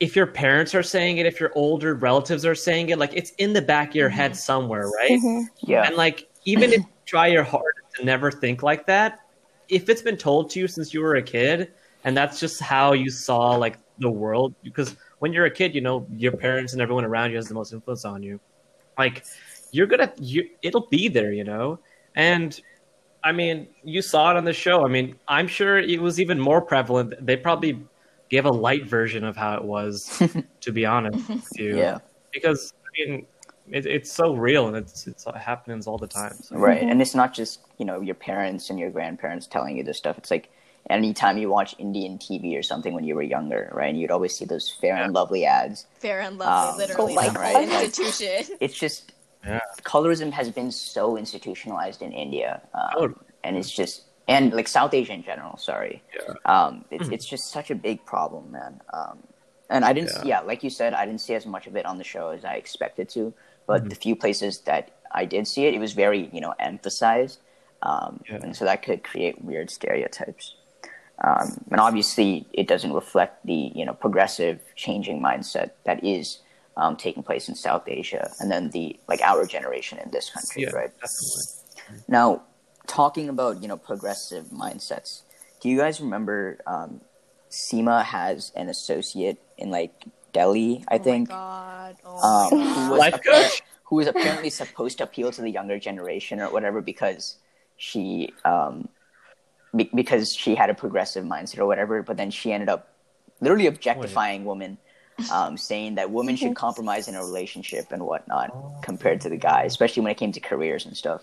if 0.04 0.16
your 0.16 0.28
parents 0.28 0.76
are 0.76 0.84
saying 0.84 1.18
it, 1.18 1.26
if 1.26 1.40
your 1.40 1.52
older 1.56 1.96
relatives 1.96 2.46
are 2.46 2.56
saying 2.56 2.90
it, 2.90 2.98
like 3.00 3.14
it's 3.14 3.32
in 3.38 3.54
the 3.54 3.62
back 3.62 3.90
of 3.90 3.96
your 3.96 4.10
head 4.10 4.32
Mm-hmm. 4.32 4.38
somewhere, 4.38 4.90
right? 4.90 5.12
Mhm. 5.12 5.46
Yeah. 5.62 5.88
And 5.88 5.96
like 5.96 6.30
even 6.46 6.72
if 6.74 6.78
you 6.88 6.94
try 7.06 7.28
your 7.28 7.44
hardest 7.44 7.88
to 7.98 8.06
never 8.06 8.32
think 8.32 8.64
like 8.64 8.86
that, 8.88 9.20
if 9.70 9.90
it's 9.90 10.02
been 10.02 10.18
told 10.18 10.50
to 10.52 10.60
you 10.60 10.68
since 10.68 10.94
you 10.94 11.02
were 11.02 11.16
a 11.16 11.24
kid, 11.24 11.74
and 12.04 12.18
that's 12.18 12.40
just 12.40 12.62
how 12.62 12.94
you 12.94 13.10
saw 13.10 13.56
like 13.56 13.80
the 14.00 14.10
world, 14.12 14.56
because 14.64 14.96
when 15.20 15.34
you're 15.34 15.46
a 15.46 15.52
kid, 15.52 15.74
you 15.76 15.82
know 15.82 16.08
your 16.12 16.34
parents 16.34 16.74
and 16.74 16.82
everyone 16.82 17.06
around 17.06 17.32
you 17.32 17.38
has 17.38 17.48
the 17.48 17.56
most 17.56 17.74
influence 17.74 18.06
on 18.06 18.24
you. 18.24 18.42
Like 18.98 19.26
you're 19.72 19.88
gonna, 19.88 20.14
you 20.18 20.50
it'll 20.62 20.88
be 20.90 21.08
there, 21.10 21.32
you 21.34 21.46
know. 21.46 21.80
And 22.16 22.60
I 23.24 23.32
mean, 23.32 23.70
you 23.84 24.02
saw 24.02 24.32
it 24.32 24.38
on 24.38 24.46
the 24.46 24.54
show. 24.54 24.86
I 24.86 24.90
mean, 24.90 25.20
I'm 25.28 25.48
sure 25.48 25.80
it 25.80 26.02
was 26.02 26.20
even 26.20 26.40
more 26.40 26.62
prevalent. 26.62 27.14
They 27.26 27.38
probably 27.38 27.88
gave 28.34 28.46
a 28.46 28.52
light 28.52 28.86
version 28.88 29.24
of 29.24 29.38
how 29.38 29.56
it 29.56 29.64
was, 29.64 30.22
to 30.62 30.72
be 30.72 30.86
honest 30.86 31.30
with 31.30 31.60
you. 31.60 31.78
Yeah. 31.78 32.00
Because 32.34 32.74
I 32.86 32.90
mean, 32.98 33.28
it, 33.72 33.86
it's 33.86 34.12
so 34.12 34.34
real 34.34 34.68
and 34.68 34.76
it's, 34.76 35.06
it's 35.06 35.26
it 35.28 35.36
happens 35.36 35.86
all 35.88 36.00
the 36.00 36.08
time. 36.08 36.36
So. 36.42 36.56
Right. 36.58 36.82
And 36.82 37.00
it's 37.00 37.14
not 37.14 37.34
just, 37.34 37.60
you 37.78 37.86
know, 37.86 38.02
your 38.02 38.16
parents 38.16 38.70
and 38.72 38.80
your 38.80 38.90
grandparents 38.90 39.46
telling 39.46 39.78
you 39.78 39.84
this 39.84 40.00
stuff. 40.00 40.18
It's 40.18 40.32
like 40.32 40.50
anytime 40.90 41.38
you 41.38 41.48
watch 41.48 41.76
Indian 41.78 42.18
TV 42.18 42.58
or 42.58 42.64
something 42.64 42.94
when 42.96 43.04
you 43.04 43.14
were 43.16 43.22
younger, 43.22 43.72
right? 43.72 43.90
And 43.90 44.00
you'd 44.02 44.10
always 44.12 44.36
see 44.36 44.46
those 44.46 44.68
fair 44.82 44.96
and 44.96 45.14
lovely 45.14 45.46
ads. 45.46 45.86
Fair 46.00 46.22
and 46.22 46.40
lovely, 46.40 46.72
Um, 46.72 46.78
literally 46.80 47.14
oh 47.14 47.16
my 47.16 47.28
the 47.30 47.34
God. 47.36 47.84
institution. 47.86 48.58
It's 48.66 48.78
just 48.86 49.14
Yeah. 49.46 49.60
colorism 49.84 50.32
has 50.32 50.50
been 50.50 50.72
so 50.72 51.18
institutionalized 51.18 52.02
in 52.02 52.12
India. 52.12 52.62
Um, 52.74 52.90
Totally. 52.94 53.26
and 53.44 53.58
it's 53.58 53.70
just 53.72 54.02
and 54.28 54.54
like 54.54 54.68
South 54.68 54.94
Asia 54.94 55.14
in 55.14 55.24
general, 55.24 55.58
sorry. 55.58 56.02
Yeah. 56.16 56.34
Um, 56.46 56.86
it's 56.92 57.10
it's 57.10 57.26
just 57.26 57.52
such 57.52 57.70
a 57.72 57.76
big 57.76 58.06
problem, 58.06 58.52
man. 58.52 58.82
Um, 58.94 59.20
and 59.70 59.84
I 59.86 59.94
didn't, 59.94 60.12
Yeah. 60.18 60.24
yeah. 60.26 60.40
like 60.42 60.64
you 60.64 60.70
said, 60.70 60.94
I 60.94 61.06
didn't 61.06 61.22
see 61.22 61.34
as 61.36 61.46
much 61.46 61.68
of 61.68 61.76
it 61.76 61.86
on 61.86 61.98
the 61.98 62.04
show 62.04 62.30
as 62.30 62.46
I 62.46 62.54
expected 62.56 63.10
to. 63.10 63.34
But 63.66 63.90
the 63.90 63.96
few 63.96 64.16
places 64.16 64.60
that 64.62 64.92
I 65.12 65.26
did 65.26 65.48
see 65.48 65.66
it, 65.66 65.74
it 65.74 65.80
was 65.80 65.94
very, 65.94 66.30
you 66.34 66.42
know, 66.42 66.54
emphasized, 66.60 67.40
um, 67.82 68.22
Yeah. 68.30 68.40
and 68.44 68.56
so 68.56 68.66
that 68.66 68.84
could 68.84 69.04
create 69.04 69.44
weird 69.44 69.70
stereotypes. 69.72 70.56
Um, 71.24 71.64
and 71.72 71.80
obviously, 71.80 72.46
it 72.52 72.68
doesn't 72.68 72.92
reflect 72.92 73.46
the, 73.46 73.72
you 73.76 73.86
know, 73.86 73.94
progressive, 73.94 74.60
changing 74.76 75.22
mindset 75.22 75.72
that 75.86 76.04
is 76.04 76.40
um, 76.76 76.98
taking 76.98 77.24
place 77.24 77.48
in 77.48 77.56
South 77.56 77.84
Asia, 77.88 78.30
and 78.40 78.52
then 78.52 78.70
the 78.72 79.00
like 79.08 79.22
our 79.22 79.46
generation 79.46 79.98
in 80.00 80.10
this 80.12 80.30
country, 80.30 80.64
Yeah, 80.64 80.72
right? 80.72 80.92
definitely. 81.00 82.04
Now, 82.08 82.42
talking 82.88 83.30
about 83.30 83.62
you 83.62 83.68
know 83.68 83.78
progressive 83.78 84.46
mindsets, 84.48 85.22
do 85.62 85.70
you 85.70 85.78
guys 85.78 86.02
remember 86.02 86.60
um, 86.68 87.02
Sima 87.50 88.04
has 88.04 88.52
an 88.56 88.70
associate 88.70 89.40
in 89.58 89.70
like 89.70 90.06
Delhi, 90.34 90.84
I 90.88 90.98
think, 90.98 91.30
Oh 91.32 91.36
my 91.36 91.38
god. 91.38 91.96
Oh 92.06 92.50
um, 92.52 92.60
my 92.60 92.74
who 92.74 92.92
was 92.92 93.00
Life 93.00 93.22
coach? 93.24 93.62
who 93.84 93.96
was 93.98 94.08
apparently 94.08 94.50
supposed 94.50 94.98
to 94.98 95.04
appeal 95.04 95.32
to 95.32 95.42
the 95.42 95.50
younger 95.50 95.78
generation 95.80 96.40
or 96.40 96.52
whatever 96.52 96.82
because 96.82 97.38
she 97.78 98.34
um, 98.44 98.90
be- 99.76 99.92
because 99.94 100.36
she 100.36 100.56
had 100.56 100.70
a 100.70 100.74
progressive 100.74 101.24
mindset 101.26 101.60
or 101.60 101.66
whatever, 101.66 102.02
but 102.02 102.18
then 102.18 102.32
she 102.32 102.52
ended 102.52 102.70
up 102.70 102.90
literally 103.40 103.68
objectifying 103.68 104.46
women. 104.46 104.78
Um, 105.32 105.58
saying 105.58 105.96
that 105.96 106.10
women 106.10 106.36
should 106.36 106.56
compromise 106.66 107.08
in 107.08 107.14
a 107.14 107.24
relationship 107.24 107.92
and 107.92 108.02
whatnot 108.04 108.82
compared 108.82 109.22
to 109.22 109.30
the 109.30 109.38
guy, 109.38 109.62
especially 109.62 110.02
when 110.02 110.12
it 110.12 110.18
came 110.18 110.32
to 110.32 110.40
careers 110.40 110.88
and 110.88 110.98
stuff. 110.98 111.22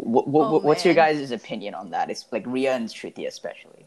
What, 0.00 0.26
what, 0.26 0.46
Oh, 0.46 0.58
what's 0.58 0.84
your 0.84 0.94
man. 0.94 1.14
guys' 1.14 1.30
opinion 1.30 1.74
on 1.74 1.90
that? 1.90 2.10
It's 2.10 2.26
like 2.32 2.42
Ria 2.46 2.74
and 2.74 2.88
Shruti 2.88 3.26
especially. 3.28 3.86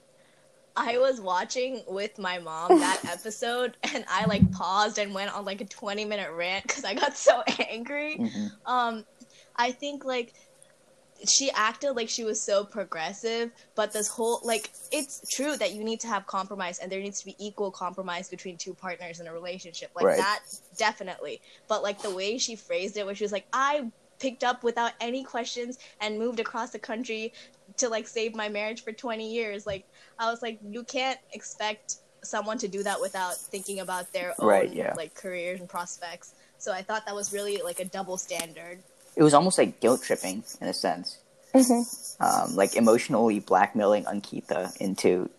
I 0.76 1.00
was 1.00 1.20
watching 1.20 1.82
with 1.88 2.18
my 2.20 2.38
mom 2.40 2.80
that 2.80 3.02
episode, 3.12 3.76
and 3.94 4.06
I 4.10 4.26
like 4.26 4.50
paused 4.52 5.00
and 5.00 5.14
went 5.14 5.36
on 5.36 5.44
like 5.44 5.60
a 5.62 5.66
twenty 5.66 6.06
minute 6.06 6.32
rant 6.32 6.66
because 6.68 6.86
I 6.86 6.94
got 6.94 7.18
so 7.18 7.42
angry. 7.70 8.18
Mhm. 8.18 8.52
Um, 8.66 9.06
I 9.56 9.72
think 9.72 10.06
like 10.06 10.34
she 11.28 11.50
acted 11.50 11.94
like 11.94 12.08
she 12.10 12.24
was 12.24 12.40
so 12.40 12.64
progressive, 12.64 13.50
but 13.74 13.92
this 13.92 14.08
whole 14.08 14.40
like 14.44 14.70
it's 14.92 15.28
true 15.36 15.58
that 15.58 15.74
you 15.74 15.84
need 15.84 16.00
to 16.02 16.08
have 16.08 16.28
compromise 16.28 16.78
and 16.78 16.92
there 16.92 17.00
needs 17.02 17.20
to 17.22 17.26
be 17.26 17.36
equal 17.40 17.72
compromise 17.72 18.30
between 18.30 18.56
two 18.56 18.76
partners 18.76 19.20
in 19.20 19.26
a 19.28 19.34
relationship. 19.34 19.90
Like 19.96 20.06
Right. 20.06 20.18
that 20.20 20.40
definitely. 20.78 21.42
But 21.68 21.82
like 21.82 22.04
the 22.04 22.12
way 22.12 22.38
she 22.38 22.56
phrased 22.56 22.98
it 22.98 23.06
where 23.06 23.16
she 23.16 23.24
was 23.24 23.32
like, 23.32 23.48
I 23.52 23.92
picked 24.20 24.44
up 24.44 24.64
without 24.64 24.94
any 25.00 25.24
questions 25.24 25.78
and 26.02 26.18
moved 26.18 26.40
across 26.40 26.72
the 26.72 26.80
country 26.80 27.34
to 27.78 27.90
like 27.90 28.08
save 28.08 28.36
my 28.36 28.50
marriage 28.50 28.84
for 28.84 28.92
20 28.92 29.32
years. 29.32 29.66
Like 29.68 29.86
I 30.20 30.30
was 30.32 30.42
like, 30.42 30.60
you 30.68 30.84
can't 30.84 31.20
expect 31.34 31.98
someone 32.24 32.58
to 32.58 32.68
do 32.68 32.84
that 32.84 33.00
without 33.00 33.36
thinking 33.36 33.80
about 33.80 34.12
their 34.14 34.34
own 34.40 34.48
Right, 34.48 34.74
yeah. 34.74 34.94
like 34.98 35.14
careers 35.16 35.60
and 35.60 35.70
prospects. 35.70 36.34
So 36.58 36.74
I 36.74 36.82
thought 36.82 37.06
that 37.06 37.16
was 37.16 37.32
really 37.32 37.62
like 37.64 37.80
a 37.80 37.86
double 37.86 38.18
standard. 38.18 38.80
It 39.16 39.24
was 39.24 39.34
almost 39.34 39.58
like 39.58 39.80
guilt 39.80 40.02
tripping 40.02 40.44
in 40.62 40.68
a 40.68 40.74
sense, 40.74 41.18
Mhm. 41.54 42.16
um, 42.20 42.56
like 42.56 42.76
emotionally 42.76 43.40
blackmailing 43.40 44.06
Ankita 44.06 44.76
into 44.78 45.30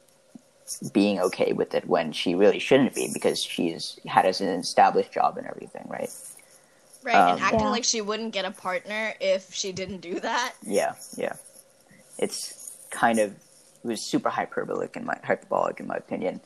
being 0.93 1.19
okay 1.21 1.53
with 1.53 1.75
it 1.75 1.87
when 1.89 2.13
she 2.13 2.35
really 2.35 2.59
shouldn't 2.59 2.95
be 2.95 3.11
because 3.13 3.43
she's 3.43 3.99
had 4.07 4.27
as 4.27 4.41
an 4.41 4.49
established 4.49 5.13
job 5.13 5.39
and 5.39 5.47
everything, 5.47 5.85
right? 5.89 6.11
Right, 7.03 7.15
and 7.15 7.39
Um, 7.39 7.45
acting 7.45 7.61
Yeah. 7.61 7.69
like 7.71 7.85
she 7.85 8.01
wouldn't 8.01 8.33
get 8.33 8.45
a 8.45 8.51
partner 8.51 9.15
if 9.21 9.53
she 9.55 9.73
didn't 9.73 10.01
do 10.01 10.19
that. 10.21 10.55
Yeah, 10.63 10.95
yeah. 11.17 11.35
It's 12.19 12.77
kind 12.91 13.19
of 13.19 13.33
it 13.33 13.87
was 13.87 14.11
super 14.11 14.29
hyperbolic 14.29 14.97
in 14.97 15.05
my 15.07 15.17
hyperbolic 15.23 15.79
in 15.81 15.87
my 15.87 15.97
opinion. 15.97 16.41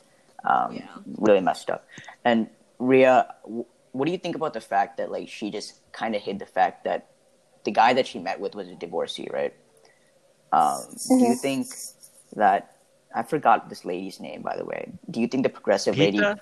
Um, 0.45 0.75
Yeah. 0.75 0.87
Really 1.17 1.41
messed 1.41 1.69
up. 1.69 1.87
And 2.23 2.49
Ria, 2.79 3.33
w- 3.43 3.65
what 3.91 4.05
do 4.05 4.11
you 4.11 4.17
think 4.19 4.35
about 4.35 4.53
the 4.53 4.61
fact 4.61 4.97
that 4.97 5.09
like 5.11 5.27
she 5.29 5.49
just 5.49 5.73
kind 5.91 6.15
of 6.15 6.21
hid 6.21 6.37
the 6.39 6.45
fact 6.45 6.83
that 6.83 7.07
the 7.63 7.71
guy 7.71 7.93
that 7.93 8.05
she 8.05 8.19
met 8.19 8.39
with 8.39 8.53
was 8.55 8.67
a 8.67 8.75
divorcee, 8.75 9.27
right? 9.31 9.53
Um, 10.51 10.83
Do 11.07 11.25
you 11.25 11.35
think 11.35 11.67
that 12.35 12.75
I 13.15 13.23
forgot 13.23 13.69
this 13.69 13.85
lady's 13.85 14.19
name, 14.19 14.41
by 14.43 14.55
the 14.57 14.65
way? 14.65 14.91
Do 15.09 15.19
you 15.21 15.27
think 15.27 15.41
the 15.43 15.49
progressive 15.49 15.97
lady 15.97 16.19
Geeta? 16.19 16.39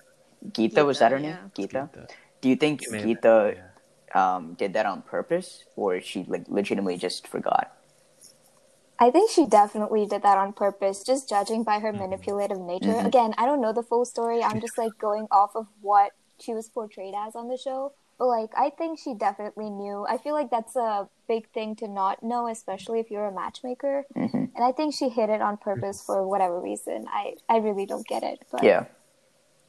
Geeta 0.51 0.85
was 0.85 0.99
that 0.99 1.11
her 1.11 1.19
Geeta, 1.19 1.21
name? 1.21 1.37
yeah. 1.55 1.65
Geeta. 1.65 1.89
Geeta. 1.93 2.09
Do 2.41 2.49
you 2.49 2.55
think 2.57 2.81
Maybe, 2.89 3.15
Geeta 3.15 3.55
yeah. 3.55 3.61
Um, 4.15 4.53
did 4.55 4.73
that 4.73 4.85
on 4.85 5.01
purpose, 5.03 5.63
or 5.75 5.99
she 6.01 6.23
like 6.27 6.45
legitimately 6.47 6.97
just 6.97 7.27
forgot? 7.27 7.71
I 8.99 9.09
think 9.09 9.31
she 9.31 9.47
definitely 9.47 10.05
did 10.05 10.21
that 10.21 10.37
on 10.37 10.53
purpose, 10.53 11.03
just 11.03 11.27
judging 11.27 11.63
by 11.63 11.79
her 11.79 11.91
manipulative 11.91 12.59
nature. 12.59 12.93
Mhm. 12.93 13.05
Again, 13.07 13.33
I 13.37 13.45
don't 13.47 13.59
know 13.61 13.73
the 13.73 13.81
full 13.83 14.05
story. 14.05 14.43
I'm 14.43 14.59
just 14.59 14.77
like 14.77 14.97
going 14.99 15.27
off 15.31 15.55
of 15.55 15.67
what 15.81 16.11
she 16.39 16.53
was 16.53 16.69
portrayed 16.69 17.15
as 17.15 17.35
on 17.35 17.47
the 17.47 17.57
show. 17.57 17.93
But 18.19 18.27
like, 18.27 18.51
I 18.55 18.69
think 18.69 18.99
she 18.99 19.15
definitely 19.15 19.71
knew. 19.71 20.05
I 20.07 20.17
feel 20.17 20.35
like 20.35 20.51
that's 20.51 20.75
a 20.75 21.09
big 21.27 21.49
thing 21.49 21.75
to 21.77 21.87
not 21.87 22.21
know, 22.21 22.47
especially 22.47 22.99
if 22.99 23.09
you're 23.09 23.25
a 23.25 23.31
matchmaker. 23.31 24.05
hmm 24.13 24.45
And 24.53 24.63
I 24.63 24.71
think 24.71 24.93
she 24.93 25.09
hid 25.09 25.29
it 25.31 25.41
on 25.41 25.57
purpose 25.57 26.03
for 26.03 26.27
whatever 26.27 26.59
reason. 26.59 27.05
I, 27.09 27.37
I 27.49 27.57
really 27.57 27.87
don't 27.87 28.05
get 28.05 28.21
it, 28.21 28.45
but 28.51 28.63
Yeah. 28.63 28.85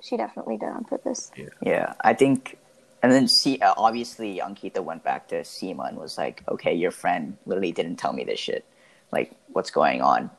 she 0.03 0.19
definitely 0.19 0.59
did 0.59 0.69
on 0.69 0.85
purpose. 0.85 1.31
Yeah, 1.63 1.95
I 2.03 2.13
think, 2.13 2.59
and 3.03 3.13
then 3.13 3.27
see, 3.29 3.59
uh, 3.59 3.75
obviously, 3.77 4.39
Ankita 4.39 4.83
went 4.83 5.03
back 5.03 5.29
to 5.29 5.41
Sima 5.43 5.89
and 5.89 5.99
was 5.99 6.17
like, 6.17 6.43
"Okay, 6.49 6.73
your 6.75 6.91
friend 6.91 7.37
literally 7.47 7.73
didn't 7.73 7.97
tell 7.97 8.13
me 8.13 8.25
this 8.25 8.39
shit. 8.39 8.65
Like, 9.11 9.33
what's 9.49 9.71
going 9.71 10.03
on?" 10.03 10.31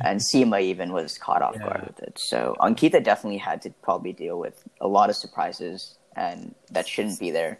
And 0.00 0.20
Sima 0.20 0.60
even 0.60 0.92
was 0.92 1.16
caught 1.16 1.42
off 1.42 1.58
guard 1.58 1.86
with 1.86 2.00
it. 2.02 2.18
So 2.18 2.56
Ankita 2.60 3.02
definitely 3.02 3.38
had 3.38 3.62
to 3.62 3.70
probably 3.82 4.12
deal 4.12 4.38
with 4.38 4.62
a 4.80 4.88
lot 4.88 5.10
of 5.10 5.16
surprises, 5.16 5.94
and 6.16 6.54
that 6.72 6.88
shouldn't 6.88 7.18
be 7.18 7.30
there. 7.30 7.58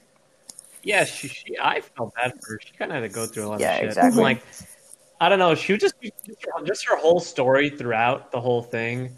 Yeah, 0.83 1.05
she, 1.05 1.29
she 1.29 1.57
I 1.61 1.81
felt 1.81 2.15
bad 2.15 2.33
for 2.41 2.53
her. 2.53 2.61
She 2.61 2.73
kind 2.73 2.91
of 2.91 2.97
had 3.03 3.11
to 3.11 3.15
go 3.15 3.27
through 3.27 3.47
a 3.47 3.49
lot 3.49 3.61
Yeah, 3.61 3.75
of 3.75 3.81
shit. 3.81 3.89
exactly. 3.89 4.23
Like, 4.23 4.43
I 5.21 5.29
don't 5.29 5.39
know. 5.39 5.55
She 5.55 5.73
would 5.73 5.81
just 5.81 5.95
just 6.65 6.87
her 6.87 6.97
whole 6.97 7.21
story 7.21 7.71
throughout 7.71 8.33
the 8.33 8.41
whole 8.41 8.63
thing. 8.63 9.17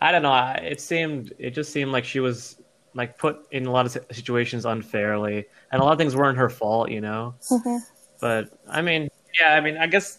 I 0.00 0.12
don't 0.12 0.22
know. 0.22 0.54
It 0.62 0.80
seemed 0.80 1.32
it 1.38 1.50
just 1.50 1.72
seemed 1.72 1.90
like 1.90 2.04
she 2.04 2.20
was 2.20 2.58
like 2.94 3.18
put 3.18 3.46
in 3.50 3.66
a 3.66 3.70
lot 3.70 3.86
of 3.86 3.92
situations 4.12 4.64
unfairly, 4.64 5.46
and 5.72 5.82
a 5.82 5.84
lot 5.84 5.92
of 5.92 5.98
things 5.98 6.14
weren't 6.16 6.38
her 6.38 6.48
fault, 6.48 6.90
you 6.90 7.00
know. 7.00 7.34
Mhm. 7.50 7.80
But 8.20 8.50
I 8.68 8.82
mean, 8.82 9.10
yeah, 9.38 9.54
I 9.54 9.60
mean, 9.60 9.76
I 9.76 9.86
guess 9.86 10.18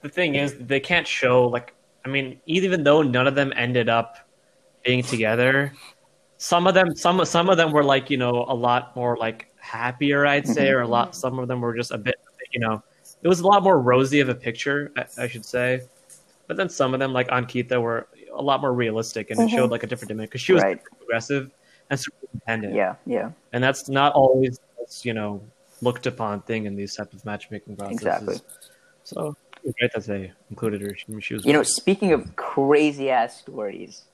the 0.00 0.08
thing 0.08 0.36
is 0.36 0.54
they 0.58 0.80
can't 0.80 1.06
show 1.06 1.48
like 1.48 1.74
I 2.04 2.08
mean, 2.08 2.40
even 2.46 2.84
though 2.84 3.02
none 3.02 3.26
of 3.26 3.34
them 3.34 3.52
ended 3.56 3.88
up 3.88 4.16
being 4.84 5.02
together, 5.02 5.72
some 6.38 6.66
of 6.68 6.74
them 6.74 6.94
some 6.94 7.24
some 7.24 7.50
of 7.50 7.56
them 7.56 7.72
were 7.72 7.84
like 7.84 8.08
you 8.10 8.16
know 8.16 8.44
a 8.48 8.54
lot 8.54 8.94
more 8.94 9.16
like 9.16 9.48
happier, 9.58 10.24
I'd 10.26 10.46
say, 10.46 10.70
or 10.70 10.80
a 10.82 10.88
lot. 10.88 11.16
Some 11.16 11.38
of 11.40 11.48
them 11.48 11.60
were 11.60 11.74
just 11.74 11.90
a 11.90 11.98
bit, 11.98 12.14
you 12.52 12.60
know, 12.60 12.80
it 13.22 13.26
was 13.26 13.40
a 13.40 13.46
lot 13.46 13.64
more 13.64 13.80
rosy 13.80 14.20
of 14.20 14.28
a 14.28 14.34
picture, 14.34 14.92
I, 14.96 15.24
I 15.24 15.28
should 15.28 15.44
say. 15.44 15.82
But 16.46 16.56
then 16.56 16.68
some 16.68 16.94
of 16.94 17.00
them, 17.00 17.12
like 17.12 17.26
Ankita, 17.28 17.82
were 17.82 18.06
a 18.32 18.40
lot 18.40 18.60
more 18.60 18.72
realistic, 18.72 19.32
and 19.32 19.40
it 19.40 19.50
showed 19.50 19.70
like 19.72 19.82
a 19.82 19.86
different 19.88 20.10
dimension 20.10 20.28
because 20.28 20.40
she 20.40 20.52
was 20.52 20.62
Right. 20.62 20.80
progressive 20.98 21.50
and 21.90 21.98
super 22.00 22.16
independent. 22.32 22.74
Yeah, 22.74 22.96
yeah, 23.06 23.30
and 23.52 23.62
that's 23.62 23.88
not 23.88 24.12
always 24.12 24.58
you 25.02 25.14
know 25.14 25.42
looked 25.82 26.06
upon 26.06 26.40
thing 26.42 26.66
in 26.66 26.76
these 26.76 26.94
type 26.94 27.12
of 27.12 27.24
matchmaking 27.24 27.76
processes. 27.76 28.00
Exactly. 28.02 28.36
So 29.04 29.36
it 29.62 29.66
was 29.66 29.74
great 29.78 29.92
that 29.92 30.04
they 30.04 30.32
included 30.50 30.80
her. 30.82 30.94
She, 30.94 31.20
she 31.20 31.34
was. 31.34 31.44
You 31.44 31.52
know, 31.52 31.62
speaking 31.62 32.12
of 32.12 32.34
crazy 32.36 33.10
ass 33.10 33.38
stories, 33.38 34.04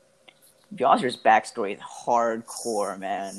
Vyasar's 0.75 1.17
backstory 1.17 1.75
is 1.75 1.81
hardcore, 1.81 2.99
man. 2.99 3.35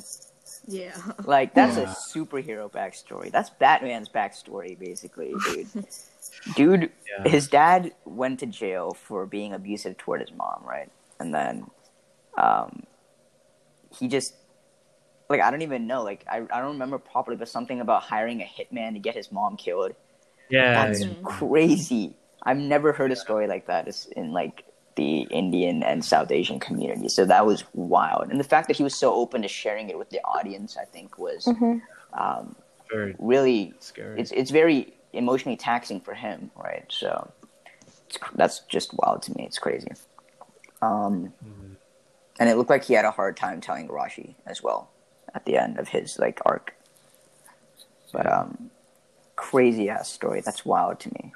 Yeah. 0.67 0.95
Like 1.25 1.53
that's 1.53 1.77
Yeah. 1.77 1.83
a 1.83 1.87
superhero 1.87 2.71
backstory. 2.71 3.31
That's 3.31 3.49
Batman's 3.49 4.09
backstory, 4.09 4.77
basically, 4.79 5.33
dude. 5.45 5.67
dude, 6.55 6.91
Yeah. 7.09 7.29
his 7.29 7.47
dad 7.47 7.93
went 8.05 8.39
to 8.39 8.45
jail 8.45 8.93
for 8.93 9.25
being 9.25 9.53
abusive 9.53 9.97
toward 9.97 10.21
his 10.21 10.31
mom, 10.31 10.63
right? 10.65 10.89
And 11.19 11.33
then, 11.33 11.69
um, 12.37 12.83
he 13.97 14.07
just 14.07 14.35
like 15.29 15.41
I 15.41 15.51
don't 15.51 15.61
even 15.61 15.87
know. 15.87 16.03
Like 16.03 16.25
I 16.29 16.37
I 16.37 16.61
don't 16.61 16.73
remember 16.73 16.97
properly, 16.97 17.37
but 17.37 17.49
something 17.49 17.81
about 17.81 18.03
hiring 18.03 18.41
a 18.41 18.45
hitman 18.45 18.93
to 18.93 18.99
get 18.99 19.15
his 19.15 19.31
mom 19.31 19.57
killed. 19.57 19.93
yeah, 20.49 20.85
That's 20.85 21.01
yeah. 21.01 21.13
crazy. 21.23 22.15
I've 22.43 22.57
never 22.57 22.91
heard 22.91 23.11
a 23.11 23.15
story 23.15 23.47
like 23.47 23.67
that 23.67 23.87
It's 23.87 24.05
in 24.05 24.33
like 24.33 24.65
the 24.95 25.21
Indian 25.21 25.81
and 25.81 26.03
South 26.03 26.29
Asian 26.31 26.59
community. 26.59 27.09
So 27.09 27.25
that 27.25 27.45
was 27.45 27.63
wild. 27.73 28.29
And 28.29 28.39
the 28.39 28.43
fact 28.43 28.67
that 28.67 28.77
he 28.77 28.83
was 28.83 28.95
so 28.95 29.13
open 29.13 29.41
to 29.41 29.47
sharing 29.47 29.89
it 29.89 29.97
with 29.97 30.09
the 30.09 30.19
audience, 30.23 30.77
I 30.77 30.85
think, 30.85 31.17
was 31.17 31.47
um, 32.13 32.55
very 32.91 33.15
really 33.17 33.73
scary. 33.79 34.19
it's 34.19 34.31
it's 34.31 34.51
very 34.51 34.93
emotionally 35.13 35.57
taxing 35.57 35.99
for 36.01 36.13
him, 36.13 36.51
right? 36.55 36.85
So 36.89 37.31
it's, 38.07 38.19
that's 38.35 38.59
just 38.61 38.93
wild 38.93 39.23
to 39.23 39.33
me. 39.35 39.45
It's 39.45 39.57
crazy. 39.57 39.91
Um, 40.81 41.33
and 42.39 42.49
it 42.49 42.57
looked 42.57 42.69
like 42.69 42.83
he 42.83 42.93
had 42.93 43.05
a 43.05 43.11
hard 43.11 43.37
time 43.37 43.61
telling 43.61 43.87
Rashi 43.87 44.35
as 44.45 44.61
well 44.63 44.89
at 45.33 45.45
the 45.45 45.57
end 45.57 45.79
of 45.79 45.87
his 45.87 46.17
like 46.19 46.39
arc. 46.45 46.73
But 48.11 48.31
um, 48.31 48.69
crazy 49.35 49.89
ass 49.89 50.11
story. 50.11 50.41
That's 50.41 50.65
wild 50.65 50.99
to 51.01 51.09
me. 51.09 51.33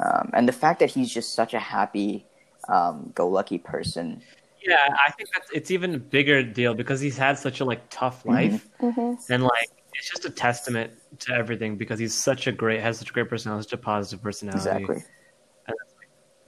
Um, 0.00 0.30
and 0.32 0.48
the 0.48 0.52
fact 0.52 0.80
that 0.80 0.90
he's 0.90 1.12
just 1.12 1.34
such 1.34 1.54
a 1.54 1.58
happy, 1.58 2.26
um, 2.68 3.12
go 3.14 3.28
lucky 3.28 3.58
person. 3.58 4.22
Yeah, 4.62 4.88
I 5.06 5.12
think 5.12 5.28
that's 5.32 5.48
it's 5.52 5.70
even 5.70 5.94
a 5.94 5.98
bigger 5.98 6.42
deal 6.42 6.74
because 6.74 7.00
he's 7.00 7.16
had 7.16 7.38
such 7.38 7.60
a 7.60 7.64
like 7.64 7.82
tough 7.88 8.24
Mm-hmm. 8.24 8.30
life, 8.30 9.30
and 9.30 9.44
like 9.44 9.70
it's 9.94 10.10
just 10.10 10.24
a 10.24 10.30
testament 10.30 10.92
to 11.20 11.32
everything 11.32 11.76
because 11.76 11.98
he's 11.98 12.14
such 12.14 12.46
a 12.46 12.52
great 12.52 12.80
has 12.80 12.98
such 12.98 13.10
a 13.10 13.12
great 13.12 13.28
personality, 13.28 13.62
such 13.62 13.74
a 13.74 13.78
positive 13.78 14.22
personality. 14.22 14.84
Exactly. 14.84 15.02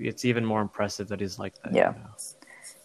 It's 0.00 0.24
even 0.24 0.44
more 0.44 0.60
impressive 0.60 1.08
that 1.08 1.20
he's 1.20 1.38
like 1.38 1.54
that. 1.62 1.74
Yeah. 1.74 1.92
you 1.92 1.98
know? 2.00 2.10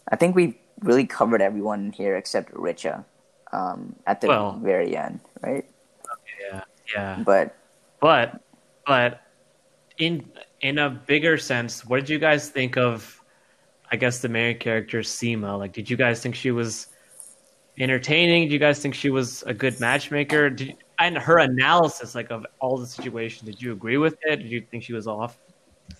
I 0.09 0.15
think 0.15 0.35
we 0.35 0.59
really 0.83 1.05
covered 1.05 1.41
everyone 1.41 1.91
here 1.91 2.15
except 2.17 2.53
Richa 2.53 3.03
um, 3.51 3.95
at 4.07 4.21
the 4.21 4.27
Well- 4.27 4.59
very 4.61 4.95
end, 4.95 5.19
right? 5.41 5.65
yeah, 6.39 6.61
yeah. 6.93 7.23
But 7.25 7.55
But 7.99 8.41
but 8.85 9.21
in 9.97 10.29
in 10.61 10.77
a 10.79 10.89
bigger 10.89 11.37
sense, 11.37 11.85
what 11.85 11.99
did 12.01 12.09
you 12.09 12.19
guys 12.19 12.49
think 12.49 12.77
of? 12.77 13.19
I 13.91 13.95
guess 13.95 14.19
the 14.19 14.29
main 14.29 14.57
character 14.57 14.99
Sima. 15.01 15.57
Like, 15.57 15.71
did 15.73 15.89
you 15.89 15.95
guys 15.97 16.19
think 16.21 16.35
she 16.35 16.51
was 16.51 16.87
entertaining? 17.77 18.47
Do 18.47 18.53
you 18.53 18.59
guys 18.59 18.79
think 18.79 18.95
she 18.95 19.09
was 19.09 19.43
a 19.43 19.53
good 19.53 19.79
matchmaker? 19.79 20.49
Did 20.49 20.67
you, 20.69 20.73
and 20.99 21.17
her 21.17 21.39
analysis, 21.39 22.15
like 22.15 22.31
of 22.31 22.45
all 22.59 22.77
the 22.77 22.87
situation, 22.87 23.45
did 23.45 23.61
you 23.61 23.71
agree 23.71 23.97
with 23.97 24.17
it? 24.23 24.37
Did 24.37 24.51
you 24.51 24.61
think 24.61 24.83
she 24.83 24.93
was 24.93 25.07
off? 25.07 25.37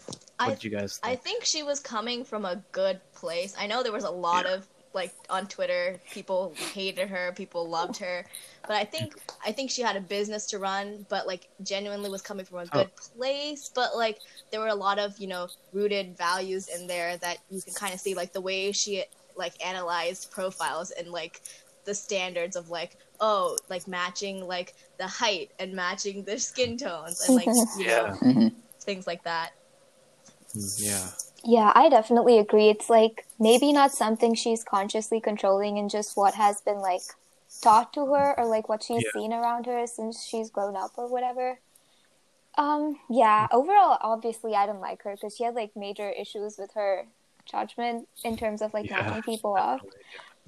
What 0.07 0.19
I 0.39 0.49
did 0.49 0.63
you 0.63 0.71
guys 0.71 0.99
I 1.03 1.09
think? 1.09 1.21
think 1.23 1.45
she 1.45 1.61
was 1.63 1.79
coming 1.79 2.23
from 2.25 2.45
a 2.45 2.61
good 2.71 2.99
place. 3.13 3.55
I 3.59 3.67
know 3.67 3.83
there 3.83 3.91
was 3.93 4.03
a 4.05 4.11
lot 4.11 4.45
of 4.45 4.67
like 4.93 5.13
on 5.29 5.47
Twitter, 5.47 5.99
people 6.11 6.53
hated 6.73 7.09
her, 7.09 7.33
people 7.35 7.67
loved 7.67 7.97
her, 7.97 8.25
but 8.67 8.75
I 8.75 8.83
think 8.85 9.15
I 9.45 9.51
think 9.51 9.71
she 9.71 9.81
had 9.81 9.95
a 9.95 10.01
business 10.01 10.45
to 10.47 10.59
run, 10.59 11.05
but 11.09 11.27
like 11.27 11.49
genuinely 11.63 12.09
was 12.09 12.21
coming 12.21 12.45
from 12.45 12.59
a 12.59 12.65
good 12.67 12.89
place. 12.95 13.69
But 13.73 13.95
like 13.95 14.19
there 14.51 14.59
were 14.59 14.67
a 14.67 14.75
lot 14.75 14.99
of 14.99 15.17
you 15.17 15.27
know 15.27 15.47
rooted 15.73 16.17
values 16.17 16.69
in 16.69 16.87
there 16.87 17.17
that 17.17 17.37
you 17.49 17.61
can 17.61 17.73
kind 17.73 17.93
of 17.93 17.99
see, 17.99 18.13
like 18.13 18.33
the 18.33 18.41
way 18.41 18.71
she 18.71 19.03
like 19.35 19.53
analyzed 19.65 20.31
profiles 20.31 20.91
and 20.91 21.09
like 21.09 21.41
the 21.85 21.93
standards 21.93 22.55
of 22.55 22.69
like 22.69 22.95
oh 23.19 23.57
like 23.69 23.87
matching 23.87 24.47
like 24.47 24.73
the 24.97 25.07
height 25.07 25.51
and 25.59 25.73
matching 25.73 26.23
their 26.23 26.37
skin 26.37 26.77
tones 26.77 27.27
and 27.27 27.35
like 27.35 27.45
you 27.77 27.87
know 27.87 28.17
mhm. 28.21 28.53
things 28.79 29.07
like 29.07 29.23
that. 29.23 29.51
Mm, 30.55 30.75
Yeah. 30.77 31.09
Yeah, 31.43 31.71
I 31.75 31.89
definitely 31.89 32.39
agree. 32.39 32.69
It's 32.69 32.89
like 32.89 33.25
maybe 33.39 33.73
not 33.73 33.91
something 33.91 34.33
she's 34.33 34.63
consciously 34.63 35.19
controlling 35.19 35.77
and 35.77 35.89
just 35.89 36.15
what 36.15 36.35
has 36.35 36.61
been 36.61 36.79
like 36.79 37.01
taught 37.61 37.93
to 37.93 38.05
her 38.13 38.37
or 38.39 38.45
like 38.45 38.69
what 38.69 38.83
she's 38.83 39.03
Yeah. 39.03 39.11
seen 39.11 39.33
around 39.33 39.65
her 39.65 39.85
since 39.85 40.23
she's 40.23 40.49
grown 40.49 40.75
up 40.75 40.91
or 40.97 41.07
whatever. 41.07 41.59
Um, 42.57 42.99
yeah, 43.09 43.47
overall, 43.51 43.97
obviously, 44.01 44.55
I 44.55 44.65
didn't 44.67 44.81
like 44.81 45.01
her 45.03 45.15
because 45.15 45.35
she 45.35 45.43
had 45.43 45.55
like 45.55 45.75
major 45.75 46.09
issues 46.09 46.57
with 46.57 46.71
her 46.75 47.07
judgment 47.45 48.07
in 48.23 48.37
terms 48.37 48.61
of 48.61 48.73
like 48.73 48.89
Yeah. 48.89 49.01
matching 49.03 49.23
people 49.33 49.55
up. 49.57 49.81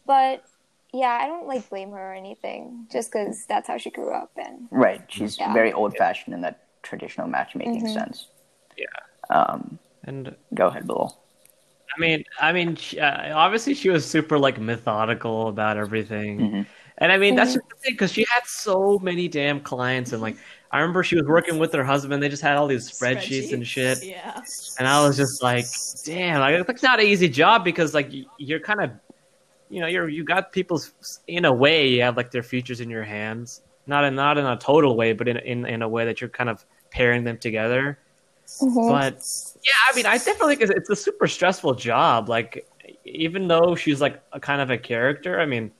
But 0.05 0.45
yeah, 0.93 1.17
I 1.21 1.27
don't 1.27 1.47
like 1.47 1.69
blame 1.69 1.91
her 1.91 2.11
or 2.11 2.13
anything 2.13 2.87
just 2.89 3.11
because 3.11 3.45
that's 3.47 3.67
how 3.67 3.77
she 3.77 3.89
grew 3.89 4.13
up 4.13 4.31
and 4.37 4.69
right, 4.71 5.01
she's 5.09 5.37
Yeah. 5.37 5.51
very 5.51 5.73
old 5.73 5.97
fashioned 5.97 6.33
in 6.33 6.41
that 6.41 6.61
traditional 6.83 7.27
matchmaking 7.27 7.83
Mhm. 7.83 7.93
sense. 7.93 8.27
Yeah. 8.77 8.85
Um, 9.29 9.79
And 10.05 10.35
go 10.53 10.67
ahead, 10.67 10.87
Bill. 10.87 11.17
I 11.95 11.99
mean, 11.99 12.23
I 12.41 12.51
mean, 12.51 12.75
she, 12.75 12.99
uh, 12.99 13.37
obviously 13.37 13.73
she 13.73 13.89
was 13.89 14.05
super 14.05 14.37
like 14.37 14.59
methodical 14.59 15.47
about 15.47 15.77
everything, 15.77 16.39
Mhm. 16.39 16.65
and 16.97 17.11
I 17.11 17.17
mean 17.17 17.35
that's 17.35 17.53
just 17.53 17.69
the 17.69 17.75
thing 17.77 17.93
because 17.93 18.11
she 18.11 18.25
had 18.29 18.45
so 18.45 18.99
many 18.99 19.27
damn 19.27 19.61
clients, 19.61 20.11
and 20.11 20.21
like 20.21 20.35
I 20.71 20.79
remember 20.79 21.03
she 21.03 21.15
was 21.15 21.25
working 21.25 21.57
with 21.57 21.71
her 21.73 21.85
husband. 21.85 22.21
They 22.21 22.27
just 22.27 22.41
had 22.41 22.57
all 22.57 22.67
these 22.67 22.89
spreadsheets, 22.91 23.53
and 23.53 23.65
shit, 23.65 24.03
Yeah. 24.03 24.41
and 24.77 24.87
I 24.87 25.05
was 25.07 25.15
just 25.15 25.41
like, 25.41 25.65
damn, 26.03 26.39
like 26.41 26.67
it's 26.69 26.83
not 26.83 26.99
an 26.99 27.05
easy 27.05 27.29
job 27.29 27.63
because 27.63 27.93
like 27.93 28.09
you're 28.37 28.59
kind 28.59 28.81
of, 28.81 28.91
you 29.69 29.79
know, 29.79 29.87
you're 29.87 30.09
you 30.09 30.25
got 30.25 30.51
people's 30.51 30.91
in 31.27 31.45
a 31.45 31.53
way 31.53 31.87
you 31.87 32.01
have 32.01 32.17
like 32.17 32.29
their 32.31 32.43
futures 32.43 32.81
in 32.81 32.89
your 32.89 33.03
hands, 33.03 33.61
not 33.87 34.03
in 34.03 34.15
not 34.15 34.37
in 34.37 34.45
a 34.45 34.57
total 34.57 34.97
way, 34.97 35.13
but 35.13 35.29
in 35.29 35.37
in 35.37 35.65
in 35.65 35.81
a 35.81 35.87
way 35.87 36.03
that 36.03 36.19
you're 36.19 36.29
kind 36.29 36.49
of 36.49 36.65
pairing 36.91 37.23
them 37.23 37.37
together. 37.37 37.99
But 38.61 39.25
yeah, 39.63 39.73
I 39.91 39.95
mean, 39.95 40.05
I 40.05 40.17
definitely 40.17 40.55
think 40.55 40.71
it's, 40.71 40.89
a 40.89 40.95
super 40.95 41.27
stressful 41.27 41.75
job. 41.75 42.29
Like, 42.29 42.67
even 43.03 43.47
though 43.47 43.75
she's 43.75 44.01
like 44.01 44.21
a 44.31 44.39
kind 44.39 44.61
of 44.61 44.69
a 44.69 44.77
character, 44.77 45.39
I 45.39 45.45
mean, 45.45 45.71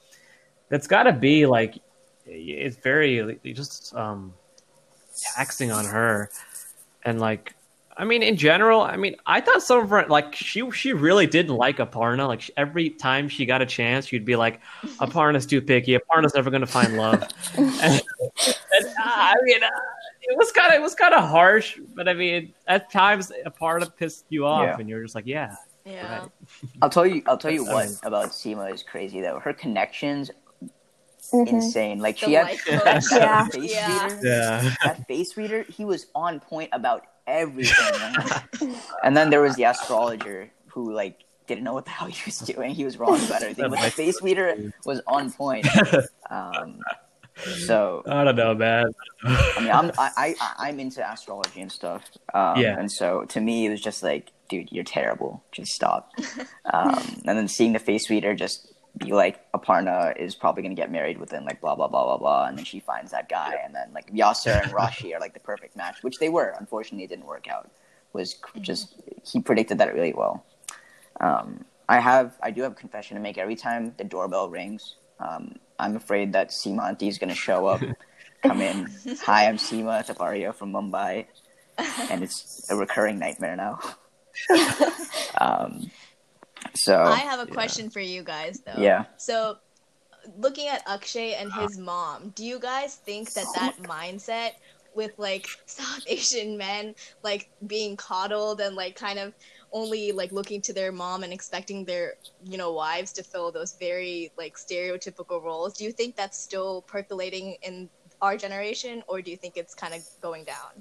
that's 0.70 0.88
got 0.88 1.04
to 1.04 1.14
be 1.14 1.46
like 1.46 1.80
it's 2.26 2.78
very 2.78 3.40
just 3.44 3.94
um 3.96 4.34
taxing 5.36 5.72
on 5.72 5.86
her, 5.86 6.30
and 7.04 7.20
like. 7.20 7.54
I 7.98 8.04
mean, 8.04 8.24
in 8.24 8.36
general, 8.36 8.82
I 8.82 8.98
mean, 8.98 9.16
I 9.26 9.40
thought 9.40 9.64
some 9.64 9.82
of 9.82 9.90
her 9.92 10.06
like 10.08 10.36
she 10.36 10.70
she 10.72 10.92
really 10.92 11.28
didn't 11.28 11.56
like 11.56 11.78
Aparna. 11.78 12.28
Like 12.28 12.42
she, 12.42 12.52
every 12.58 12.90
time 12.90 13.30
she 13.30 13.46
got 13.46 13.62
a 13.62 13.66
chance, 13.66 14.08
she'd 14.08 14.26
be 14.26 14.36
like, 14.36 14.60
"Aparna's 15.00 15.46
too 15.46 15.62
picky. 15.62 15.98
Aparna's 15.98 16.36
never 16.36 16.52
gonna 16.52 16.68
find 16.68 16.98
love." 16.98 17.24
and, 17.58 17.72
and, 17.80 18.02
uh, 18.86 19.02
I 19.02 19.36
mean, 19.44 19.64
uh, 19.64 19.70
it 20.28 20.38
was 20.38 20.52
kind 20.52 20.74
of 20.74 20.80
it 20.80 20.82
was 20.82 20.96
kind 20.96 21.14
of 21.14 21.24
harsh, 21.30 21.78
but 21.96 22.08
I 22.08 22.14
mean, 22.14 22.54
at 22.68 22.92
times 22.92 23.32
Aparna 23.46 23.90
pissed 23.96 24.26
you 24.30 24.46
off, 24.46 24.64
Yeah. 24.66 24.78
and 24.80 24.90
you're 24.90 25.02
just 25.04 25.16
like, 25.16 25.26
"Yeah, 25.28 25.56
Yeah. 25.86 26.20
right." 26.20 26.30
I'll 26.82 26.90
tell 26.90 27.06
you. 27.06 27.22
I'll 27.28 27.38
tell 27.38 27.52
you 27.52 27.66
That's- 27.66 28.02
what 28.02 28.08
about 28.08 28.30
Sima 28.30 28.74
is 28.74 28.84
crazy 28.84 29.22
though. 29.22 29.40
Her 29.40 29.54
connections 29.54 30.32
Mhm. 31.34 31.48
insane. 31.48 32.00
Like 32.00 32.20
The 32.20 32.26
she 32.28 32.34
had 32.34 32.48
that, 32.68 33.04
Yeah. 33.12 33.46
face 33.48 33.72
Yeah. 33.74 34.04
reader. 34.06 34.20
Yeah, 34.28 34.74
That 34.84 35.08
face 35.08 35.36
reader. 35.38 35.64
He 35.64 35.84
was 35.86 36.08
on 36.14 36.40
point 36.40 36.70
about 36.72 37.04
everything. 37.26 38.76
and 39.04 39.18
then 39.18 39.30
there 39.32 39.42
was 39.42 39.56
the 39.56 39.64
astrologer 39.64 40.50
who 40.68 40.94
like 40.94 41.24
didn't 41.48 41.64
know 41.64 41.74
what 41.74 41.86
the 41.86 41.92
hell 41.92 42.08
he 42.08 42.22
was 42.26 42.40
doing. 42.40 42.74
He 42.76 42.86
was 42.86 42.98
wrong 42.98 43.16
about 43.26 43.42
everything. 43.42 43.70
But 43.72 43.80
the 43.82 43.90
face 43.92 44.22
reader 44.22 44.72
was 44.86 45.02
on 45.08 45.32
point. 45.32 45.68
Um, 46.30 46.80
so 47.38 48.04
I 48.08 48.24
don't 48.24 48.36
know, 48.36 48.54
man. 48.54 48.92
I 49.24 49.60
mean, 49.60 49.72
I'm 49.72 49.92
I, 49.98 50.36
I 50.40 50.54
I'm 50.70 50.80
into 50.80 51.08
astrology 51.10 51.62
and 51.62 51.72
stuff. 51.72 52.04
Um, 52.34 52.58
Yeah. 52.60 52.78
And 52.80 52.92
so 52.92 53.26
to 53.26 53.42
me, 53.42 53.66
it 53.66 53.70
was 53.70 53.82
just 53.82 54.04
like, 54.04 54.32
dude, 54.50 54.72
you're 54.72 54.84
terrible. 54.84 55.44
Just 55.52 55.74
stop. 55.74 56.12
um, 56.74 57.22
and 57.26 57.38
then 57.38 57.48
seeing 57.48 57.74
the 57.74 57.80
face 57.80 58.10
reader 58.10 58.36
just 58.36 58.74
be 58.98 59.12
like, 59.12 59.52
Aparna 59.52 60.16
is 60.18 60.36
probably 60.36 60.64
gonna 60.64 60.76
get 60.76 60.92
married 60.92 61.18
within 61.18 61.44
like 61.44 61.60
blah 61.60 61.76
blah 61.76 61.88
blah 61.88 62.06
blah 62.06 62.18
blah, 62.18 62.46
and 62.46 62.58
then 62.58 62.66
she 62.66 62.80
finds 62.80 63.12
that 63.12 63.28
guy, 63.28 63.56
and 63.64 63.76
then 63.76 63.92
like 63.94 64.12
Vyasar 64.14 64.64
and 64.64 64.72
Rashi 64.72 65.14
are 65.14 65.20
like 65.20 65.34
the 65.34 65.40
perfect 65.42 65.76
match, 65.76 66.02
which 66.02 66.18
they 66.18 66.30
were. 66.30 66.56
Unfortunately, 66.60 67.04
it 67.04 67.10
didn't 67.10 67.26
work 67.26 67.48
out. 67.48 67.70
Was 68.14 68.36
just 68.62 68.96
he 69.26 69.42
predicted 69.42 69.78
that 69.80 69.94
really 69.94 70.14
well. 70.14 70.46
Um, 71.20 71.66
I 71.90 72.00
have 72.00 72.38
I 72.42 72.52
do 72.52 72.62
have 72.62 72.72
a 72.72 72.76
confession 72.76 73.16
to 73.18 73.22
make. 73.22 73.38
Every 73.38 73.58
time 73.58 73.94
the 73.98 74.06
doorbell 74.06 74.50
rings, 74.50 74.96
um, 75.20 75.56
I'm 75.80 75.96
afraid 75.96 76.34
that 76.34 76.50
Simanti 76.50 77.08
is 77.08 77.18
going 77.18 77.30
to 77.30 77.36
show 77.36 77.68
up 77.68 77.82
come 78.48 78.62
in. 78.62 78.88
Hi, 79.24 79.48
I'm 79.48 79.58
Sima 79.58 80.06
Taparia 80.06 80.54
from 80.54 80.72
Mumbai, 80.72 81.26
and 82.10 82.24
it's 82.24 82.70
a 82.70 82.76
recurring 82.76 83.20
nightmare 83.20 83.56
now. 83.56 83.80
um, 85.42 85.90
so 86.76 87.02
I 87.02 87.20
have 87.20 87.40
a 87.40 87.46
question 87.46 87.90
for 87.90 88.00
you 88.00 88.24
guys 88.24 88.62
though. 88.66 88.82
Yeah. 88.82 89.06
So 89.18 89.58
looking 90.38 90.68
at 90.68 90.84
Akshay 90.88 91.34
and 91.36 91.52
his 91.54 91.78
mom, 91.78 92.30
do 92.36 92.46
you 92.46 92.60
guys 92.60 92.96
think 92.96 93.34
that 93.34 93.46
that 93.56 93.78
mindset 93.84 94.52
with 94.94 95.12
like 95.18 95.48
South 95.66 96.04
Asian 96.08 96.58
men 96.58 96.96
like 97.24 97.50
being 97.68 97.96
coddled 97.98 98.62
and 98.62 98.76
like 98.76 98.96
kind 98.96 99.20
of 99.20 99.34
only 99.76 100.14
like 100.14 100.32
looking 100.32 100.62
to 100.62 100.72
their 100.74 100.92
mom 100.92 101.24
and 101.24 101.32
expecting 101.34 101.84
their 101.84 102.14
you 102.44 102.58
know 102.58 102.72
wives 102.72 103.12
to 103.12 103.22
fill 103.22 103.52
those 103.52 103.74
very 103.74 104.32
like 104.38 104.56
stereotypical 104.56 105.44
roles 105.44 105.74
do 105.78 105.84
you 105.84 105.92
think 105.92 106.16
that's 106.16 106.38
still 106.40 106.82
percolating 106.84 107.58
in 107.62 107.90
our 108.22 108.38
generation 108.38 109.04
or 109.10 109.22
do 109.22 109.30
you 109.30 109.38
think 109.38 109.58
it's 109.58 109.76
kind 109.76 109.94
of 109.94 110.02
going 110.22 110.46
down 110.46 110.72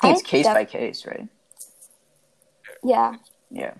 I 0.00 0.08
think 0.08 0.20
it's 0.20 0.28
case 0.30 0.44
def- 0.46 0.54
by 0.54 0.64
case, 0.64 1.06
right? 1.06 1.28
Yeah. 2.84 3.14
Yeah. 3.50 3.74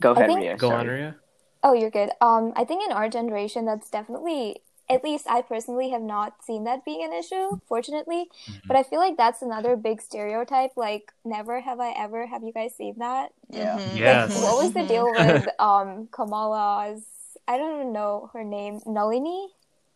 Go 0.00 0.12
ahead, 0.12 0.26
think- 0.26 0.40
Ria. 0.40 0.56
Go 0.56 0.70
on, 0.72 0.86
Ria. 0.86 1.16
Oh, 1.62 1.72
you're 1.72 1.90
good. 1.90 2.10
Um, 2.20 2.52
I 2.56 2.64
think 2.64 2.84
in 2.84 2.92
our 2.92 3.08
generation, 3.08 3.64
that's 3.64 3.88
definitely, 3.88 4.60
at 4.94 5.04
least 5.04 5.26
I 5.28 5.42
personally 5.42 5.90
have 5.90 6.02
not 6.02 6.44
seen 6.44 6.64
that 6.64 6.84
being 6.84 7.04
an 7.04 7.12
issue, 7.12 7.60
fortunately. 7.66 8.28
Mm-hmm. 8.46 8.68
But 8.68 8.76
I 8.76 8.82
feel 8.82 8.98
like 8.98 9.16
that's 9.16 9.42
another 9.42 9.76
big 9.76 10.00
stereotype. 10.00 10.72
Like, 10.76 11.12
never 11.24 11.60
have 11.60 11.80
I 11.80 11.90
ever. 11.90 12.26
Have 12.26 12.42
you 12.42 12.52
guys 12.52 12.74
seen 12.74 12.96
that? 12.98 13.32
Yeah. 13.50 13.78
Mhm. 13.78 13.96
Yes. 13.96 14.34
Like, 14.34 14.44
what 14.44 14.64
was 14.64 14.72
the 14.72 14.86
deal 14.86 15.06
mm-hmm. 15.06 15.32
with 15.32 15.48
um 15.58 16.08
Kamala's? 16.12 17.04
I 17.48 17.58
don't 17.58 17.80
even 17.80 17.92
know 17.92 18.30
her 18.32 18.44
name. 18.44 18.80
Nalini. 18.86 19.48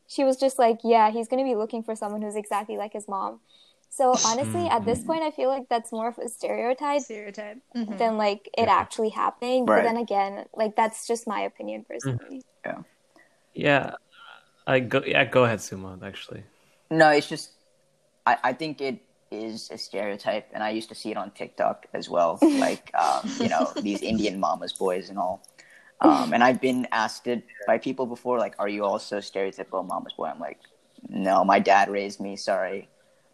She 0.08 0.22
was 0.22 0.36
just 0.36 0.58
like, 0.58 0.78
yeah, 0.84 1.10
he's 1.10 1.28
gonna 1.28 1.44
be 1.44 1.56
looking 1.56 1.82
for 1.82 1.96
someone 1.96 2.22
who's 2.22 2.36
exactly 2.36 2.76
like 2.76 2.92
his 2.92 3.08
mom. 3.08 3.40
So 3.88 4.14
honestly, 4.26 4.66
at 4.66 4.84
this 4.84 4.98
mm-hmm. 4.98 5.06
point, 5.06 5.22
I 5.22 5.30
feel 5.30 5.48
like 5.48 5.68
that's 5.68 5.90
more 5.90 6.08
of 6.08 6.18
a 6.18 6.28
stereotype 6.28 7.00
stereotype 7.00 7.58
than 7.72 8.18
like 8.18 8.48
it 8.58 8.68
actually 8.68 9.08
happening. 9.08 9.64
But 9.64 9.84
then 9.84 9.96
again, 9.96 10.44
like 10.54 10.76
that's 10.76 11.06
just 11.06 11.26
my 11.26 11.40
opinion 11.40 11.86
personally. 11.88 12.42
Yeah. 12.64 12.82
Yeah. 13.54 13.94
I 14.66 14.80
go. 14.80 15.02
Yeah, 15.06 15.24
go 15.24 15.44
ahead, 15.44 15.60
Sumo. 15.60 16.02
Actually. 16.02 16.42
No, 16.90 17.10
it's 17.10 17.28
just 17.28 17.50
I, 18.26 18.36
I 18.44 18.52
think 18.52 18.80
it 18.80 19.00
is 19.30 19.70
a 19.70 19.78
stereotype, 19.78 20.48
and 20.52 20.62
I 20.62 20.70
used 20.70 20.88
to 20.88 20.94
see 20.94 21.10
it 21.10 21.16
on 21.16 21.30
TikTok 21.30 21.86
as 21.92 22.08
well. 22.08 22.38
Like 22.42 22.90
um, 22.94 23.30
you 23.38 23.48
know 23.48 23.72
these 23.80 24.02
Indian 24.02 24.40
mamas 24.40 24.72
boys 24.72 25.08
and 25.10 25.18
all. 25.18 25.42
Um, 26.00 26.34
and 26.34 26.44
I've 26.44 26.60
been 26.60 26.86
asked 26.92 27.26
it 27.26 27.42
by 27.66 27.78
people 27.78 28.06
before, 28.06 28.38
like, 28.38 28.54
"Are 28.58 28.68
you 28.68 28.84
also 28.84 29.18
stereotypical 29.18 29.86
mama's 29.86 30.12
boy?" 30.12 30.26
I'm 30.26 30.40
like, 30.40 30.58
"No, 31.08 31.44
my 31.44 31.58
dad 31.58 31.88
raised 31.88 32.20
me. 32.20 32.36
Sorry." 32.36 32.88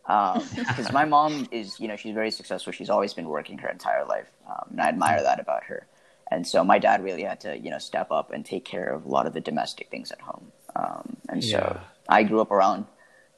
Because 0.57 0.93
my 0.93 1.05
mom 1.05 1.47
is, 1.53 1.78
you 1.78 1.87
know, 1.89 1.97
she's 1.97 2.14
very 2.14 2.30
successful. 2.30 2.72
She's 2.72 2.91
always 2.91 3.14
been 3.14 3.28
working 3.28 3.59
her 3.59 3.68
entire 3.68 4.05
life, 4.05 4.26
um, 4.49 4.66
and 4.72 4.80
I 4.80 4.89
admire 4.89 5.22
that 5.22 5.39
about 5.41 5.64
her. 5.64 5.87
And 6.30 6.47
so 6.47 6.64
my 6.64 6.78
dad 6.78 7.05
really 7.05 7.22
had 7.22 7.41
to, 7.41 7.57
you 7.57 7.70
know, 7.70 7.78
step 7.78 8.11
up 8.11 8.33
and 8.33 8.45
take 8.45 8.64
care 8.64 8.89
of 8.93 9.05
a 9.05 9.09
lot 9.09 9.26
of 9.26 9.33
the 9.33 9.41
domestic 9.41 9.91
things 9.91 10.11
at 10.11 10.20
home. 10.20 10.51
Um, 10.76 11.16
and 11.28 11.42
so 11.44 11.58
Yeah. 11.58 11.80
I 12.08 12.22
grew 12.24 12.40
up 12.40 12.50
around 12.50 12.86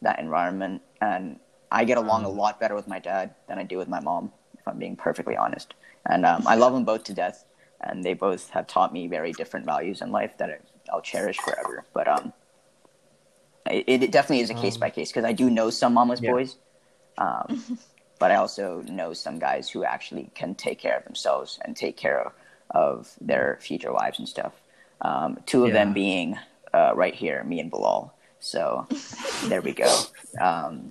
that 0.03 0.19
environment, 0.19 0.83
and 1.01 1.39
I 1.71 1.85
get 1.85 1.99
along 1.99 2.25
a 2.25 2.29
lot 2.29 2.61
better 2.61 2.75
with 2.75 2.89
my 2.89 2.99
dad 2.99 3.35
than 3.49 3.59
I 3.59 3.65
do 3.65 3.79
with 3.79 3.89
my 3.89 4.01
mom, 4.01 4.33
if 4.59 4.67
I'm 4.67 4.79
being 4.79 4.97
perfectly 4.97 5.37
honest. 5.37 5.75
And 6.07 6.25
um, 6.27 6.47
I 6.47 6.55
love 6.57 6.73
them 6.73 6.85
both 6.85 7.05
to 7.05 7.15
death, 7.15 7.45
and 7.81 8.05
they 8.05 8.15
both 8.15 8.51
have 8.51 8.67
taught 8.67 8.93
me 8.93 9.07
very 9.09 9.33
different 9.33 9.67
values 9.67 10.01
in 10.01 10.11
life 10.13 10.37
that 10.39 10.51
I, 10.51 10.59
I'll 10.93 11.01
cherish 11.03 11.39
forever. 11.39 11.85
But 11.93 12.09
um, 12.09 12.33
it, 13.71 14.03
it 14.03 14.13
definitely 14.13 14.41
is 14.41 14.51
a 14.51 14.55
case 14.55 14.77
by 14.77 14.91
case 14.91 15.11
because 15.11 15.25
I 15.25 15.33
do 15.33 15.51
know 15.51 15.71
some 15.71 15.95
mama's 15.95 16.21
Yeah. 16.21 16.33
boys, 16.33 16.57
um, 17.19 17.79
but 18.19 18.31
I 18.31 18.37
also 18.37 18.83
know 18.83 19.13
some 19.13 19.39
guys 19.39 19.71
who 19.71 19.85
actually 19.85 20.31
can 20.35 20.55
take 20.55 20.79
care 20.79 20.97
of 20.99 21.05
themselves 21.05 21.59
and 21.65 21.77
take 21.77 21.97
care 21.97 22.21
of, 22.21 22.33
of 22.71 23.13
their 23.21 23.59
future 23.61 23.93
wives 23.93 24.19
and 24.19 24.29
stuff. 24.29 24.53
Um, 25.01 25.39
two 25.47 25.65
of 25.65 25.73
them 25.73 25.93
being 25.93 26.39
uh, 26.75 26.93
right 26.95 27.15
here, 27.15 27.39
me 27.45 27.61
and 27.61 27.71
Bilal. 27.71 28.13
So 28.41 28.87
there 29.49 29.63
we 29.63 29.73
go. 29.73 29.91
Um, 30.41 30.91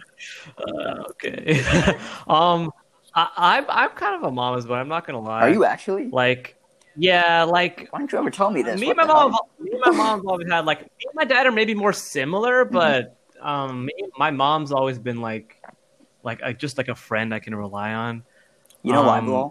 Uh, 0.58 1.04
okay. 1.12 1.60
um, 2.28 2.72
I, 3.14 3.30
I'm 3.38 3.66
I'm 3.70 3.90
kind 3.92 4.16
of 4.18 4.24
a 4.24 4.32
mama's 4.32 4.66
boy. 4.66 4.76
I'm 4.76 4.88
not 4.88 5.06
gonna 5.06 5.20
lie. 5.22 5.42
are 5.42 5.50
you 5.58 5.66
actually? 5.66 6.06
like? 6.10 6.56
Yeah, 6.96 7.44
like 7.44 7.88
Why 7.92 8.00
don't 8.00 8.12
you 8.12 8.20
ever 8.20 8.30
tell 8.30 8.52
me 8.52 8.62
this? 8.62 8.80
me 8.80 8.90
and 8.90 8.98
my 8.98 9.06
mom. 9.06 9.36
Me 9.60 9.72
and 9.72 9.82
my 9.82 9.92
mom's 9.92 10.26
always 10.26 10.48
had 10.50 10.66
like 10.66 10.82
me 10.82 11.06
and 11.10 11.16
my 11.16 11.26
dad 11.26 11.46
are 11.48 11.52
maybe 11.52 11.74
more 11.74 11.94
similar, 11.94 12.66
Mm-hmm. 12.66 12.74
but 12.74 13.18
um, 13.42 13.86
me, 13.86 13.94
my 14.18 14.32
mom's 14.32 14.72
always 14.72 14.98
been 15.00 15.20
like, 15.20 15.58
like 16.24 16.40
uh, 16.44 16.54
just 16.54 16.78
like 16.78 16.90
a 16.90 16.96
friend 16.96 17.34
I 17.34 17.40
can 17.40 17.56
rely 17.56 17.94
on. 17.94 18.24
You 18.84 18.94
know 18.94 19.04
why, 19.04 19.18
um, 19.20 19.26
Bilal? 19.26 19.50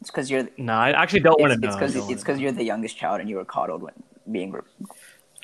It's 0.00 0.10
because 0.10 0.30
you're. 0.30 0.48
No, 0.56 0.72
I 0.72 0.90
actually 0.92 1.20
don't 1.20 1.40
want 1.40 1.52
to 1.52 1.58
know. 1.60 1.68
It's 1.68 1.76
because 1.76 1.94
it's 2.10 2.22
because 2.22 2.40
you're 2.40 2.52
the 2.52 2.64
youngest 2.64 2.96
child 2.96 3.20
and 3.20 3.28
you 3.30 3.36
were 3.36 3.44
coddled 3.44 3.82
when 3.82 3.94
being. 4.30 4.54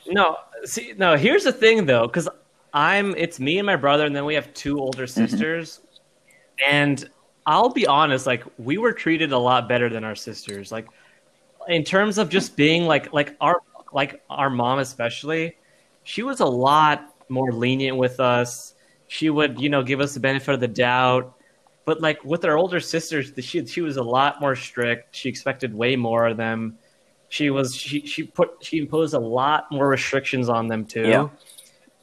No, 0.06 0.36
see, 0.64 0.94
no. 0.96 1.16
Here's 1.16 1.44
the 1.44 1.52
thing, 1.52 1.86
though, 1.86 2.06
because 2.06 2.28
I'm. 2.72 3.14
It's 3.16 3.38
me 3.40 3.58
and 3.58 3.66
my 3.66 3.76
brother, 3.76 4.06
and 4.06 4.14
then 4.14 4.24
we 4.24 4.34
have 4.34 4.52
two 4.54 4.80
older 4.80 5.04
Mm-hmm. 5.04 5.26
sisters. 5.26 5.80
And 6.66 7.08
I'll 7.46 7.70
be 7.70 7.86
honest, 7.86 8.26
like 8.26 8.44
we 8.58 8.78
were 8.78 8.92
treated 8.92 9.32
a 9.32 9.38
lot 9.38 9.68
better 9.68 9.88
than 9.88 10.04
our 10.04 10.14
sisters. 10.14 10.72
Like 10.72 10.86
in 11.68 11.84
terms 11.84 12.18
of 12.18 12.28
just 12.28 12.56
being 12.56 12.86
like 12.86 13.12
like 13.12 13.36
our 13.40 13.60
like 13.92 14.22
our 14.30 14.50
mom 14.50 14.78
especially, 14.80 15.56
she 16.02 16.22
was 16.22 16.40
a 16.40 16.46
lot 16.46 17.14
more 17.28 17.52
lenient 17.52 17.96
with 17.96 18.20
us. 18.20 18.74
She 19.08 19.30
would 19.30 19.60
you 19.60 19.68
know 19.70 19.82
give 19.82 20.00
us 20.00 20.14
the 20.14 20.20
benefit 20.20 20.54
of 20.54 20.60
the 20.60 20.68
doubt. 20.68 21.34
But 21.84 22.00
like 22.02 22.22
with 22.24 22.44
our 22.44 22.56
older 22.56 22.80
sisters, 22.80 23.32
she 23.40 23.64
she 23.66 23.80
was 23.80 23.96
a 23.96 24.02
lot 24.02 24.40
more 24.40 24.56
strict. 24.56 25.14
She 25.14 25.28
expected 25.28 25.74
way 25.74 25.96
more 25.96 26.26
of 26.26 26.36
them 26.36 26.78
she 27.28 27.50
was 27.50 27.74
she 27.76 28.06
she 28.06 28.22
put 28.24 28.56
she 28.60 28.78
imposed 28.78 29.14
a 29.14 29.18
lot 29.18 29.70
more 29.70 29.88
restrictions 29.88 30.48
on 30.48 30.66
them 30.66 30.84
too. 30.84 31.06
Yeah. 31.06 31.28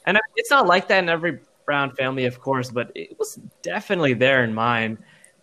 and 0.05 0.19
it's 0.35 0.51
not 0.51 0.67
like 0.67 0.87
that 0.87 0.99
in 0.99 1.09
every 1.09 1.39
brown 1.65 1.91
family 1.91 2.25
of 2.25 2.39
course 2.39 2.69
but 2.69 2.91
it 2.93 3.17
was 3.17 3.39
definitely 3.61 4.13
there 4.13 4.43
in 4.43 4.53
mine. 4.53 4.97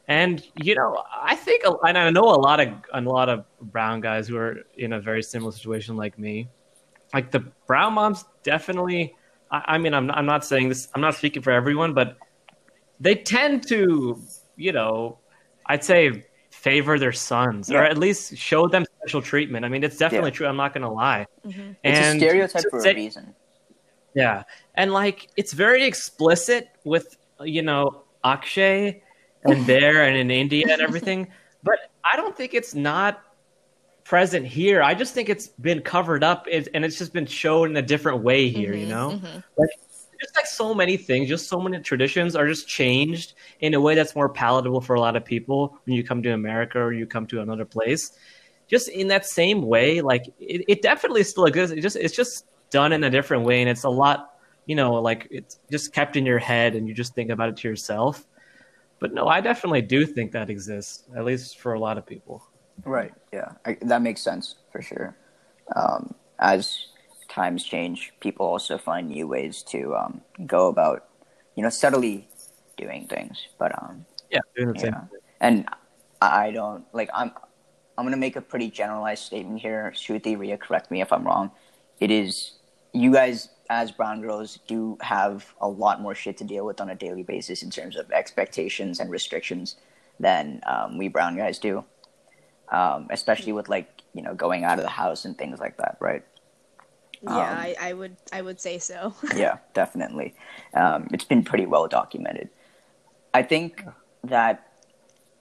And 0.08 0.44
you 0.56 0.74
know 0.74 1.02
i 1.14 1.34
think 1.34 1.64
and 1.64 1.96
i 1.98 2.10
know 2.10 2.22
a 2.22 2.40
lot 2.48 2.60
of 2.60 2.68
a 2.92 3.00
lot 3.00 3.28
of 3.28 3.44
brown 3.60 4.00
guys 4.00 4.28
who 4.28 4.36
are 4.36 4.58
in 4.76 4.92
a 4.92 5.00
very 5.00 5.22
similar 5.22 5.52
situation 5.52 5.96
like 5.96 6.18
me. 6.18 6.48
Like 7.14 7.30
the 7.30 7.40
brown 7.66 7.94
moms 7.94 8.24
definitely 8.42 9.14
i, 9.50 9.62
I 9.74 9.78
mean 9.78 9.94
I'm 9.94 10.06
not, 10.06 10.16
I'm 10.18 10.26
not 10.26 10.44
saying 10.44 10.68
this 10.68 10.88
i'm 10.94 11.00
not 11.00 11.14
speaking 11.14 11.42
for 11.42 11.50
everyone 11.50 11.94
but 11.94 12.16
they 13.00 13.14
tend 13.14 13.66
to 13.68 14.20
you 14.56 14.72
know 14.72 15.18
i'd 15.66 15.84
say 15.84 16.24
favor 16.50 16.98
their 16.98 17.12
sons 17.12 17.70
or 17.70 17.82
at 17.82 17.98
least 17.98 18.36
show 18.36 18.68
them 18.68 18.84
special 19.02 19.20
treatment 19.22 19.64
i 19.64 19.68
mean 19.68 19.82
it's 19.82 19.96
definitely 19.96 20.30
Yeah. 20.30 20.34
true 20.36 20.46
i'm 20.46 20.56
not 20.56 20.72
gonna 20.74 20.92
lie 20.92 21.26
mm-hmm. 21.46 21.72
It's 21.82 21.98
And 21.98 22.16
a 22.22 22.24
stereotype 22.24 22.62
to 22.62 22.70
for 22.70 22.80
say- 22.80 22.92
a 22.92 22.94
reason. 22.94 23.34
yeah, 24.14 24.42
and 24.74 24.92
like 24.92 25.28
it's 25.36 25.52
very 25.52 25.84
explicit 25.84 26.68
with 26.84 27.16
you 27.40 27.62
know 27.62 28.04
Akshay 28.24 29.02
and 29.44 29.66
there 29.72 30.04
and 30.06 30.16
in 30.16 30.30
India 30.30 30.66
and 30.70 30.80
everything, 30.80 31.28
but 31.64 31.78
I 32.04 32.16
don't 32.16 32.36
think 32.36 32.54
it's 32.54 32.74
not 32.74 33.22
present 34.04 34.46
here. 34.46 34.82
I 34.82 34.94
just 34.94 35.14
think 35.14 35.28
it's 35.28 35.48
been 35.48 35.80
covered 35.80 36.22
up 36.22 36.46
it- 36.48 36.68
and 36.74 36.84
it's 36.84 36.98
just 36.98 37.12
been 37.12 37.26
shown 37.26 37.70
in 37.70 37.76
a 37.76 37.82
different 37.82 38.22
way 38.22 38.48
here. 38.48 38.74
You 38.74 38.86
mm-hmm, 38.86 38.90
know, 38.90 39.10
mm-hmm. 39.12 39.38
like 39.56 39.70
just 40.20 40.36
like 40.36 40.46
so 40.46 40.72
many 40.74 40.96
things, 40.96 41.28
just 41.28 41.48
so 41.48 41.58
many 41.60 41.80
traditions 41.80 42.36
are 42.36 42.46
just 42.46 42.68
changed 42.68 43.34
in 43.60 43.74
a 43.74 43.80
way 43.80 43.94
that's 43.96 44.14
more 44.14 44.28
palatable 44.28 44.80
for 44.80 44.94
a 44.94 45.00
lot 45.00 45.16
of 45.16 45.24
people 45.24 45.78
when 45.84 45.96
you 45.96 46.04
come 46.04 46.22
to 46.22 46.30
America 46.30 46.78
or 46.78 46.92
you 46.92 47.06
come 47.06 47.26
to 47.26 47.40
another 47.40 47.64
place. 47.64 48.12
Just 48.72 48.88
in 48.88 49.08
that 49.08 49.26
same 49.26 49.60
way, 49.62 50.00
like 50.00 50.24
it, 50.40 50.64
it 50.66 50.82
definitely 50.82 51.22
still 51.24 51.44
exists. 51.44 51.76
It 51.76 51.82
just 51.82 51.96
it's 51.96 52.16
just 52.16 52.46
done 52.70 52.92
in 52.92 53.04
a 53.04 53.10
different 53.10 53.44
way, 53.44 53.60
and 53.60 53.68
it's 53.68 53.84
a 53.84 53.90
lot, 53.90 54.32
you 54.66 54.74
know, 54.74 54.94
like 54.94 55.28
it's 55.30 55.60
just 55.70 55.92
kept 55.92 56.16
in 56.16 56.24
your 56.24 56.38
head, 56.38 56.74
and 56.74 56.88
you 56.88 56.94
just 56.94 57.14
think 57.14 57.30
about 57.30 57.50
it 57.50 57.56
to 57.58 57.68
yourself. 57.68 58.26
But 58.98 59.12
no, 59.12 59.28
I 59.28 59.40
definitely 59.40 59.82
do 59.82 60.06
think 60.06 60.32
that 60.32 60.48
exists, 60.48 61.04
at 61.14 61.24
least 61.24 61.58
for 61.58 61.74
a 61.74 61.78
lot 61.78 61.98
of 61.98 62.06
people. 62.06 62.42
Right. 62.84 63.12
Yeah, 63.32 63.52
I, 63.66 63.76
that 63.82 64.00
makes 64.00 64.22
sense 64.22 64.54
for 64.70 64.80
sure. 64.80 65.16
Um, 65.76 66.14
as 66.38 66.86
times 67.28 67.64
change, 67.64 68.12
people 68.20 68.46
also 68.46 68.78
find 68.78 69.08
new 69.08 69.26
ways 69.26 69.62
to 69.64 69.94
um, 69.96 70.20
go 70.46 70.68
about, 70.68 71.08
you 71.56 71.62
know, 71.62 71.68
subtly 71.68 72.28
doing 72.76 73.06
things. 73.06 73.48
But 73.58 73.76
um, 73.82 74.06
Yeah, 74.30 74.40
doing 74.56 74.72
the 74.72 74.78
same. 74.78 74.92
yeah, 74.92 75.04
and 75.40 75.68
I 76.22 76.52
don't 76.52 76.84
like. 76.94 77.10
I'm 77.12 77.32
I'm 77.96 78.04
gonna 78.04 78.16
make 78.16 78.36
a 78.36 78.40
pretty 78.40 78.70
generalized 78.70 79.24
statement 79.24 79.60
here. 79.60 79.92
Shruti, 79.94 80.38
Ria, 80.38 80.56
correct 80.56 80.90
me 80.90 81.00
if 81.00 81.12
I'm 81.12 81.24
wrong. 81.26 81.50
It 82.00 82.10
is 82.10 82.52
you 82.92 83.12
guys 83.12 83.48
as 83.70 83.90
brown 83.90 84.20
girls 84.20 84.58
do 84.66 84.98
have 85.00 85.54
a 85.60 85.68
lot 85.68 86.00
more 86.00 86.14
shit 86.14 86.36
to 86.38 86.44
deal 86.44 86.66
with 86.66 86.80
on 86.80 86.90
a 86.90 86.94
daily 86.94 87.22
basis 87.22 87.62
in 87.62 87.70
terms 87.70 87.96
of 87.96 88.10
expectations 88.10 89.00
and 89.00 89.10
restrictions 89.10 89.76
than 90.20 90.60
um, 90.66 90.98
we 90.98 91.08
brown 91.08 91.36
guys 91.36 91.58
do. 91.58 91.84
Um, 92.68 93.08
especially 93.10 93.52
with 93.52 93.68
like 93.68 94.02
you 94.14 94.22
know 94.22 94.34
going 94.34 94.64
out 94.64 94.78
of 94.78 94.84
the 94.84 94.90
house 94.90 95.24
and 95.24 95.36
things 95.36 95.60
like 95.60 95.76
that, 95.78 95.96
right? 96.00 96.24
Yeah, 97.22 97.30
Um, 97.30 97.58
I, 97.58 97.76
I 97.80 97.92
would 97.92 98.16
I 98.32 98.42
would 98.42 98.60
say 98.60 98.78
so. 98.78 99.14
yeah, 99.36 99.58
definitely. 99.74 100.34
Um, 100.74 101.08
it's 101.12 101.24
been 101.24 101.44
pretty 101.44 101.66
well 101.66 101.86
documented. 101.86 102.48
I 103.34 103.42
think 103.42 103.84
that 104.24 104.71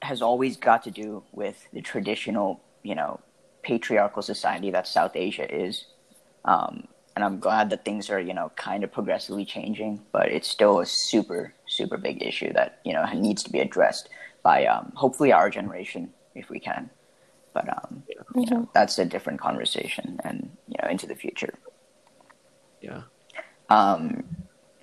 has 0.01 0.21
always 0.21 0.57
got 0.57 0.83
to 0.83 0.91
do 0.91 1.23
with 1.31 1.67
the 1.73 1.81
traditional, 1.81 2.61
you 2.83 2.95
know, 2.95 3.19
patriarchal 3.61 4.21
society 4.21 4.71
that 4.71 4.87
South 4.87 5.15
Asia 5.15 5.53
is. 5.53 5.85
Um, 6.45 6.87
and 7.15 7.23
I'm 7.25 7.39
glad 7.39 7.69
that 7.69 7.85
things 7.85 8.09
are, 8.09 8.19
you 8.19 8.33
know, 8.33 8.51
kind 8.55 8.83
of 8.83 8.91
progressively 8.91 9.45
changing, 9.45 10.01
but 10.11 10.29
it's 10.29 10.47
still 10.47 10.79
a 10.79 10.85
super, 10.85 11.53
super 11.67 11.97
big 11.97 12.23
issue 12.23 12.53
that, 12.53 12.79
you 12.83 12.93
know, 12.93 13.05
needs 13.13 13.43
to 13.43 13.51
be 13.51 13.59
addressed 13.59 14.09
by 14.43 14.65
um, 14.65 14.91
hopefully 14.95 15.31
our 15.31 15.49
generation, 15.49 16.11
if 16.33 16.49
we 16.49 16.59
can. 16.59 16.89
But 17.53 17.67
um, 17.69 18.03
you 18.33 18.45
know, 18.49 18.69
that's 18.73 18.97
a 18.97 19.05
different 19.05 19.41
conversation 19.41 20.19
and, 20.23 20.55
you 20.67 20.77
know, 20.81 20.89
into 20.89 21.05
the 21.05 21.15
future. 21.15 21.53
Yeah. 22.81 23.01
Um, 23.69 24.23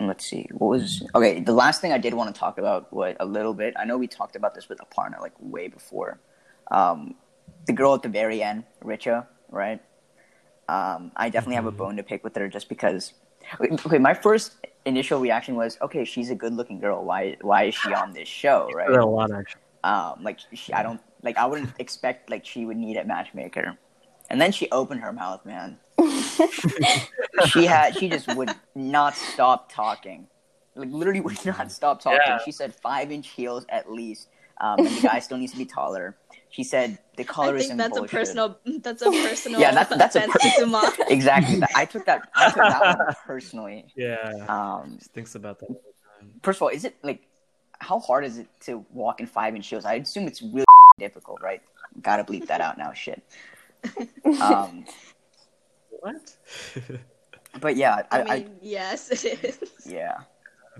let's 0.00 0.24
see. 0.24 0.48
What 0.52 0.68
was 0.68 1.02
okay? 1.14 1.40
The 1.40 1.52
last 1.52 1.80
thing 1.80 1.92
I 1.92 1.98
did 1.98 2.14
want 2.14 2.34
to 2.34 2.38
talk 2.38 2.58
about 2.58 2.92
was 2.92 3.16
a 3.20 3.26
little 3.26 3.54
bit. 3.54 3.74
I 3.76 3.84
know 3.84 3.98
we 3.98 4.06
talked 4.06 4.36
about 4.36 4.54
this 4.54 4.68
with 4.68 4.78
Aparna 4.78 5.20
like 5.20 5.32
way 5.40 5.68
before. 5.68 6.18
Um, 6.70 7.14
the 7.66 7.72
girl 7.72 7.94
at 7.94 8.02
the 8.02 8.08
very 8.08 8.42
end, 8.42 8.64
Richa, 8.82 9.26
right? 9.50 9.80
Um, 10.68 11.12
I 11.16 11.30
definitely 11.30 11.56
have 11.56 11.66
a 11.66 11.72
bone 11.72 11.96
to 11.96 12.02
pick 12.02 12.22
with 12.24 12.36
her 12.36 12.48
just 12.48 12.68
because. 12.68 13.14
Okay, 13.60 13.98
my 13.98 14.12
first 14.14 14.56
initial 14.84 15.20
reaction 15.20 15.54
was, 15.54 15.78
okay, 15.80 16.04
she's 16.04 16.28
a 16.30 16.34
good-looking 16.34 16.80
girl. 16.80 17.02
Why? 17.04 17.36
Why 17.40 17.64
is 17.64 17.74
she 17.74 17.94
on 17.94 18.12
this 18.12 18.28
show, 18.28 18.68
right? 18.74 18.90
A 18.90 19.06
lot 19.06 19.30
actually. 19.32 19.62
um, 19.84 20.22
like 20.22 20.38
she, 20.52 20.72
I 20.72 20.82
don't 20.82 21.00
like 21.22 21.36
I 21.38 21.46
wouldn't 21.46 21.70
expect 21.78 22.30
like 22.30 22.44
she 22.44 22.64
would 22.66 22.76
need 22.76 22.96
a 22.96 23.04
matchmaker. 23.04 23.76
And 24.30 24.40
then 24.40 24.52
she 24.52 24.68
opened 24.70 25.00
her 25.00 25.12
mouth, 25.12 25.44
man. 25.46 25.78
she 27.48 27.64
had 27.66 27.96
she 27.96 28.08
just 28.08 28.34
would 28.36 28.50
not 28.74 29.14
stop 29.14 29.72
talking. 29.72 30.26
Like 30.74 30.90
literally 30.90 31.20
would 31.20 31.44
not 31.44 31.72
stop 31.72 32.00
talking. 32.00 32.20
Yeah. 32.24 32.38
She 32.44 32.52
said 32.52 32.74
five 32.74 33.10
inch 33.10 33.28
heels 33.28 33.64
at 33.68 33.90
least. 33.90 34.28
Um, 34.60 34.80
and 34.80 34.88
the 34.88 35.00
guy 35.02 35.18
still 35.20 35.38
needs 35.38 35.52
to 35.52 35.58
be 35.58 35.64
taller. 35.64 36.16
She 36.50 36.64
said 36.64 36.98
the 37.16 37.22
I 37.22 37.26
colorism 37.26 37.58
think 37.68 37.78
that's 37.78 37.98
bullshit. 37.98 38.12
a 38.12 38.16
personal 38.16 38.58
that's 38.82 39.02
a 39.02 39.10
personal 39.28 39.60
Yeah, 39.60 39.70
that's- 39.72 39.98
that's 39.98 40.16
a 40.16 40.24
offense 40.24 40.54
per- 40.56 40.60
to 40.62 40.66
Ma. 40.66 40.90
Exactly. 41.08 41.62
I 41.74 41.84
took 41.84 42.04
that 42.06 42.28
I 42.34 42.46
took 42.46 42.56
that 42.56 42.98
one 42.98 43.14
personally. 43.24 43.86
Yeah. 43.96 44.44
Um, 44.48 44.96
Just 44.98 45.12
thinks 45.12 45.34
about 45.34 45.58
that. 45.60 45.66
all 45.66 45.74
the 46.20 46.24
time. 46.26 46.32
first 46.42 46.58
of 46.58 46.62
all, 46.62 46.68
is 46.68 46.84
it 46.84 46.96
like 47.02 47.22
how 47.80 48.00
hard 48.00 48.24
is 48.24 48.38
it 48.38 48.48
to 48.62 48.84
walk 48.92 49.20
in 49.20 49.26
five 49.26 49.54
inch 49.54 49.68
heels? 49.68 49.84
I 49.84 49.94
assume 49.94 50.26
it's 50.26 50.42
really 50.42 50.64
difficult, 50.98 51.40
right? 51.42 51.62
Gotta 52.02 52.24
bleep 52.24 52.46
that 52.48 52.60
out 52.60 52.76
now, 52.78 52.92
shit. 52.92 53.22
Um, 54.42 54.84
What? 56.00 56.36
but 57.60 57.76
yeah, 57.76 58.02
I, 58.10 58.18
I 58.18 58.22
I, 58.22 58.38
mean, 58.40 58.50
yes, 58.62 59.10
it 59.24 59.44
is. 59.44 59.58
yeah, 59.86 60.18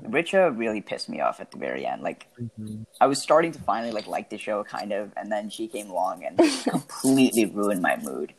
Richa 0.03 0.57
really 0.57 0.81
pissed 0.81 1.09
me 1.09 1.21
off 1.21 1.41
at 1.41 1.51
the 1.51 1.59
very 1.59 1.85
end. 1.87 2.03
Like, 2.03 2.27
Mhm. 2.41 2.85
I 3.01 3.07
was 3.07 3.21
starting 3.21 3.53
to 3.53 3.59
finally 3.61 3.93
like 3.93 4.07
like 4.07 4.31
the 4.31 4.39
show, 4.39 4.63
kind 4.65 4.93
of, 4.93 5.13
and 5.17 5.31
then 5.33 5.51
she 5.51 5.67
came 5.67 5.91
along 5.91 6.25
and 6.25 6.39
completely 6.65 7.47
ruined 7.47 7.83
my 7.83 7.97
mood. 7.97 8.33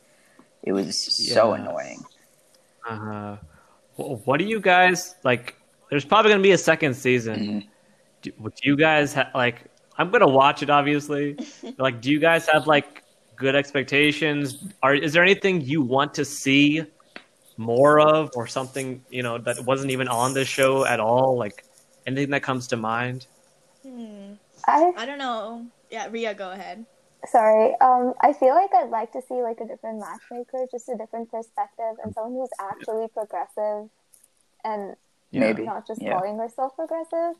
It 0.62 0.72
was 0.72 0.96
so 0.98 1.52
annoying. 1.54 2.04
Uh, 2.88 3.36
wh- 3.96 4.26
what 4.26 4.38
do 4.38 4.44
you 4.44 4.60
guys 4.60 5.14
like? 5.24 5.56
There's 5.90 6.04
probably 6.04 6.30
gonna 6.30 6.42
be 6.42 6.52
a 6.52 6.58
second 6.58 6.94
season. 6.94 7.36
Mhm. 7.40 7.66
Do, 8.22 8.30
do 8.32 8.62
you 8.62 8.76
guys 8.76 9.12
ha- 9.14 9.30
like? 9.34 9.64
I'm 9.98 10.10
gonna 10.10 10.28
watch 10.28 10.62
it, 10.62 10.70
obviously. 10.70 11.36
like, 11.78 12.00
do 12.00 12.10
you 12.10 12.20
guys 12.20 12.46
have 12.48 12.66
like 12.66 13.02
good 13.40 13.56
expectations? 13.56 14.62
Are 14.82 14.94
is 14.94 15.12
there 15.14 15.24
anything 15.24 15.62
you 15.62 15.82
want 15.82 16.14
to 16.14 16.24
see 16.24 16.84
more 17.56 17.98
of, 18.00 18.30
or 18.36 18.46
something 18.46 19.02
you 19.10 19.22
know 19.24 19.38
that 19.38 19.64
wasn't 19.64 19.90
even 19.90 20.06
on 20.08 20.34
this 20.34 20.46
show 20.48 20.84
at 20.86 21.00
all? 21.00 21.36
Like 21.36 21.64
anything 22.06 22.30
that 22.30 22.42
comes 22.44 22.68
to 22.68 22.76
mind? 22.76 23.26
Hmm. 23.82 24.34
I 24.68 24.92
I 24.96 25.06
don't 25.06 25.18
know. 25.18 25.66
Yeah, 25.90 26.06
Ria, 26.10 26.34
go 26.34 26.52
ahead. 26.52 26.86
sorry. 27.26 27.74
Um, 27.80 28.14
I 28.20 28.32
feel 28.32 28.54
like 28.54 28.70
I'd 28.74 28.90
like 28.90 29.12
to 29.12 29.22
see 29.28 29.42
like 29.42 29.58
a 29.60 29.66
different 29.66 29.98
matchmaker, 29.98 30.66
just 30.70 30.88
a 30.88 30.96
different 30.96 31.30
perspective, 31.30 31.94
and 32.04 32.14
someone 32.14 32.34
who's 32.34 32.54
actually 32.60 33.08
progressive, 33.08 33.90
and 34.64 34.96
Maybe, 35.32 35.64
not 35.64 35.86
just 35.86 36.02
yeah. 36.02 36.12
calling 36.12 36.38
herself 36.38 36.76
progressive. 36.76 37.34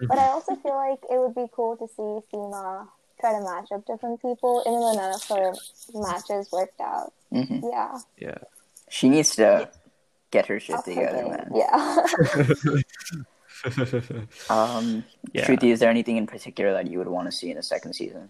But 0.00 0.18
I 0.18 0.28
also 0.28 0.56
feel 0.56 0.74
like 0.74 1.00
it 1.10 1.18
would 1.18 1.34
be 1.34 1.46
cool 1.52 1.76
to 1.76 1.86
see 1.86 2.12
Sima 2.32 2.88
try 3.22 3.32
to 3.38 3.40
match 3.40 3.70
up 3.72 3.86
different 3.86 4.20
people, 4.20 4.62
even 4.66 4.80
though 4.80 4.92
none 4.94 5.12
of 5.14 5.22
her 5.28 5.54
matches 5.94 6.50
worked 6.52 6.80
out. 6.80 7.12
hmm 7.30 7.60
Yeah, 7.62 7.98
Yeah. 8.18 8.38
She 8.90 9.08
needs 9.08 9.30
to 9.36 9.70
get 10.30 10.46
her 10.46 10.60
shit 10.60 10.76
up 10.76 10.84
her 10.86 10.92
together, 10.92 11.22
man. 11.28 11.52
Yeah. 11.54 12.06
Um, 14.50 15.04
Yeah. 15.32 15.46
Shruti, 15.46 15.70
is 15.72 15.78
there 15.80 15.88
anything 15.88 16.16
in 16.16 16.26
particular 16.26 16.72
that 16.72 16.90
you 16.90 16.98
would 16.98 17.06
want 17.08 17.30
to 17.30 17.32
see 17.32 17.50
in 17.50 17.56
the 17.56 17.62
second 17.62 17.92
season? 17.94 18.28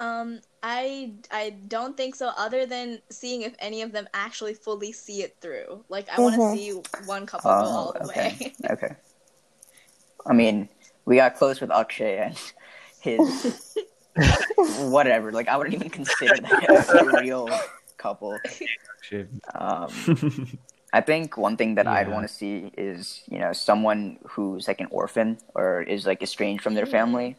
Um, 0.00 0.40
I 0.62 1.12
I 1.30 1.50
don't 1.68 1.96
think 1.96 2.14
so. 2.14 2.30
Other 2.36 2.64
than 2.66 3.00
seeing 3.10 3.42
if 3.42 3.54
any 3.58 3.82
of 3.82 3.92
them 3.92 4.08
actually 4.14 4.54
fully 4.54 4.90
see 4.92 5.22
it 5.22 5.36
through. 5.40 5.84
Like 5.90 6.08
I 6.08 6.18
want 6.20 6.36
to 6.36 6.56
see 6.56 6.70
one 7.04 7.26
couple 7.26 7.50
go 7.50 7.56
all 7.56 7.92
the 7.92 8.00
Oh, 8.04 8.06
okay. 8.06 8.36
way. 8.40 8.54
Okay. 8.70 8.94
I 10.26 10.32
mean, 10.32 10.68
we 11.04 11.16
got 11.16 11.36
close 11.36 11.60
with 11.60 11.70
Akshay 11.70 12.18
and 12.18 12.38
his 13.00 13.76
whatever. 14.78 15.32
Like, 15.32 15.48
I 15.48 15.56
wouldn't 15.56 15.74
even 15.74 15.90
consider 15.90 16.36
that 16.36 17.14
a 17.14 17.20
real 17.20 17.48
couple. 17.96 18.38
Shit. 19.02 19.28
Um, 19.54 20.58
I 20.92 21.02
think 21.02 21.36
one 21.36 21.56
thing 21.56 21.74
that 21.74 21.86
I'd 21.86 22.08
want 22.08 22.26
to 22.26 22.32
see 22.32 22.72
is, 22.76 23.22
you 23.28 23.38
know, 23.38 23.52
someone 23.52 24.18
who's 24.26 24.66
like 24.66 24.80
an 24.80 24.88
orphan 24.90 25.38
or 25.54 25.82
is 25.82 26.06
like 26.06 26.22
estranged 26.22 26.62
from 26.62 26.74
their 26.74 26.86
family, 26.86 27.36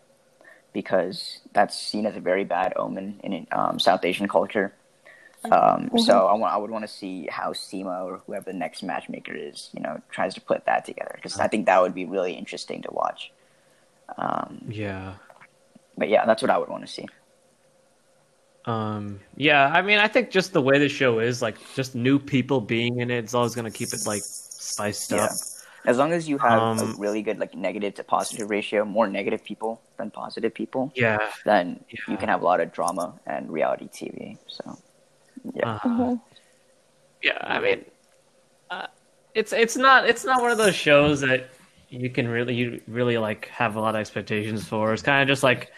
because 0.72 1.40
that's 1.52 1.76
seen 1.76 2.06
as 2.06 2.16
a 2.16 2.20
very 2.20 2.44
bad 2.44 2.74
omen 2.76 3.20
in 3.24 3.48
um, 3.52 3.80
South 3.80 4.06
Asian 4.06 4.28
culture. 4.28 4.74
Um, 5.52 5.90
So 5.98 6.28
I 6.28 6.34
want, 6.34 6.54
I 6.54 6.58
would 6.58 6.70
want 6.70 6.84
to 6.84 6.88
see 6.88 7.28
how 7.32 7.54
Sima 7.54 8.04
or 8.06 8.22
whoever 8.28 8.52
the 8.52 8.58
next 8.58 8.84
matchmaker 8.84 9.34
is, 9.34 9.70
you 9.74 9.82
know, 9.82 10.02
tries 10.12 10.36
to 10.36 10.42
put 10.42 10.66
that 10.66 10.86
together 10.86 11.14
because 11.16 11.40
I 11.40 11.48
think 11.48 11.66
that 11.66 11.82
would 11.82 11.96
be 11.96 12.06
really 12.06 12.34
interesting 12.34 12.82
to 12.84 12.92
watch. 12.92 13.32
Um, 14.18 14.66
yeah. 14.68 15.14
But 16.00 16.10
yeah, 16.10 16.26
that's 16.26 16.42
what 16.44 16.52
I 16.52 16.58
would 16.60 16.70
want 16.70 16.86
to 16.86 16.92
see. 16.92 17.08
Um, 18.66 19.22
yeah, 19.36 19.68
I 19.68 19.82
mean, 19.82 20.00
I 20.00 20.08
think 20.08 20.32
just 20.32 20.54
the 20.54 20.62
way 20.62 20.80
the 20.80 20.90
show 20.90 21.20
is, 21.20 21.42
like, 21.42 21.58
just 21.76 21.96
new 21.96 22.20
people 22.20 22.62
being 22.62 23.00
in 23.00 23.10
it, 23.10 23.20
it's 23.24 23.34
always 23.34 23.56
gonna 23.56 23.72
keep 23.72 23.94
it 23.94 24.06
like 24.06 24.28
spiced 24.58 25.14
Yeah. 25.14 25.24
up. 25.24 25.32
As 25.86 25.98
long 25.98 26.12
as 26.12 26.28
you 26.28 26.38
have 26.38 26.70
a 26.78 26.86
Um, 26.86 26.94
really 26.98 27.22
good 27.22 27.40
like 27.40 27.56
negative 27.56 27.96
to 27.96 28.04
positive 28.04 28.50
ratio, 28.50 28.86
more 28.86 29.08
negative 29.08 29.44
people 29.44 29.82
than 29.98 30.12
positive 30.12 30.54
people, 30.54 30.94
Yeah. 30.96 31.18
then 31.46 31.84
you 32.06 32.18
can 32.18 32.30
have 32.30 32.42
a 32.42 32.46
lot 32.46 32.60
of 32.60 32.72
drama 32.72 33.20
and 33.26 33.50
reality 33.52 33.88
TV. 33.88 34.38
So 34.48 34.78
yeah, 35.56 35.66
Uh, 35.74 36.16
Yeah, 37.22 37.38
I 37.42 37.60
mean, 37.60 37.86
uh, 38.70 38.88
it's 39.34 39.54
it's 39.54 39.78
not 39.78 40.10
it's 40.10 40.26
not 40.26 40.42
one 40.42 40.52
of 40.52 40.58
those 40.58 40.76
shows 40.76 41.22
that 41.22 41.50
you 41.90 42.10
can 42.10 42.28
really 42.28 42.56
you 42.56 42.82
really 42.88 43.18
like 43.18 43.48
have 43.50 43.76
a 43.76 43.82
lot 43.82 43.96
of 43.96 44.02
expectations 44.02 44.68
for. 44.68 44.94
It's 44.94 45.04
kind 45.04 45.22
of 45.22 45.28
just 45.28 45.44
like 45.44 45.72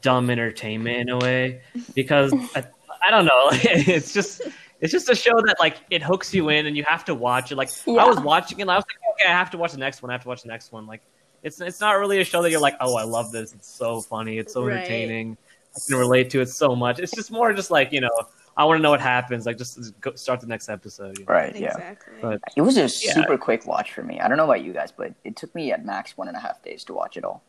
dumb 0.00 0.30
entertainment 0.30 0.96
in 0.96 1.08
a 1.10 1.18
way 1.18 1.62
because 1.94 2.32
I, 2.54 2.64
I 3.06 3.10
don't 3.10 3.24
know. 3.26 3.48
it's 3.52 4.12
just 4.12 4.42
it's 4.80 4.92
just 4.92 5.08
a 5.08 5.14
show 5.14 5.40
that 5.46 5.56
like 5.60 5.76
it 5.90 6.02
hooks 6.02 6.34
you 6.34 6.48
in 6.48 6.66
and 6.66 6.76
you 6.76 6.84
have 6.84 7.04
to 7.06 7.14
watch 7.14 7.52
it. 7.52 7.56
Like 7.56 7.70
I 7.88 8.04
was 8.06 8.20
watching 8.20 8.58
it, 8.58 8.62
and 8.62 8.70
I 8.70 8.76
was 8.76 8.84
like, 8.84 9.14
okay, 9.20 9.30
I 9.32 9.36
have 9.36 9.50
to 9.50 9.58
watch 9.58 9.72
the 9.72 9.78
next 9.78 10.02
one. 10.02 10.10
I 10.10 10.14
have 10.14 10.22
to 10.22 10.28
watch 10.28 10.42
the 10.42 10.48
next 10.48 10.72
one. 10.72 10.86
Like 10.86 11.02
it's 11.42 11.60
it's 11.60 11.80
not 11.80 11.92
really 11.92 12.20
a 12.20 12.24
show 12.24 12.42
that 12.42 12.50
you're 12.50 12.60
like, 12.60 12.76
oh, 12.80 12.94
I 12.96 13.04
love 13.04 13.32
this. 13.32 13.52
It's 13.52 13.68
so 13.76 14.00
funny. 14.00 14.38
It's 14.38 14.52
so 14.52 14.64
Right. 14.64 14.74
entertaining. 14.74 15.36
I 15.76 15.80
can 15.88 15.98
relate 15.98 16.30
to 16.30 16.40
it 16.40 16.48
so 16.48 16.76
much. 16.76 17.00
It's 17.00 17.14
just 17.14 17.30
more 17.30 17.52
just 17.52 17.70
like 17.70 17.92
you 17.92 18.00
know, 18.00 18.10
I 18.56 18.64
want 18.64 18.78
to 18.78 18.82
know 18.82 18.90
what 18.90 19.00
happens. 19.00 19.44
Like 19.44 19.58
just 19.58 20.00
go, 20.00 20.14
start 20.14 20.40
the 20.40 20.46
next 20.46 20.68
episode. 20.68 21.18
you 21.18 21.24
know? 21.26 21.32
right, 21.32 21.54
yeah. 21.56 21.68
Exactly. 21.68 22.14
But 22.20 22.40
It 22.56 22.62
was 22.62 22.76
a 22.76 22.82
Yeah. 22.82 23.14
super 23.14 23.36
quick 23.36 23.66
watch 23.66 23.92
for 23.92 24.02
me. 24.02 24.20
I 24.20 24.28
don't 24.28 24.36
know 24.36 24.44
about 24.44 24.62
you 24.62 24.72
guys, 24.72 24.92
but 24.92 25.12
it 25.24 25.36
took 25.36 25.54
me 25.54 25.72
at 25.72 25.84
max 25.84 26.16
one 26.16 26.28
and 26.28 26.36
a 26.36 26.40
half 26.40 26.62
days 26.62 26.84
to 26.84 26.94
watch 26.94 27.16
it 27.16 27.24
all. 27.24 27.42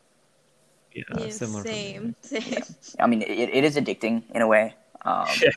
Yeah, 0.96 1.04
Yeah, 1.18 1.30
similar. 1.30 1.62
for 1.64 1.68
same, 1.70 2.16
same. 2.22 2.62
I 3.00 3.08
mean, 3.08 3.22
it, 3.22 3.50
it 3.50 3.64
is 3.64 3.76
addicting 3.76 4.24
in 4.34 4.42
a 4.42 4.48
way, 4.48 4.74
um, 5.04 5.28
Yeah. 5.42 5.50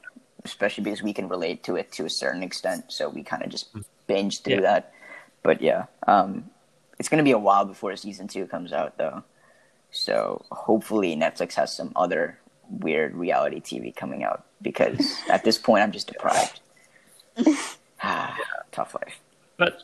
especially 0.45 0.85
because 0.85 1.03
we 1.03 1.13
can 1.15 1.29
relate 1.29 1.63
to 1.65 1.77
it 1.77 1.93
to 1.93 2.05
a 2.05 2.11
certain 2.11 2.43
extent. 2.43 2.85
So 2.93 3.09
we 3.09 3.23
kind 3.23 3.43
of 3.43 3.49
just 3.51 3.69
binge 4.07 4.43
through 4.43 4.57
Mm. 4.57 4.63
Yeah. 4.63 4.73
that. 4.73 4.93
But 5.43 5.63
yeah, 5.63 5.87
um, 6.07 6.51
it's 6.99 7.09
going 7.09 7.19
to 7.19 7.25
be 7.25 7.31
a 7.31 7.39
while 7.39 7.65
before 7.65 7.95
season 7.97 8.27
two 8.29 8.47
comes 8.47 8.73
out, 8.73 8.99
though. 8.99 9.23
So 9.91 10.45
hopefully 10.53 11.17
Netflix 11.17 11.55
has 11.55 11.75
some 11.75 11.93
other 11.97 12.39
weird 12.69 13.15
reality 13.15 13.61
TV 13.61 13.95
coming 13.97 14.25
out 14.25 14.45
because 14.61 15.17
at 15.31 15.45
this 15.45 15.57
point 15.57 15.83
I'm 15.83 15.93
just 15.93 16.09
deprived. 16.09 16.61
Tough 18.73 18.95
life. 18.95 19.19
But, 19.57 19.83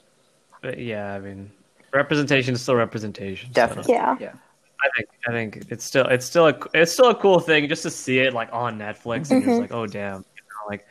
but 0.60 0.78
yeah, 0.78 1.14
I 1.14 1.20
mean, 1.20 1.50
representation 1.92 2.54
is 2.54 2.62
still 2.62 2.76
representation. 2.76 3.48
so 3.50 3.54
Definitely. 3.54 3.94
Yeah. 3.94 4.16
Yeah. 4.20 4.32
I 4.84 4.88
think 4.96 5.08
I 5.26 5.32
think 5.32 5.64
it's 5.70 5.84
still 5.84 6.06
it's 6.06 6.26
still 6.26 6.48
a 6.48 6.58
it's 6.74 6.92
still 6.92 7.08
a 7.08 7.14
cool 7.14 7.40
thing 7.40 7.68
just 7.68 7.82
to 7.84 7.90
see 7.90 8.18
it 8.18 8.34
like 8.34 8.50
on 8.52 8.78
Netflix 8.78 9.30
and 9.30 9.40
you're 9.40 9.40
just 9.40 9.48
mm-hmm. 9.48 9.60
like, 9.62 9.72
oh 9.72 9.86
damn, 9.86 10.16
you 10.16 10.42
know, 10.42 10.68
like 10.68 10.86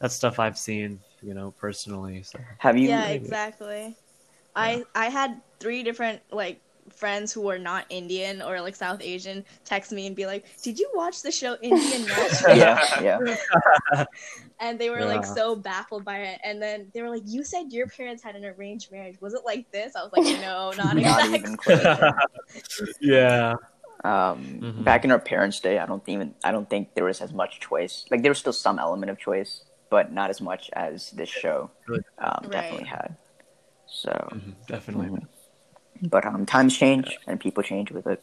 that's 0.00 0.14
stuff 0.14 0.38
I've 0.38 0.56
seen. 0.56 1.00
you 1.22 1.34
know, 1.34 1.52
personally. 1.52 2.22
So 2.22 2.38
Have 2.58 2.76
you? 2.76 2.88
yeah, 2.88 3.06
maybe. 3.06 3.24
exactly. 3.24 3.96
I 4.54 4.84
I 4.94 5.06
had 5.06 5.40
three 5.58 5.82
different 5.82 6.20
like 6.30 6.60
friends 6.90 7.32
who 7.32 7.42
were 7.42 7.58
not 7.58 7.86
Indian 7.90 8.42
or 8.42 8.60
like 8.60 8.76
South 8.76 9.00
Asian 9.02 9.44
text 9.64 9.92
me 9.92 10.06
and 10.06 10.16
be 10.16 10.26
like, 10.26 10.46
"Did 10.62 10.78
you 10.78 10.90
watch 10.94 11.22
the 11.22 11.30
show 11.32 11.56
Indian 11.62 12.08
Matchmaking?" 12.08 12.56
yeah, 12.56 12.78
yeah. 13.00 14.04
and 14.60 14.78
they 14.78 14.90
were 14.90 15.04
like 15.04 15.24
so 15.24 15.56
baffled 15.56 16.04
by 16.04 16.18
it. 16.18 16.40
And 16.44 16.60
then 16.60 16.90
they 16.94 17.02
were 17.02 17.10
like, 17.10 17.22
"You 17.26 17.44
said 17.44 17.66
your 17.72 17.86
parents 17.88 18.22
had 18.22 18.36
an 18.36 18.44
arranged 18.44 18.90
marriage. 18.92 19.20
Was 19.20 19.34
it 19.34 19.42
like 19.44 19.66
this?" 19.72 19.96
I 19.96 20.02
was 20.02 20.12
like, 20.12 20.40
"No, 20.40 20.72
not 20.76 20.96
Not 20.96 21.24
exactly." 21.34 21.74
even 21.74 22.12
yeah, 23.00 23.54
Um, 24.04 24.60
Mhm. 24.60 24.84
Back 24.84 25.04
in 25.04 25.10
our 25.10 25.18
parents' 25.18 25.60
day, 25.60 25.78
I 25.78 25.86
don't 25.86 26.06
even 26.08 26.34
I 26.44 26.52
don't 26.52 26.68
think 26.68 26.94
there 26.94 27.04
was 27.04 27.20
as 27.22 27.32
much 27.32 27.60
choice. 27.60 28.04
Like 28.10 28.22
there 28.22 28.30
was 28.30 28.38
still 28.38 28.52
some 28.52 28.78
element 28.78 29.10
of 29.10 29.18
choice, 29.18 29.62
but 29.88 30.12
not 30.12 30.30
as 30.30 30.40
much 30.40 30.68
as 30.74 31.10
this 31.12 31.28
show 31.28 31.70
um, 32.18 32.44
Right. 32.44 32.50
definitely 32.52 32.86
had. 32.86 33.16
So, 33.86 34.10
Mhm, 34.10 34.54
definitely. 34.66 35.08
Mhm. 35.08 35.28
But 36.02 36.24
um, 36.24 36.44
times 36.46 36.76
change 36.76 37.18
and 37.26 37.38
people 37.40 37.62
change 37.62 37.90
with 37.90 38.06
it. 38.06 38.22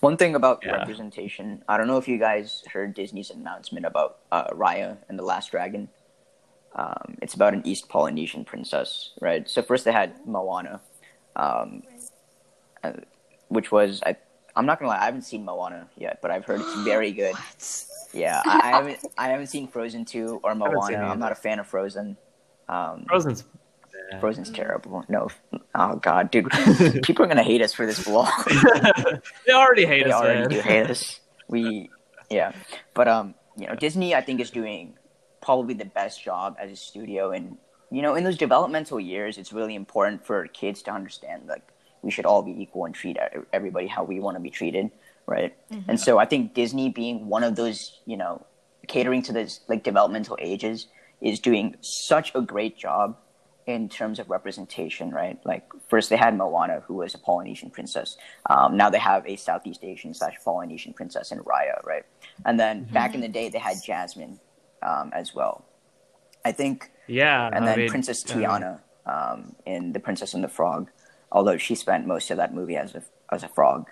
One 0.00 0.16
thing 0.16 0.34
about 0.34 0.62
Yeah. 0.64 0.72
representation, 0.78 1.62
I 1.68 1.76
don't 1.76 1.86
know 1.86 1.98
if 1.98 2.08
you 2.08 2.18
guys 2.18 2.64
heard 2.72 2.94
Disney's 2.94 3.30
announcement 3.30 3.86
about 3.86 4.18
uh, 4.32 4.48
Raya 4.50 4.98
and 5.08 5.18
the 5.18 5.22
Last 5.22 5.50
Dragon. 5.50 5.88
Um, 6.74 7.18
it's 7.20 7.34
about 7.34 7.52
an 7.52 7.62
East 7.66 7.88
Polynesian 7.88 8.44
princess, 8.44 9.10
right? 9.20 9.48
So 9.48 9.60
first 9.62 9.84
they 9.84 9.92
had 9.92 10.14
Moana, 10.26 10.80
um, 11.36 11.82
uh, 12.84 12.92
which 13.48 13.72
was 13.72 14.02
I. 14.06 14.16
I'm 14.56 14.66
not 14.66 14.78
gonna 14.78 14.90
lie, 14.90 14.98
I 15.00 15.04
haven't 15.04 15.22
seen 15.22 15.44
Moana 15.44 15.88
yet, 15.96 16.20
but 16.22 16.30
I've 16.30 16.44
heard 16.44 16.60
it's 16.60 16.74
very 16.84 17.12
good. 17.12 17.34
Yeah, 18.12 18.40
I, 18.44 18.60
I 18.64 18.70
haven't. 18.70 18.98
I 19.18 19.28
haven't 19.28 19.46
seen 19.48 19.68
Frozen 19.68 20.04
two 20.04 20.40
or 20.42 20.54
Moana. 20.54 20.98
I'm 20.98 21.18
not 21.18 21.32
a 21.32 21.36
fan 21.36 21.58
of 21.58 21.66
Frozen. 21.66 22.16
Um, 22.68 23.04
Frozen's. 23.08 23.44
Frozen's 24.18 24.50
terrible. 24.50 25.04
No, 25.08 25.28
oh 25.74 25.96
god, 25.96 26.30
dude, 26.30 26.50
people 27.02 27.24
are 27.24 27.28
gonna 27.28 27.42
hate 27.42 27.62
us 27.62 27.72
for 27.72 27.86
this 27.86 28.00
vlog. 28.00 28.30
they 29.46 29.52
already 29.52 29.86
hate 29.86 30.04
they 30.04 30.10
us, 30.10 30.20
already 30.20 30.40
man. 30.40 30.48
do 30.48 30.60
hate 30.60 30.90
us. 30.90 31.20
We, 31.48 31.90
yeah, 32.28 32.52
but 32.94 33.08
um, 33.08 33.34
you 33.56 33.66
know, 33.66 33.74
Disney 33.74 34.14
I 34.14 34.20
think 34.20 34.40
is 34.40 34.50
doing 34.50 34.94
probably 35.40 35.74
the 35.74 35.84
best 35.84 36.22
job 36.22 36.56
as 36.58 36.70
a 36.70 36.76
studio, 36.76 37.30
and 37.30 37.56
you 37.90 38.02
know, 38.02 38.14
in 38.14 38.24
those 38.24 38.36
developmental 38.36 38.98
years, 38.98 39.38
it's 39.38 39.52
really 39.52 39.74
important 39.74 40.26
for 40.26 40.46
kids 40.48 40.82
to 40.82 40.92
understand 40.92 41.46
like 41.46 41.62
we 42.02 42.10
should 42.10 42.26
all 42.26 42.42
be 42.42 42.60
equal 42.60 42.86
and 42.86 42.94
treat 42.94 43.18
everybody 43.52 43.86
how 43.86 44.02
we 44.04 44.20
want 44.20 44.36
to 44.36 44.40
be 44.40 44.50
treated, 44.50 44.90
right? 45.26 45.54
And 45.86 46.00
so 46.00 46.18
I 46.18 46.24
think 46.24 46.54
Disney 46.54 46.88
being 46.88 47.28
one 47.28 47.44
of 47.44 47.56
those, 47.56 48.00
you 48.06 48.16
know, 48.16 48.46
catering 48.88 49.22
to 49.22 49.32
this 49.32 49.60
like 49.68 49.84
developmental 49.84 50.38
ages 50.40 50.86
is 51.20 51.38
doing 51.38 51.76
such 51.80 52.34
a 52.34 52.40
great 52.40 52.78
job 52.78 53.16
in 53.74 53.88
terms 53.88 54.18
of 54.18 54.28
representation, 54.30 55.10
right? 55.10 55.38
Like 55.44 55.64
first 55.88 56.10
they 56.10 56.16
had 56.16 56.36
Moana, 56.36 56.82
who 56.86 56.94
was 56.94 57.14
a 57.14 57.18
Polynesian 57.18 57.70
princess. 57.70 58.16
Um, 58.48 58.76
now 58.76 58.90
they 58.90 58.98
have 58.98 59.26
a 59.26 59.36
Southeast 59.36 59.80
Asian 59.82 60.14
slash 60.14 60.36
Polynesian 60.44 60.92
princess 60.92 61.32
in 61.32 61.38
Raya, 61.40 61.84
right? 61.84 62.04
And 62.44 62.58
then 62.58 62.84
back 62.84 63.14
in 63.14 63.20
the 63.20 63.28
day 63.28 63.48
they 63.48 63.58
had 63.58 63.76
Jasmine 63.84 64.40
um, 64.82 65.10
as 65.14 65.34
well. 65.34 65.64
I 66.44 66.52
think, 66.52 66.90
Yeah, 67.06 67.50
and 67.52 67.64
I 67.64 67.66
then 67.68 67.78
mean, 67.80 67.88
Princess 67.88 68.24
Tiana 68.24 68.80
um, 69.06 69.54
in 69.66 69.92
The 69.92 70.00
Princess 70.00 70.34
and 70.34 70.42
the 70.42 70.48
Frog, 70.48 70.90
although 71.30 71.58
she 71.58 71.74
spent 71.74 72.06
most 72.06 72.30
of 72.30 72.36
that 72.38 72.54
movie 72.54 72.76
as 72.76 72.94
a 72.94 73.02
as 73.32 73.42
a 73.42 73.48
frog. 73.48 73.86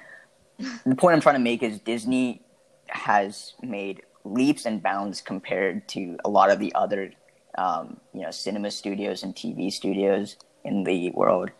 the 0.58 0.96
point 0.96 1.14
I'm 1.14 1.20
trying 1.20 1.36
to 1.36 1.40
make 1.40 1.62
is 1.62 1.78
Disney 1.80 2.42
has 2.88 3.54
made 3.62 4.02
leaps 4.24 4.66
and 4.66 4.82
bounds 4.82 5.20
compared 5.20 5.86
to 5.88 6.18
a 6.24 6.28
lot 6.28 6.50
of 6.50 6.58
the 6.58 6.74
other, 6.74 7.12
um, 7.58 7.98
you 8.14 8.22
know, 8.22 8.30
cinema 8.30 8.70
studios 8.70 9.22
and 9.22 9.34
TV 9.34 9.72
studios 9.72 10.36
in 10.64 10.84
the 10.84 11.10
world, 11.10 11.50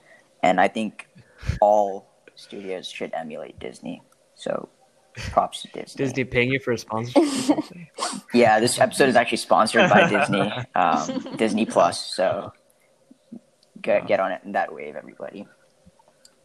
and 0.43 0.61
I 0.61 0.69
think 0.69 1.09
all 1.61 2.07
studios 2.37 2.89
should 2.89 3.13
emulate 3.15 3.59
Disney. 3.59 4.03
So, 4.37 4.69
props 5.31 5.63
to 5.63 5.69
Disney. 5.69 6.05
Disney 6.05 6.25
paying 6.25 6.51
you 6.53 6.61
for 6.61 6.73
a 6.73 6.79
sponsorship. 6.79 7.59
Yeah, 8.35 8.61
this 8.61 8.79
episode 8.79 9.09
is 9.09 9.17
actually 9.17 9.39
sponsored 9.39 9.89
by 9.89 10.09
Disney, 10.09 10.53
um, 10.75 11.37
Disney 11.37 11.65
Plus. 11.65 12.15
So 12.15 12.53
get 13.81 14.07
get 14.07 14.21
on 14.21 14.33
it 14.33 14.43
in 14.45 14.53
that 14.53 14.73
wave, 14.73 14.97
everybody. 14.97 15.47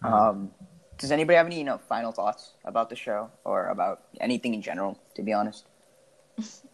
Um, 0.01 0.51
does 0.97 1.11
anybody 1.11 1.35
have 1.35 1.45
any 1.45 1.57
you 1.57 1.65
know 1.65 1.79
final 1.89 2.11
thoughts 2.11 2.53
about 2.63 2.89
the 2.89 2.95
show 2.95 3.29
or 3.43 3.67
about 3.67 4.03
anything 4.21 4.53
in 4.53 4.61
general? 4.61 4.97
To 5.15 5.23
be 5.23 5.33
honest, 5.33 5.65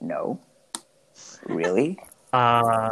no. 0.00 0.40
Really? 1.46 1.98
uh, 2.32 2.90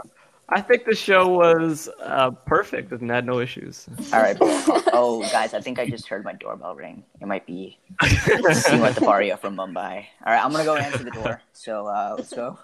I 0.49 0.61
think 0.61 0.85
the 0.85 0.95
show 0.95 1.27
was 1.29 1.89
uh, 2.01 2.31
perfect 2.31 2.93
and 2.93 3.11
had 3.11 3.27
no 3.27 3.41
issues. 3.41 3.87
All 4.13 4.21
right. 4.21 4.37
Oh, 4.41 5.21
guys, 5.33 5.55
I 5.55 5.61
think 5.61 5.79
I 5.81 5.89
just 5.91 6.07
heard 6.09 6.25
my 6.25 6.33
doorbell 6.35 6.75
ring. 6.77 7.05
It 7.21 7.27
might 7.27 7.45
be 7.47 7.79
Sima 8.03 8.93
Taparia 8.93 9.39
from 9.39 9.57
Mumbai. 9.57 10.07
All 10.25 10.33
right, 10.33 10.43
I'm 10.45 10.53
gonna 10.53 10.65
go 10.65 10.77
answer 10.77 11.03
the 11.05 11.11
door. 11.11 11.43
So 11.53 11.87
uh, 11.89 12.15
let's 12.17 12.33
go 12.33 12.59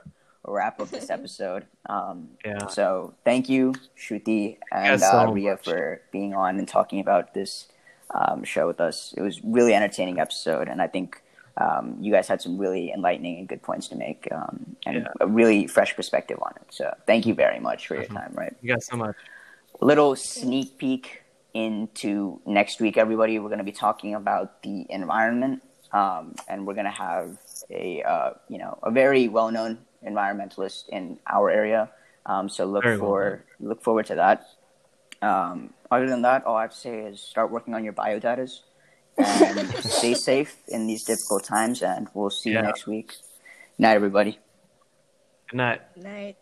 wrap 0.46 0.80
up 0.80 0.90
this 0.90 1.10
episode. 1.10 1.66
Um, 1.88 2.28
Yeah. 2.44 2.66
So 2.68 3.14
thank 3.24 3.48
you, 3.48 3.74
Shruti 3.98 4.58
and 4.70 5.00
Yes, 5.00 5.10
so 5.10 5.18
uh, 5.18 5.30
Ria, 5.32 5.52
much. 5.52 5.64
for 5.64 6.00
being 6.12 6.34
on 6.34 6.58
and 6.58 6.68
talking 6.68 7.00
about 7.00 7.34
this 7.34 7.66
um, 8.14 8.44
show 8.44 8.66
with 8.66 8.80
us. 8.80 9.12
It 9.16 9.22
was 9.22 9.42
really 9.42 9.74
entertaining 9.74 10.20
episode, 10.20 10.68
and 10.68 10.80
I 10.80 10.86
think 10.86 11.20
um, 11.58 11.96
you 12.00 12.12
guys 12.12 12.28
had 12.28 12.40
some 12.40 12.56
really 12.58 12.92
enlightening 12.92 13.38
and 13.38 13.48
good 13.48 13.62
points 13.62 13.88
to 13.88 13.96
make, 13.96 14.26
um, 14.32 14.76
and 14.86 14.96
Yeah. 14.96 15.08
a 15.20 15.26
really 15.26 15.66
fresh 15.66 15.94
perspective 15.94 16.38
on 16.42 16.52
it. 16.56 16.66
So 16.70 16.92
thank 17.06 17.26
you 17.26 17.34
very 17.34 17.60
much 17.60 17.86
for 17.86 17.94
your 17.94 18.04
Definitely. 18.04 18.28
time. 18.28 18.34
Right 18.36 18.56
You 18.62 18.72
guys 18.74 18.86
so 18.86 18.96
much. 18.96 19.16
little 19.80 20.16
sneak 20.16 20.78
peek 20.78 21.22
into 21.54 22.40
next 22.46 22.80
week, 22.80 22.96
everybody. 22.96 23.38
We're 23.38 23.48
going 23.48 23.58
to 23.58 23.64
be 23.64 23.72
talking 23.72 24.14
about 24.14 24.62
the 24.62 24.86
environment, 24.88 25.62
um, 25.92 26.34
and 26.48 26.66
we're 26.66 26.74
going 26.74 26.86
to 26.86 26.90
have 26.90 27.36
a 27.70 28.02
uh, 28.02 28.30
you 28.48 28.58
know 28.58 28.78
a 28.82 28.90
very 28.90 29.28
well 29.28 29.50
known 29.50 29.78
environmentalist 30.06 30.88
in 30.88 31.18
our 31.26 31.50
area. 31.50 31.90
Um, 32.26 32.48
so 32.48 32.64
look 32.64 32.84
Very 32.84 32.96
well 32.96 33.08
for 33.10 33.44
look 33.60 33.82
forward 33.82 34.06
to 34.06 34.14
that. 34.16 34.46
Um, 35.20 35.74
other 35.90 36.08
than 36.08 36.22
that, 36.22 36.44
all 36.46 36.56
I 36.56 36.62
have 36.62 36.72
to 36.72 36.76
say 36.76 37.00
is 37.00 37.20
start 37.20 37.50
working 37.50 37.74
on 37.74 37.84
your 37.84 37.92
bio 37.92 38.18
biodatas 38.18 38.60
and 39.18 39.68
stay 39.84 40.14
safe 40.14 40.56
in 40.68 40.86
these 40.86 41.04
difficult 41.04 41.44
times. 41.44 41.82
And 41.82 42.08
we'll 42.14 42.30
see 42.30 42.50
Yeah. 42.52 42.60
you 42.60 42.66
next 42.66 42.86
week. 42.86 43.14
Night, 43.78 43.94
everybody. 43.94 44.38
Good 45.50 45.56
night. 45.56 45.80
Night. 45.96 46.36